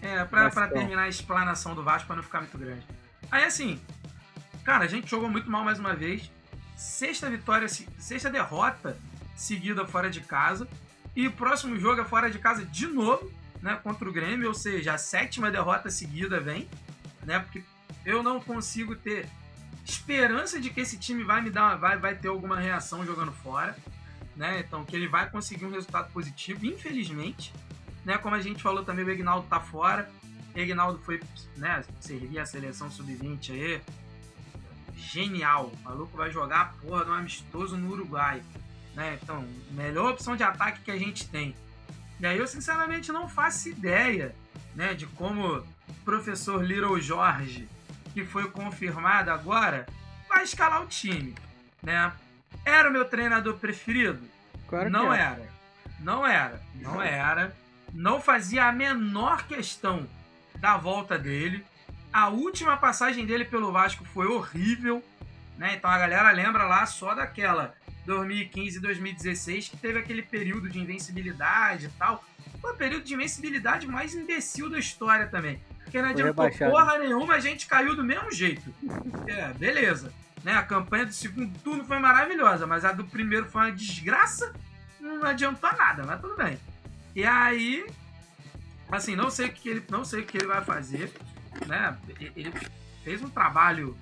É, 0.01 0.23
pra, 0.23 0.49
pra 0.49 0.67
terminar 0.67 1.03
a 1.03 1.09
explanação 1.09 1.73
do 1.73 1.83
Vasco 1.83 2.07
pra 2.07 2.15
não 2.15 2.23
ficar 2.23 2.39
muito 2.41 2.57
grande. 2.57 2.85
Aí 3.31 3.43
assim, 3.43 3.81
cara, 4.65 4.83
a 4.83 4.87
gente 4.87 5.09
jogou 5.09 5.29
muito 5.29 5.49
mal 5.49 5.63
mais 5.63 5.79
uma 5.79 5.93
vez. 5.93 6.29
Sexta 6.75 7.29
vitória, 7.29 7.69
sexta 7.69 8.29
derrota 8.29 8.97
seguida 9.35 9.85
fora 9.85 10.09
de 10.09 10.21
casa. 10.21 10.67
E 11.15 11.27
o 11.27 11.31
próximo 11.31 11.77
jogo 11.77 12.01
é 12.01 12.03
fora 12.05 12.29
de 12.29 12.39
casa 12.39 12.65
de 12.65 12.87
novo, 12.87 13.31
né, 13.61 13.79
contra 13.81 14.09
o 14.09 14.11
Grêmio, 14.11 14.47
ou 14.47 14.53
seja, 14.53 14.93
a 14.93 14.97
sétima 14.97 15.51
derrota 15.51 15.89
seguida 15.89 16.39
vem, 16.39 16.67
né, 17.23 17.39
porque 17.39 17.63
eu 18.05 18.21
não 18.21 18.39
consigo 18.39 18.95
ter 18.95 19.29
esperança 19.85 20.59
de 20.59 20.69
que 20.69 20.81
esse 20.81 20.97
time 20.97 21.23
vai 21.23 21.41
me 21.41 21.49
dar, 21.49 21.75
vai, 21.75 21.97
vai 21.97 22.15
ter 22.15 22.27
alguma 22.27 22.59
reação 22.59 23.05
jogando 23.05 23.31
fora, 23.31 23.77
né, 24.35 24.59
então 24.59 24.83
que 24.83 24.93
ele 24.93 25.07
vai 25.07 25.29
conseguir 25.29 25.65
um 25.65 25.71
resultado 25.71 26.11
positivo, 26.11 26.65
infelizmente, 26.65 27.53
né, 28.03 28.17
como 28.17 28.35
a 28.35 28.41
gente 28.41 28.61
falou 28.61 28.83
também, 28.83 29.05
o 29.05 29.11
Ignaldo 29.11 29.47
tá 29.47 29.61
fora, 29.61 30.09
Ignaldo 30.53 30.99
foi, 30.99 31.21
né, 31.55 31.81
servir 32.01 32.39
a 32.39 32.45
seleção 32.45 32.91
sub-20 32.91 33.51
aí, 33.51 33.81
genial. 34.95 35.71
O 35.73 35.83
maluco 35.83 36.17
vai 36.17 36.31
jogar 36.31 36.73
porra 36.81 37.05
de 37.05 37.11
um 37.11 37.13
amistoso 37.13 37.77
no 37.77 37.91
Uruguai. 37.91 38.41
Né? 38.93 39.19
Então, 39.21 39.45
melhor 39.71 40.11
opção 40.11 40.35
de 40.35 40.43
ataque 40.43 40.81
que 40.81 40.91
a 40.91 40.97
gente 40.97 41.27
tem. 41.27 41.55
E 42.19 42.25
aí 42.25 42.37
eu 42.37 42.47
sinceramente 42.47 43.11
não 43.11 43.27
faço 43.27 43.69
ideia 43.69 44.33
né, 44.73 44.93
de 44.93 45.05
como 45.05 45.57
o 45.57 45.93
professor 46.05 46.63
Little 46.63 46.99
Jorge, 46.99 47.67
que 48.13 48.23
foi 48.23 48.49
confirmado 48.49 49.31
agora, 49.31 49.85
vai 50.29 50.43
escalar 50.43 50.81
o 50.81 50.87
time. 50.87 51.35
Né? 51.83 52.11
Era 52.63 52.89
o 52.89 52.93
meu 52.93 53.05
treinador 53.05 53.55
preferido? 53.55 54.21
Claro 54.67 54.89
não 54.89 55.13
é. 55.13 55.19
era. 55.19 55.49
Não 55.99 56.25
era. 56.25 56.61
Não 56.75 57.01
era. 57.03 57.55
Não 57.93 58.21
fazia 58.21 58.65
a 58.65 58.71
menor 58.71 59.45
questão 59.45 60.07
da 60.55 60.77
volta 60.77 61.17
dele. 61.17 61.65
A 62.15 62.29
última 62.29 62.77
passagem 62.77 63.25
dele 63.25 63.43
pelo 63.43 63.73
Vasco 63.73 64.05
foi 64.05 64.25
horrível, 64.25 65.03
né? 65.57 65.75
Então 65.75 65.91
a 65.91 65.97
galera 65.97 66.31
lembra 66.31 66.63
lá 66.63 66.85
só 66.85 67.13
daquela 67.13 67.75
2015 68.05 68.77
e 68.77 68.79
2016 68.79 69.67
que 69.67 69.75
teve 69.75 69.99
aquele 69.99 70.21
período 70.21 70.69
de 70.69 70.79
invencibilidade 70.79 71.87
e 71.87 71.89
tal. 71.99 72.23
Foi 72.61 72.71
o 72.71 72.77
período 72.77 73.03
de 73.03 73.13
invencibilidade 73.13 73.85
mais 73.85 74.15
imbecil 74.15 74.69
da 74.69 74.79
história 74.79 75.27
também. 75.27 75.61
Porque 75.83 76.01
não 76.01 76.07
adiantou 76.07 76.49
porra 76.51 76.99
nenhuma, 76.99 77.33
a 77.33 77.39
gente 77.41 77.67
caiu 77.67 77.97
do 77.97 78.03
mesmo 78.03 78.31
jeito. 78.31 78.73
É, 79.27 79.51
beleza. 79.51 80.13
Né? 80.41 80.53
A 80.53 80.63
campanha 80.63 81.07
do 81.07 81.13
segundo 81.13 81.59
turno 81.59 81.83
foi 81.83 81.99
maravilhosa, 81.99 82.65
mas 82.65 82.85
a 82.85 82.93
do 82.93 83.03
primeiro 83.03 83.47
foi 83.49 83.63
uma 83.63 83.71
desgraça. 83.73 84.53
Não 85.01 85.25
adiantou 85.25 85.69
nada, 85.73 86.05
mas 86.05 86.21
tudo 86.21 86.37
bem. 86.37 86.57
E 87.13 87.25
aí, 87.25 87.85
assim, 88.89 89.17
não 89.17 89.29
sei 89.29 89.47
o 89.47 89.51
que 89.51 89.67
ele, 89.67 89.83
não 89.89 90.05
sei 90.05 90.21
o 90.21 90.25
que 90.25 90.37
ele 90.37 90.47
vai 90.47 90.63
fazer 90.63 91.11
né, 91.65 91.97
ele 92.35 92.53
fez 93.03 93.21
um 93.21 93.29
trabalho 93.29 93.97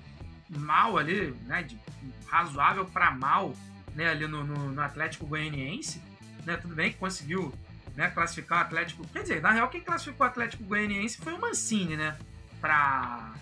mal 0.48 0.96
ali, 0.96 1.30
né, 1.46 1.62
de 1.62 1.78
razoável 2.26 2.84
para 2.84 3.10
mal, 3.10 3.54
né, 3.94 4.08
ali 4.08 4.26
no, 4.26 4.44
no, 4.44 4.72
no, 4.72 4.80
Atlético 4.80 5.26
Goianiense, 5.26 6.02
né, 6.44 6.56
tudo 6.56 6.74
bem 6.74 6.92
que 6.92 6.98
conseguiu, 6.98 7.52
né, 7.94 8.10
classificar 8.10 8.58
o 8.58 8.62
Atlético, 8.62 9.06
quer 9.08 9.22
dizer, 9.22 9.40
na 9.40 9.50
real 9.50 9.68
quem 9.68 9.80
classificou 9.80 10.26
o 10.26 10.30
Atlético 10.30 10.64
Goianiense 10.64 11.18
foi 11.18 11.32
o 11.32 11.40
Mancini, 11.40 11.96
né, 11.96 12.16
para 12.60 13.32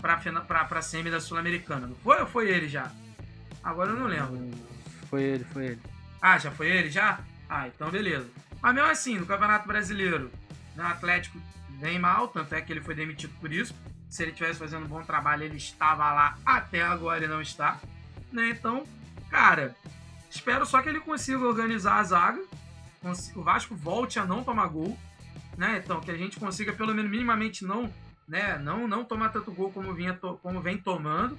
para 0.00 0.64
para 0.64 0.82
semi 0.82 1.10
da 1.10 1.20
Sul-Americana, 1.20 1.86
não 1.86 1.94
foi 1.96 2.20
ou 2.20 2.26
foi 2.26 2.50
ele 2.50 2.68
já? 2.68 2.90
Agora 3.62 3.90
eu 3.90 3.96
não 3.96 4.06
lembro. 4.06 4.50
Foi 5.08 5.22
ele, 5.22 5.44
foi 5.44 5.66
ele. 5.66 5.80
Ah, 6.20 6.38
já 6.38 6.50
foi 6.50 6.68
ele 6.68 6.90
já? 6.90 7.20
Ah, 7.48 7.68
então 7.68 7.88
beleza. 7.88 8.28
Mas 8.60 8.74
mesmo 8.74 8.90
assim, 8.90 9.18
no 9.18 9.26
Campeonato 9.26 9.68
Brasileiro, 9.68 10.30
né, 10.74 10.82
o 10.82 10.86
Atlético 10.86 11.38
vem 11.82 11.98
mal, 11.98 12.28
tanto 12.28 12.54
é 12.54 12.60
que 12.60 12.72
ele 12.72 12.80
foi 12.80 12.94
demitido 12.94 13.34
por 13.40 13.52
isso. 13.52 13.74
Se 14.08 14.22
ele 14.22 14.32
tivesse 14.32 14.58
fazendo 14.58 14.84
um 14.84 14.88
bom 14.88 15.02
trabalho, 15.02 15.44
ele 15.44 15.56
estava 15.56 16.12
lá 16.12 16.38
até 16.44 16.82
agora 16.82 17.24
e 17.24 17.28
não 17.28 17.42
está. 17.42 17.78
Né? 18.32 18.50
Então, 18.50 18.86
cara, 19.30 19.74
espero 20.30 20.64
só 20.64 20.80
que 20.80 20.88
ele 20.88 21.00
consiga 21.00 21.44
organizar 21.44 21.98
a 21.98 22.04
zaga. 22.04 22.42
O 23.34 23.42
Vasco 23.42 23.74
volte 23.74 24.18
a 24.18 24.24
não 24.24 24.44
tomar 24.44 24.68
gol. 24.68 24.96
Né? 25.56 25.82
Então, 25.82 26.00
que 26.00 26.10
a 26.10 26.16
gente 26.16 26.38
consiga, 26.38 26.72
pelo 26.72 26.94
menos 26.94 27.10
minimamente, 27.10 27.64
não 27.64 27.92
né? 28.26 28.58
Não, 28.58 28.88
não 28.88 29.04
tomar 29.04 29.28
tanto 29.28 29.52
gol 29.52 29.70
como, 29.70 29.92
vinha 29.92 30.14
como 30.14 30.60
vem 30.60 30.78
tomando, 30.78 31.38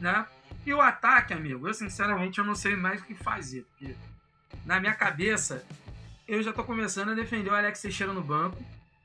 né? 0.00 0.26
E 0.66 0.72
o 0.72 0.80
ataque, 0.80 1.32
amigo, 1.32 1.68
eu 1.68 1.74
sinceramente 1.74 2.38
eu 2.38 2.44
não 2.44 2.54
sei 2.54 2.74
mais 2.74 3.00
o 3.00 3.04
que 3.04 3.14
fazer. 3.14 3.64
Porque 3.70 3.94
na 4.64 4.80
minha 4.80 4.94
cabeça, 4.94 5.64
eu 6.26 6.42
já 6.42 6.52
tô 6.52 6.64
começando 6.64 7.10
a 7.10 7.14
defender 7.14 7.50
o 7.50 7.54
Alex 7.54 7.80
Teixeira 7.80 8.12
no 8.12 8.22
banco. 8.22 8.56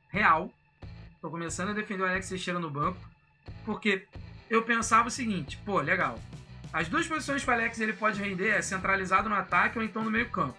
Real. 0.10 0.52
Tô 1.22 1.30
começando 1.30 1.70
a 1.70 1.74
defender 1.74 2.04
o 2.04 2.06
Alex 2.06 2.30
Teixeira 2.30 2.60
no 2.60 2.70
banco. 2.70 3.00
Porque 3.66 4.08
eu 4.50 4.64
pensava 4.64 5.10
o 5.10 5.12
seguinte, 5.12 5.58
pô, 5.66 5.82
legal. 5.82 6.18
As 6.72 6.88
duas 6.88 7.08
posições 7.08 7.44
que 7.44 7.50
o 7.50 7.54
Alex 7.54 7.80
ele 7.80 7.94
pode 7.94 8.22
render 8.22 8.50
é 8.50 8.62
centralizado 8.62 9.28
no 9.28 9.36
ataque 9.36 9.78
ou 9.78 9.84
então 9.84 10.04
no 10.04 10.12
meio 10.12 10.30
campo. 10.30 10.58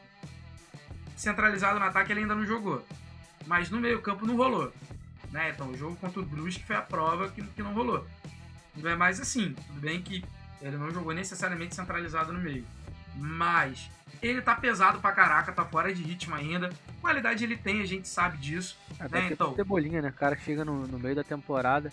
Centralizado 1.17 1.79
no 1.79 1.85
ataque 1.85 2.13
ele 2.13 2.21
ainda 2.21 2.35
não 2.35 2.45
jogou. 2.45 2.85
Mas 3.47 3.71
no 3.71 3.81
meio 3.81 4.03
campo 4.03 4.27
não 4.27 4.37
rolou. 4.37 4.73
Né? 5.31 5.51
Então 5.51 5.71
o 5.71 5.77
jogo 5.77 5.97
contra 5.97 6.21
o 6.21 6.25
Brusque 6.25 6.65
foi 6.65 6.77
a 6.77 6.83
prova 6.83 7.29
que, 7.31 7.43
que 7.43 7.63
não 7.63 7.73
rolou. 7.73 8.07
Não 8.77 8.91
é 8.91 8.97
mais 8.97 9.19
assim. 9.19 9.55
Tudo 9.55 9.81
bem 9.81 10.03
que 10.03 10.25
ele 10.61 10.77
não 10.77 10.91
jogou 10.91 11.15
necessariamente 11.15 11.75
centralizado 11.75 12.33
no 12.33 12.41
meio. 12.41 12.67
Mas 13.21 13.91
ele 14.23 14.41
tá 14.41 14.55
pesado 14.55 14.99
pra 14.99 15.13
caraca, 15.13 15.53
tá 15.53 15.65
fora 15.65 15.93
de 15.95 16.03
ritmo 16.03 16.35
ainda. 16.35 16.71
Qualidade 17.01 17.45
ele 17.45 17.57
tem, 17.57 17.83
a 17.83 17.87
gente 17.87 18.09
sabe 18.09 18.39
disso. 18.39 18.77
Até 18.99 19.21
né? 19.23 19.29
Então, 19.33 19.55
cebolinha, 19.55 20.01
né? 20.03 20.09
O 20.09 20.13
cara 20.13 20.37
chega 20.37 20.65
no, 20.65 20.87
no 20.87 20.99
meio 20.99 21.15
da 21.15 21.23
temporada, 21.25 21.93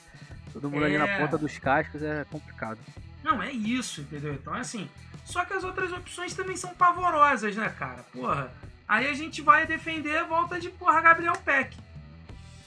todo 0.54 0.70
mundo 0.70 0.86
ali 0.86 0.98
na 0.98 1.08
É. 1.08 1.18
ponta 1.20 1.38
dos 1.38 1.58
cascos, 1.60 2.02
é 2.02 2.26
complicado. 2.32 2.80
Não, 3.24 3.44
é 3.44 3.52
isso, 3.52 4.02
entendeu? 4.02 4.34
Então, 4.34 4.56
é 4.56 4.62
assim. 4.62 4.90
Só 5.26 5.44
que 5.44 5.54
as 5.54 5.64
outras 5.64 5.92
opções 5.92 6.34
também 6.34 6.56
são 6.56 6.74
pavorosas, 6.74 7.56
né, 7.56 7.70
cara? 7.78 8.04
Porra. 8.14 8.52
Aí 8.88 9.08
a 9.10 9.14
gente 9.14 9.42
vai 9.42 9.66
defender 9.66 10.18
a 10.18 10.24
volta 10.24 10.58
de, 10.60 10.70
porra, 10.70 11.02
Gabriel 11.02 11.34
Peck. 11.44 11.78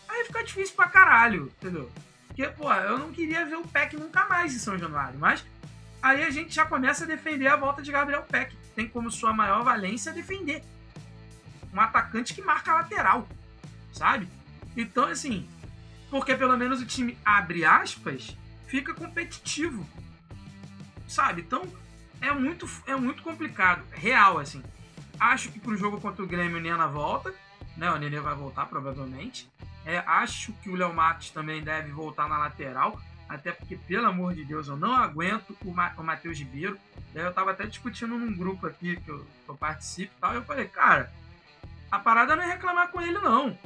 Aí 0.06 0.24
fica 0.26 0.44
difícil 0.44 0.74
pra 0.76 0.86
caralho, 0.88 1.50
entendeu? 1.58 1.90
Porque, 2.26 2.46
porra, 2.48 2.76
eu 2.80 2.98
não 2.98 3.10
queria 3.12 3.46
ver 3.46 3.56
o 3.56 3.66
Peck 3.66 3.96
nunca 3.96 4.26
mais 4.26 4.54
em 4.54 4.58
São 4.58 4.76
Januário, 4.78 5.18
mas 5.18 5.44
aí 6.02 6.22
a 6.24 6.30
gente 6.30 6.54
já 6.54 6.64
começa 6.64 7.04
a 7.04 7.06
defender 7.06 7.46
a 7.46 7.56
volta 7.56 7.82
de 7.82 7.92
Gabriel 7.92 8.22
Peck. 8.22 8.56
Tem 8.74 8.88
como 8.88 9.10
sua 9.10 9.32
maior 9.32 9.62
valência 9.62 10.12
defender. 10.12 10.62
Um 11.72 11.80
atacante 11.80 12.34
que 12.34 12.42
marca 12.42 12.74
lateral, 12.74 13.28
sabe? 13.92 14.28
Então, 14.76 15.04
assim, 15.04 15.48
porque 16.10 16.34
pelo 16.34 16.56
menos 16.56 16.80
o 16.80 16.86
time, 16.86 17.16
abre 17.24 17.64
aspas, 17.64 18.36
fica 18.66 18.92
competitivo 18.94 19.86
sabe? 21.10 21.42
Então 21.42 21.62
é 22.20 22.32
muito, 22.32 22.68
é 22.86 22.94
muito 22.94 23.22
complicado, 23.22 23.82
real 23.92 24.38
assim. 24.38 24.62
Acho 25.18 25.50
que 25.50 25.60
pro 25.60 25.76
jogo 25.76 26.00
contra 26.00 26.22
o 26.22 26.26
Grêmio 26.26 26.56
o 26.56 26.60
Nena 26.60 26.86
volta, 26.86 27.34
né? 27.76 27.90
O 27.90 27.98
Nenê 27.98 28.20
vai 28.20 28.34
voltar 28.34 28.66
provavelmente. 28.66 29.50
É, 29.84 29.98
acho 30.06 30.52
que 30.54 30.70
o 30.70 30.76
Léo 30.76 30.94
Matos 30.94 31.30
também 31.30 31.62
deve 31.62 31.90
voltar 31.90 32.28
na 32.28 32.38
lateral, 32.38 32.98
até 33.30 33.52
porque 33.52 33.76
pelo 33.76 34.08
amor 34.08 34.34
de 34.34 34.44
Deus 34.44 34.66
eu 34.66 34.76
não 34.76 34.92
aguento 34.92 35.56
o, 35.64 35.72
Ma 35.72 35.92
o 35.96 36.02
Matheus 36.02 36.36
Ribeiro. 36.36 36.76
Daí 37.14 37.24
eu 37.24 37.32
tava 37.32 37.52
até 37.52 37.64
discutindo 37.64 38.18
num 38.18 38.34
grupo 38.36 38.66
aqui 38.66 38.96
que 38.96 39.08
eu, 39.08 39.18
que 39.20 39.48
eu 39.48 39.56
participo 39.56 40.12
e 40.16 40.20
tal, 40.20 40.32
e 40.32 40.36
eu 40.36 40.42
falei, 40.42 40.66
cara, 40.66 41.12
a 41.90 41.98
parada 41.98 42.34
não 42.34 42.42
é 42.42 42.46
reclamar 42.46 42.88
com 42.88 43.00
ele 43.00 43.18
não. 43.20 43.56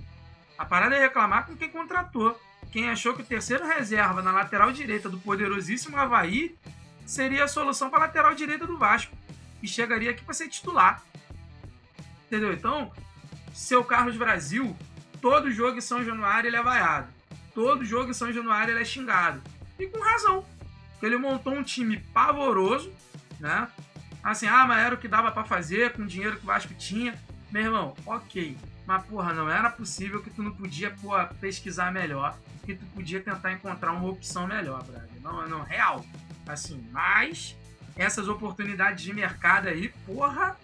A 0.59 0.67
parada 0.67 0.95
é 0.95 1.01
reclamar 1.01 1.47
com 1.47 1.57
quem 1.57 1.71
contratou. 1.71 2.39
Quem 2.71 2.91
achou 2.91 3.15
que 3.15 3.23
o 3.23 3.27
terceiro 3.27 3.67
reserva 3.67 4.21
na 4.21 4.33
lateral 4.33 4.71
direita 4.71 5.09
do 5.09 5.19
poderosíssimo 5.19 5.97
Havaí 5.97 6.55
seria 7.07 7.45
a 7.45 7.49
solução 7.49 7.89
para 7.89 8.01
a 8.01 8.07
lateral 8.07 8.35
direita 8.35 8.67
do 8.67 8.77
Vasco. 8.77 9.17
E 9.63 9.67
chegaria 9.67 10.11
aqui 10.11 10.23
para 10.23 10.35
ser 10.35 10.49
titular. 10.49 11.03
Entendeu? 12.27 12.53
Então, 12.53 12.93
seu 13.55 13.83
Carlos 13.83 14.17
Brasil, 14.17 14.77
todo 15.23 15.51
jogo 15.51 15.79
em 15.79 15.81
São 15.81 16.05
Januário 16.05 16.49
ele 16.49 16.57
é 16.57 16.63
vaiado. 16.63 17.09
Todo 17.55 17.85
jogo 17.85 18.11
em 18.11 18.15
São 18.15 18.33
Januário 18.33 18.73
ele 18.73 18.83
é 18.83 18.85
xingado. 18.85 19.54
E 19.79 19.87
com 19.87 19.99
razão. 19.99 20.45
Porque 20.93 21.07
ele 21.07 21.17
montou 21.17 21.53
um 21.53 21.63
time 21.63 21.99
pavoroso, 22.13 22.93
né? 23.41 23.69
Assim, 24.23 24.47
ah, 24.47 24.65
mas 24.67 24.79
era 24.79 24.95
o 24.95 24.99
que 24.99 25.09
dava 25.09 25.31
para 25.31 25.45
fazer 25.45 25.93
com 25.93 26.03
o 26.03 26.07
dinheiro 26.07 26.37
que 26.37 26.45
o 26.45 26.47
Vasco 26.47 26.73
tinha. 26.75 27.15
Meu 27.51 27.63
irmão, 27.63 27.95
ok. 28.07 28.57
Mas, 28.87 29.05
porra, 29.05 29.33
não 29.33 29.51
era 29.51 29.71
possível 29.71 30.23
que 30.23 30.31
tu 30.31 30.43
não 30.43 30.53
podia 30.53 30.91
porra, 30.91 31.27
pesquisar 31.41 31.93
melhor. 31.93 32.37
Que 32.65 32.75
tu 32.75 32.85
podia 32.87 33.21
tentar 33.21 33.53
encontrar 33.53 33.93
uma 33.93 34.09
opção 34.09 34.47
melhor, 34.47 34.83
brother. 34.83 35.21
Não, 35.23 35.47
não, 35.47 35.63
real. 35.63 36.05
Assim, 36.47 36.87
mas 36.91 37.57
essas 37.97 38.29
oportunidades 38.29 39.03
de 39.03 39.13
mercado 39.13 39.69
aí, 39.69 39.89
porra, 40.07 40.57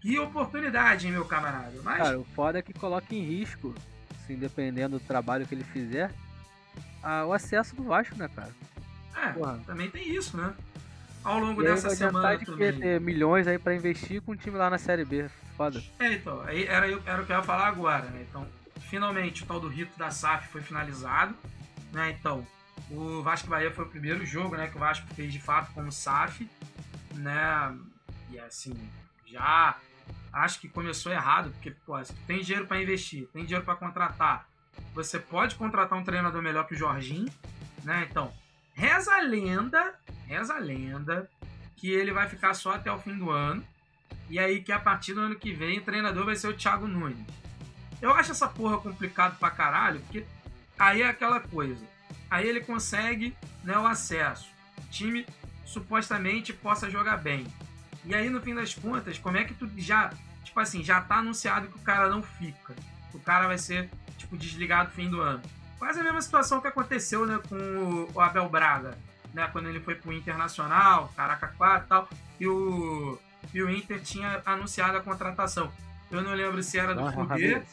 que 0.00 0.18
oportunidade, 0.18 1.06
hein, 1.06 1.12
meu 1.12 1.24
camarada. 1.24 1.80
Mas, 1.82 1.98
Cara, 1.98 2.18
o 2.18 2.24
foda 2.24 2.58
é 2.58 2.62
que 2.62 2.72
coloca 2.72 3.14
em 3.14 3.22
risco, 3.22 3.74
assim, 4.16 4.36
dependendo 4.36 4.98
do 4.98 5.04
trabalho 5.04 5.46
que 5.46 5.54
ele 5.54 5.64
fizer, 5.64 6.12
a- 7.04 7.26
o 7.26 7.32
acesso 7.32 7.74
do 7.76 7.82
Vasco, 7.84 8.16
né, 8.16 8.28
cara? 8.34 8.50
é, 9.16 9.28
porra. 9.32 9.60
também 9.66 9.90
tem 9.90 10.08
isso, 10.14 10.36
né? 10.36 10.52
Ao 11.22 11.38
longo 11.38 11.62
E 11.62 11.64
dessa 11.64 11.88
semana 11.90 12.36
de 12.36 12.44
que 12.44 12.50
também. 12.50 12.78
ter 12.80 13.00
milhões 13.00 13.46
aí 13.46 13.58
pra 13.58 13.74
investir 13.74 14.20
com 14.20 14.32
o 14.32 14.36
time 14.36 14.56
lá 14.58 14.68
na 14.68 14.76
Série 14.78 15.04
B. 15.04 15.28
Foda. 15.56 15.82
É, 15.98 16.12
então, 16.14 16.40
aí 16.42 16.64
era, 16.66 16.86
era 17.06 17.22
o 17.22 17.24
que 17.26 17.32
eu 17.32 17.36
ia 17.36 17.42
falar 17.42 17.68
agora, 17.68 18.06
né? 18.06 18.26
Então, 18.28 18.46
finalmente 18.80 19.42
o 19.42 19.46
tal 19.46 19.60
do 19.60 19.68
rito 19.68 19.96
da 19.98 20.10
SAF 20.10 20.48
foi 20.48 20.60
finalizado, 20.60 21.34
né? 21.92 22.10
Então, 22.18 22.44
o 22.90 23.22
Vasco 23.22 23.48
Bahia 23.48 23.70
foi 23.70 23.84
o 23.84 23.88
primeiro 23.88 24.26
jogo, 24.26 24.56
né, 24.56 24.66
que 24.66 24.76
o 24.76 24.80
Vasco 24.80 25.06
fez 25.14 25.32
de 25.32 25.40
fato 25.40 25.72
como 25.72 25.90
SAF, 25.92 26.46
né? 27.14 27.74
E 28.30 28.38
assim, 28.40 28.74
já 29.26 29.76
acho 30.32 30.60
que 30.60 30.68
começou 30.68 31.12
errado, 31.12 31.50
porque, 31.52 31.70
pô, 31.86 31.94
tem 32.26 32.40
dinheiro 32.42 32.66
para 32.66 32.82
investir, 32.82 33.28
tem 33.32 33.44
dinheiro 33.44 33.64
para 33.64 33.76
contratar, 33.76 34.46
você 34.94 35.18
pode 35.18 35.54
contratar 35.56 35.98
um 35.98 36.04
treinador 36.04 36.42
melhor 36.42 36.66
que 36.66 36.74
o 36.74 36.76
Jorginho, 36.76 37.32
né? 37.82 38.06
Então, 38.10 38.32
reza 38.74 39.14
a 39.14 39.20
lenda, 39.20 39.94
reza 40.26 40.54
a 40.54 40.58
lenda 40.58 41.28
que 41.76 41.90
ele 41.90 42.12
vai 42.12 42.28
ficar 42.28 42.54
só 42.54 42.74
até 42.74 42.90
o 42.90 42.98
fim 42.98 43.16
do 43.16 43.30
ano. 43.30 43.64
E 44.30 44.38
aí 44.38 44.62
que 44.62 44.72
a 44.72 44.78
partir 44.78 45.14
do 45.14 45.20
ano 45.20 45.36
que 45.36 45.52
vem 45.52 45.78
o 45.78 45.82
treinador 45.82 46.24
vai 46.24 46.36
ser 46.36 46.48
o 46.48 46.54
Thiago 46.54 46.86
Nunes. 46.86 47.18
Eu 48.00 48.12
acho 48.12 48.32
essa 48.32 48.48
porra 48.48 48.78
complicado 48.78 49.38
pra 49.38 49.50
caralho, 49.50 50.00
porque 50.00 50.24
aí 50.78 51.02
é 51.02 51.08
aquela 51.08 51.40
coisa. 51.40 51.84
Aí 52.30 52.48
ele 52.48 52.60
consegue 52.60 53.36
né, 53.62 53.78
o 53.78 53.86
acesso. 53.86 54.50
O 54.78 54.90
time 54.90 55.26
supostamente 55.64 56.52
possa 56.52 56.90
jogar 56.90 57.16
bem. 57.16 57.46
E 58.04 58.14
aí, 58.14 58.28
no 58.28 58.40
fim 58.40 58.54
das 58.54 58.74
contas, 58.74 59.18
como 59.18 59.36
é 59.36 59.44
que 59.44 59.54
tu 59.54 59.70
já. 59.76 60.12
Tipo 60.44 60.60
assim, 60.60 60.84
já 60.84 61.00
tá 61.00 61.16
anunciado 61.16 61.68
que 61.68 61.76
o 61.76 61.82
cara 61.82 62.08
não 62.08 62.22
fica. 62.22 62.74
O 63.12 63.18
cara 63.18 63.46
vai 63.46 63.56
ser, 63.56 63.90
tipo, 64.24 64.36
desligado 64.36 64.88
no 64.88 64.94
fim 64.94 65.08
do 65.08 65.20
ano. 65.20 65.42
Quase 65.78 66.00
a 66.00 66.02
mesma 66.02 66.20
situação 66.20 66.60
que 66.60 66.66
aconteceu 66.66 67.26
né, 67.26 67.38
com 67.48 68.08
o- 68.14 68.20
Abel 68.20 68.48
Braga, 68.48 68.96
né? 69.32 69.48
Quando 69.52 69.68
ele 69.68 69.80
foi 69.80 69.94
pro 69.94 70.12
Internacional, 70.12 71.12
Caraca 71.16 71.48
4 71.48 71.84
e 71.84 71.88
tal. 71.88 72.08
E 72.40 72.48
o, 72.48 73.18
e 73.52 73.62
o 73.62 73.70
Inter 73.70 74.00
tinha 74.00 74.42
anunciado 74.46 74.96
a 74.96 75.00
contratação. 75.00 75.70
Eu 76.10 76.22
não 76.22 76.32
lembro 76.32 76.62
se 76.62 76.78
era 76.78 76.94
do 76.94 77.04
Fugê. 77.12 77.26
Ramírez. 77.26 77.68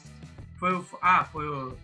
Foi 0.58 0.74
o. 0.74 0.86
Ah, 1.02 1.24
foi 1.26 1.48
o. 1.48 1.78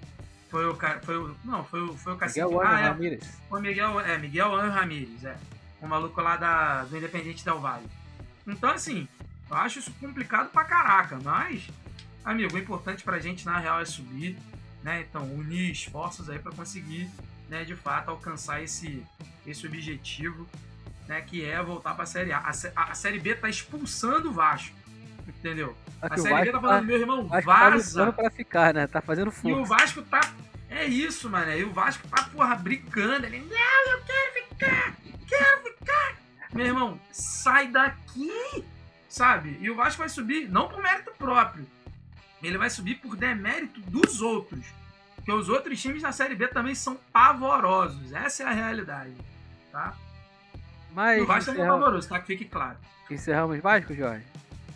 Foi 0.49 0.67
o 0.67 0.75
cara. 0.75 0.99
Foi 1.01 1.17
o. 1.17 1.35
Não, 1.43 1.63
foi 1.63 1.81
o, 1.81 1.95
foi 1.97 2.13
o 2.13 2.17
Cacique. 2.17 2.45
Miguel 2.45 2.61
ah, 2.61 2.79
é, 2.79 2.87
Ramírez. 2.89 3.39
o 3.49 3.59
Miguel, 3.59 3.99
é, 4.01 4.17
Miguel 4.17 4.55
An 4.55 4.69
Ramírez, 4.69 5.23
é. 5.23 5.37
O 5.81 5.87
maluco 5.87 6.19
lá 6.21 6.35
da, 6.37 6.83
do 6.83 6.97
Independente 6.97 7.45
Del 7.45 7.59
Vale. 7.59 7.85
Então, 8.45 8.71
assim, 8.71 9.07
eu 9.49 9.55
acho 9.57 9.79
isso 9.79 9.91
complicado 9.99 10.49
pra 10.49 10.63
caraca, 10.63 11.19
mas, 11.23 11.67
amigo, 12.25 12.55
o 12.55 12.57
importante 12.57 13.03
pra 13.03 13.19
gente, 13.19 13.45
na 13.45 13.59
real, 13.59 13.79
é 13.79 13.85
subir, 13.85 14.37
né? 14.87 15.01
Então, 15.01 15.23
unir 15.33 15.69
esforços 15.69 16.29
aí 16.29 16.39
pra 16.39 16.53
conseguir, 16.53 17.09
né, 17.49 17.65
de 17.65 17.75
fato, 17.75 18.09
alcançar 18.09 18.63
esse, 18.63 19.03
esse 19.45 19.67
objetivo, 19.67 20.47
né, 21.09 21.19
que 21.19 21.43
é 21.43 21.61
voltar 21.61 21.93
pra 21.93 22.05
Série 22.05 22.31
A. 22.31 22.37
A, 22.39 22.53
Sé- 22.53 22.71
a 22.73 22.93
Série 22.95 23.19
B 23.19 23.35
tá 23.35 23.49
expulsando 23.49 24.29
o 24.29 24.33
Vasco, 24.33 24.73
entendeu? 25.27 25.75
A 26.01 26.17
Série 26.17 26.45
B 26.45 26.51
tá 26.53 26.61
falando, 26.61 26.79
tá, 26.79 26.81
meu 26.87 26.97
irmão, 26.97 27.27
Vasco 27.27 27.51
tá 27.51 27.69
vaza! 27.69 28.11
pra 28.13 28.29
ficar, 28.31 28.73
né? 28.73 28.87
Tá 28.87 29.01
fazendo 29.01 29.33
E 29.43 29.51
o. 29.51 29.65
Vasco 29.65 30.01
tá. 30.03 30.21
É 30.69 30.85
isso, 30.85 31.29
mano. 31.29 31.51
E 31.51 31.63
o 31.65 31.71
Vasco 31.73 32.07
tá, 32.07 32.23
porra, 32.23 32.55
brincando. 32.55 33.25
Ele, 33.25 33.39
não, 33.39 33.91
eu 33.91 34.01
quero 34.03 34.47
ficar, 34.47 34.95
quero 35.27 35.63
ficar. 35.63 36.15
Meu 36.53 36.65
irmão, 36.65 36.99
sai 37.11 37.67
daqui, 37.67 38.63
sabe? 39.09 39.57
E 39.59 39.69
o 39.69 39.75
Vasco 39.75 39.99
vai 39.99 40.07
subir, 40.09 40.47
não 40.49 40.69
por 40.69 40.81
mérito 40.81 41.11
próprio. 41.17 41.65
Ele 42.43 42.57
vai 42.57 42.69
subir 42.69 42.95
por 42.95 43.15
demérito 43.15 43.79
dos 43.81 44.21
outros. 44.21 44.65
Porque 45.15 45.31
os 45.31 45.49
outros 45.49 45.81
times 45.81 46.01
na 46.03 46.11
Série 46.11 46.35
B 46.35 46.47
também 46.47 46.73
são 46.75 46.97
pavorosos. 47.11 48.13
Essa 48.13 48.43
é 48.43 48.45
a 48.47 48.51
realidade, 48.53 49.13
tá? 49.71 49.93
Mas 50.93 51.21
o 51.21 51.25
Vasco 51.25 51.45
também 51.51 51.61
é 51.61 51.65
encerra- 51.65 51.79
pavoroso, 51.79 52.09
tá? 52.09 52.19
Que 52.19 52.27
fique 52.27 52.45
claro. 52.45 52.77
encerramos 53.11 53.59
Vasco, 53.59 53.93
Jorge? 53.93 54.23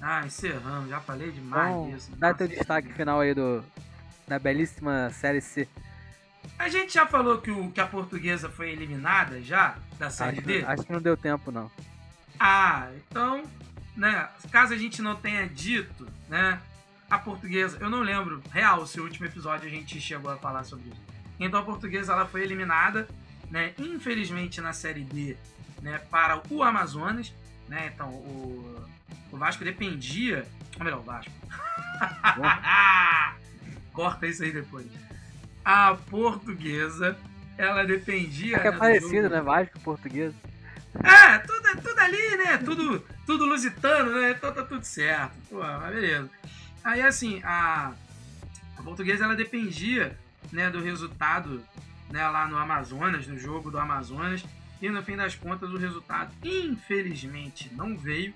Ah, 0.01 0.25
encerramos. 0.25 0.89
Já 0.89 0.99
falei 0.99 1.31
demais 1.31 1.69
Então, 1.69 1.91
disso. 1.91 2.11
dá 2.17 2.33
teu 2.33 2.47
destaque 2.47 2.91
final 2.93 3.19
aí 3.21 3.33
do, 3.33 3.63
da 4.27 4.39
belíssima 4.39 5.09
Série 5.11 5.41
C. 5.41 5.67
A 6.57 6.67
gente 6.69 6.93
já 6.93 7.05
falou 7.05 7.37
que, 7.39 7.51
o, 7.51 7.71
que 7.71 7.79
a 7.79 7.85
portuguesa 7.85 8.49
foi 8.49 8.71
eliminada 8.71 9.41
já 9.41 9.75
da 9.99 10.09
Série 10.09 10.37
Acho, 10.39 10.47
B? 10.47 10.65
acho 10.67 10.83
que 10.83 10.91
não 10.91 11.01
deu 11.01 11.15
tempo, 11.15 11.51
não. 11.51 11.71
Ah, 12.39 12.89
então, 12.95 13.43
né, 13.95 14.27
caso 14.51 14.73
a 14.73 14.77
gente 14.77 15.01
não 15.01 15.15
tenha 15.15 15.47
dito, 15.47 16.07
né, 16.27 16.59
a 17.11 17.17
portuguesa, 17.17 17.77
eu 17.81 17.89
não 17.89 17.99
lembro, 17.99 18.41
real, 18.53 18.87
se 18.87 18.97
o 18.97 19.03
último 19.03 19.25
episódio 19.25 19.67
a 19.67 19.69
gente 19.69 19.99
chegou 19.99 20.31
a 20.31 20.37
falar 20.37 20.63
sobre 20.63 20.87
isso. 20.89 21.01
Então 21.37 21.59
a 21.59 21.63
portuguesa 21.63 22.13
ela 22.13 22.25
foi 22.25 22.41
eliminada, 22.41 23.05
né, 23.49 23.73
infelizmente 23.77 24.61
na 24.61 24.71
Série 24.71 25.03
D, 25.03 25.35
né, 25.81 25.99
para 26.09 26.41
o 26.49 26.63
Amazonas. 26.63 27.33
Né, 27.67 27.91
então 27.93 28.07
o, 28.07 28.85
o 29.29 29.37
Vasco 29.37 29.61
dependia. 29.61 30.47
Ou 30.79 30.85
melhor, 30.85 30.99
o 30.99 31.03
Vasco. 31.03 31.31
Corta 33.91 34.25
isso 34.25 34.43
aí 34.43 34.53
depois. 34.53 34.87
A 35.65 35.95
portuguesa, 36.09 37.17
ela 37.57 37.83
dependia. 37.83 38.55
É 38.55 38.59
que 38.61 38.67
é 38.67 38.71
né, 38.71 38.75
do 38.77 38.79
parecido, 38.79 39.29
né? 39.29 39.41
Vasco 39.41 39.79
português. 39.81 40.33
é, 41.03 41.37
tudo, 41.39 41.81
tudo 41.81 41.99
ali, 41.99 42.37
né? 42.37 42.57
Tudo, 42.59 43.05
tudo 43.25 43.45
lusitano, 43.45 44.21
né? 44.21 44.31
Então 44.31 44.53
tá 44.53 44.63
tudo 44.63 44.85
certo. 44.85 45.35
Pô, 45.49 45.57
mas 45.59 45.93
beleza. 45.93 46.29
Aí, 46.83 47.01
assim, 47.01 47.41
a, 47.43 47.93
a 48.77 48.83
portuguesa, 48.83 49.25
ela 49.25 49.35
dependia, 49.35 50.17
né, 50.51 50.69
do 50.69 50.81
resultado, 50.81 51.63
né, 52.09 52.27
lá 52.27 52.47
no 52.47 52.57
Amazonas, 52.57 53.27
no 53.27 53.37
jogo 53.37 53.69
do 53.69 53.77
Amazonas. 53.77 54.43
E 54.81 54.89
no 54.89 55.03
fim 55.03 55.15
das 55.15 55.35
contas, 55.35 55.69
o 55.69 55.77
resultado, 55.77 56.33
infelizmente, 56.43 57.71
não 57.73 57.95
veio, 57.95 58.33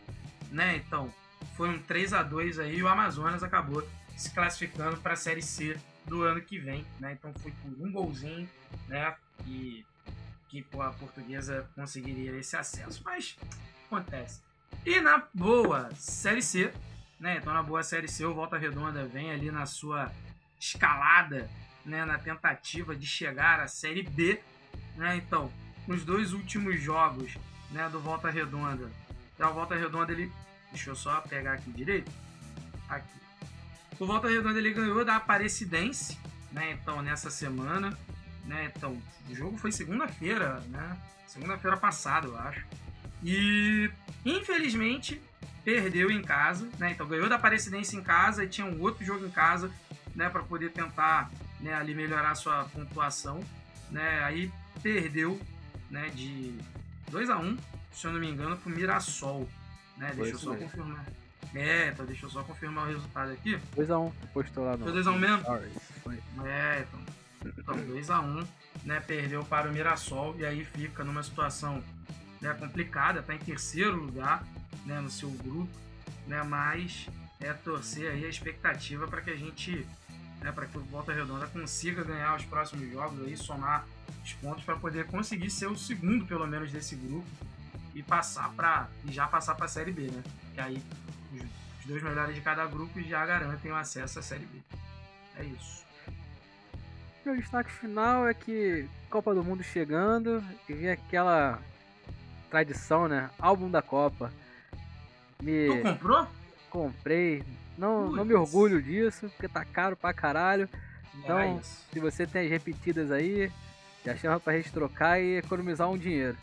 né? 0.52 0.78
Então, 0.78 1.12
foi 1.58 1.70
um 1.70 1.80
3 1.80 2.14
a 2.14 2.22
2 2.22 2.60
aí 2.60 2.78
e 2.78 2.84
o 2.84 2.88
Amazonas 2.88 3.42
acabou 3.42 3.88
se 4.16 4.30
classificando 4.30 4.98
para 4.98 5.14
a 5.14 5.16
Série 5.18 5.42
C 5.42 5.76
do 6.06 6.22
ano 6.22 6.40
que 6.40 6.60
vem, 6.60 6.86
né? 7.00 7.14
Então, 7.14 7.34
foi 7.42 7.52
por 7.52 7.72
um 7.84 7.92
golzinho, 7.92 8.48
né? 8.88 9.16
Que 9.44 9.84
pô, 10.72 10.82
a 10.82 10.92
portuguesa 10.92 11.68
conseguiria 11.76 12.38
esse 12.38 12.56
acesso. 12.56 13.02
Mas 13.04 13.36
acontece. 13.88 14.42
E 14.86 15.02
na 15.02 15.24
boa 15.34 15.90
Série 15.96 16.42
C, 16.42 16.72
né? 17.20 17.38
Então 17.38 17.54
na 17.54 17.64
boa 17.64 17.84
Série 17.84 18.08
C, 18.08 18.26
o 18.26 18.34
Volta 18.34 18.58
Redonda 18.58 19.06
vem 19.06 19.32
ali 19.32 19.52
na 19.52 19.66
sua 19.66 20.12
escalada, 20.60 21.50
né? 21.86 22.06
Na 22.06 22.18
tentativa 22.18 22.96
de 22.96 23.06
chegar 23.06 23.60
à 23.60 23.68
Série 23.68 24.04
B, 24.04 24.40
né? 24.96 25.18
Então, 25.18 25.52
nos 25.88 26.04
dois 26.04 26.34
últimos 26.34 26.82
jogos, 26.82 27.38
né? 27.72 27.88
Do 27.90 28.00
Volta 28.00 28.30
Redonda, 28.30 28.90
já 29.38 29.50
o 29.50 29.54
Volta 29.54 29.76
Redonda 29.76 30.12
ele, 30.12 30.32
deixa 30.72 30.90
eu 30.90 30.96
só 30.96 31.22
pegar 31.22 31.54
aqui 31.54 31.72
direito, 31.72 32.12
aqui. 32.90 33.20
O 34.00 34.06
Volta 34.06 34.28
Redonda 34.28 34.58
ele 34.60 34.74
ganhou 34.74 35.06
da 35.06 35.16
Aparecidense, 35.16 36.18
né? 36.52 36.72
Então 36.72 37.02
nessa 37.02 37.30
semana, 37.30 37.98
né? 38.46 38.72
Então, 38.76 39.02
o 39.30 39.36
jogo 39.36 39.58
foi 39.58 39.72
segunda-feira, 39.72 40.60
né? 40.70 40.98
Segunda-feira 41.28 41.78
passada, 41.78 42.28
eu 42.28 42.38
acho. 42.38 42.66
E 43.24 43.90
infelizmente 44.26 45.22
perdeu 45.66 46.12
em 46.12 46.22
casa, 46.22 46.70
né? 46.78 46.92
Então 46.92 47.08
ganhou 47.08 47.28
da 47.28 47.36
Aparecidense 47.36 47.98
em 47.98 48.04
casa 48.04 48.44
e 48.44 48.48
tinha 48.48 48.68
um 48.68 48.80
outro 48.80 49.04
jogo 49.04 49.26
em 49.26 49.32
casa, 49.32 49.72
né, 50.16 50.30
para 50.30 50.44
poder 50.44 50.72
tentar, 50.72 51.30
né, 51.60 51.74
ali 51.74 51.96
melhorar 51.96 52.32
a 52.32 52.36
sua 52.36 52.66
pontuação, 52.66 53.44
né? 53.90 54.24
Aí 54.24 54.52
perdeu, 54.84 55.42
né, 55.90 56.10
de 56.10 56.56
2 57.10 57.30
a 57.32 57.38
1, 57.40 57.58
se 57.92 58.06
eu 58.06 58.14
não 58.14 58.20
me 58.20 58.30
engano, 58.30 58.56
pro 58.56 58.70
Mirassol, 58.70 59.50
né? 59.98 60.14
Foi 60.14 60.30
Deixa 60.30 60.36
eu 60.36 60.40
só 60.40 60.52
mesmo. 60.52 60.66
confirmar. 60.70 61.06
É, 61.56 61.88
então 61.88 62.06
deixa 62.06 62.26
eu 62.26 62.30
só 62.30 62.44
confirmar 62.44 62.86
o 62.86 62.88
resultado 62.88 63.32
aqui. 63.32 63.58
2x1, 63.76 64.12
postou 64.34 64.66
lá 64.66 64.78
no. 64.78 64.84
Foi 64.84 64.92
2 64.92 65.08
a 65.08 65.12
1 65.12 65.20
mesmo? 65.20 65.44
Foi. 66.04 66.20
É, 66.46 66.86
então, 66.88 67.54
então 67.58 67.76
2x1, 67.76 68.46
né? 68.84 69.00
Perdeu 69.00 69.44
para 69.44 69.70
o 69.70 69.74
Mirassol 69.74 70.36
e 70.38 70.46
aí 70.46 70.64
fica 70.64 71.04
numa 71.04 71.24
situação 71.24 71.84
né, 72.42 72.54
complicada, 72.54 73.24
tá 73.24 73.34
em 73.34 73.40
terceiro 73.40 73.96
lugar 73.96 74.44
né, 74.86 75.02
no 75.02 75.10
seu 75.10 75.30
grupo, 75.30 75.70
né? 76.28 76.44
Mas 76.44 77.08
é 77.40 77.54
torcer 77.54 78.12
aí 78.12 78.26
a 78.26 78.30
expectativa 78.30 79.08
para 79.08 79.22
que 79.22 79.30
a 79.30 79.36
gente, 79.36 79.86
né, 80.42 80.52
para 80.52 80.66
que 80.66 80.78
o 80.78 80.82
Volta 80.82 81.14
Redonda 81.14 81.48
consiga 81.48 82.04
ganhar 82.04 82.36
os 82.36 82.46
próximos 82.46 82.90
jogos 82.92 83.26
aí, 83.26 83.36
somar 83.36 83.86
os 84.24 84.34
pontos 84.34 84.64
para 84.64 84.76
poder 84.76 85.06
conseguir 85.08 85.50
ser 85.50 85.68
o 85.68 85.76
segundo, 85.76 86.26
pelo 86.26 86.48
menos, 86.48 86.72
desse 86.72 86.96
grupo 86.96 87.28
e 87.94 88.04
passar 88.04 88.52
para 88.54 88.90
e 89.06 89.12
já 89.12 89.28
passar 89.28 89.56
para 89.56 89.66
a 89.66 89.70
Série 89.70 89.92
B, 89.92 90.12
né? 90.12 90.24
Que 90.54 90.62
aí 90.62 90.84
os, 91.34 91.86
dois 91.86 92.02
melhores 92.02 92.36
de 92.36 92.42
cada 92.42 92.66
grupo 92.66 93.02
já 93.02 93.26
garantem 93.26 93.72
o 93.72 93.76
acesso 93.76 94.20
à 94.20 94.22
Série 94.22 94.46
B. 94.46 94.60
É 95.38 95.44
isso. 95.44 95.86
Meu 97.26 97.36
destaque 97.36 97.72
final 97.72 98.28
é 98.28 98.34
que 98.34 98.88
Copa 99.10 99.34
do 99.34 99.44
Mundo 99.44 99.64
chegando 99.64 100.44
e 100.68 100.74
vem 100.74 100.92
aquela 100.92 101.60
tradição, 102.50 103.08
né? 103.08 103.30
Álbum 103.40 103.70
da 103.70 103.82
Copa. 103.82 104.32
Me 105.42 105.68
Tu 105.68 105.82
comprou? 105.82 106.28
comprei. 106.70 107.44
Não, 107.78 108.10
não 108.12 108.24
me 108.26 108.34
orgulho 108.34 108.82
disso, 108.82 109.30
porque 109.30 109.48
tá 109.48 109.66
caro 109.66 109.96
pra 109.96 110.14
caralho. 110.14 110.70
Então, 111.16 111.60
isso. 111.60 111.86
se 111.92 112.00
você 112.00 112.26
tem 112.26 112.44
as 112.46 112.50
repetidas 112.50 113.12
aí, 113.12 113.52
já 114.06 114.16
chama 114.16 114.40
pra 114.40 114.54
gente 114.58 114.72
trocar 114.72 115.20
e 115.20 115.38
economizar 115.38 115.90
um 115.90 115.98
dinheiro. 115.98 116.38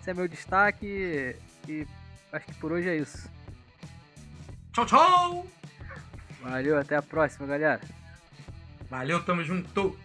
Esse 0.00 0.10
é 0.10 0.14
meu 0.14 0.26
destaque 0.28 1.36
e 1.68 1.86
acho 2.32 2.46
que 2.46 2.54
por 2.54 2.72
hoje 2.72 2.88
é 2.88 2.96
isso. 2.96 3.28
Tchau, 4.72 4.86
tchau! 4.86 5.46
Valeu, 6.40 6.78
até 6.78 6.96
a 6.96 7.02
próxima, 7.02 7.46
galera. 7.46 7.80
Valeu, 8.90 9.22
tamo 9.24 9.44
junto! 9.44 9.96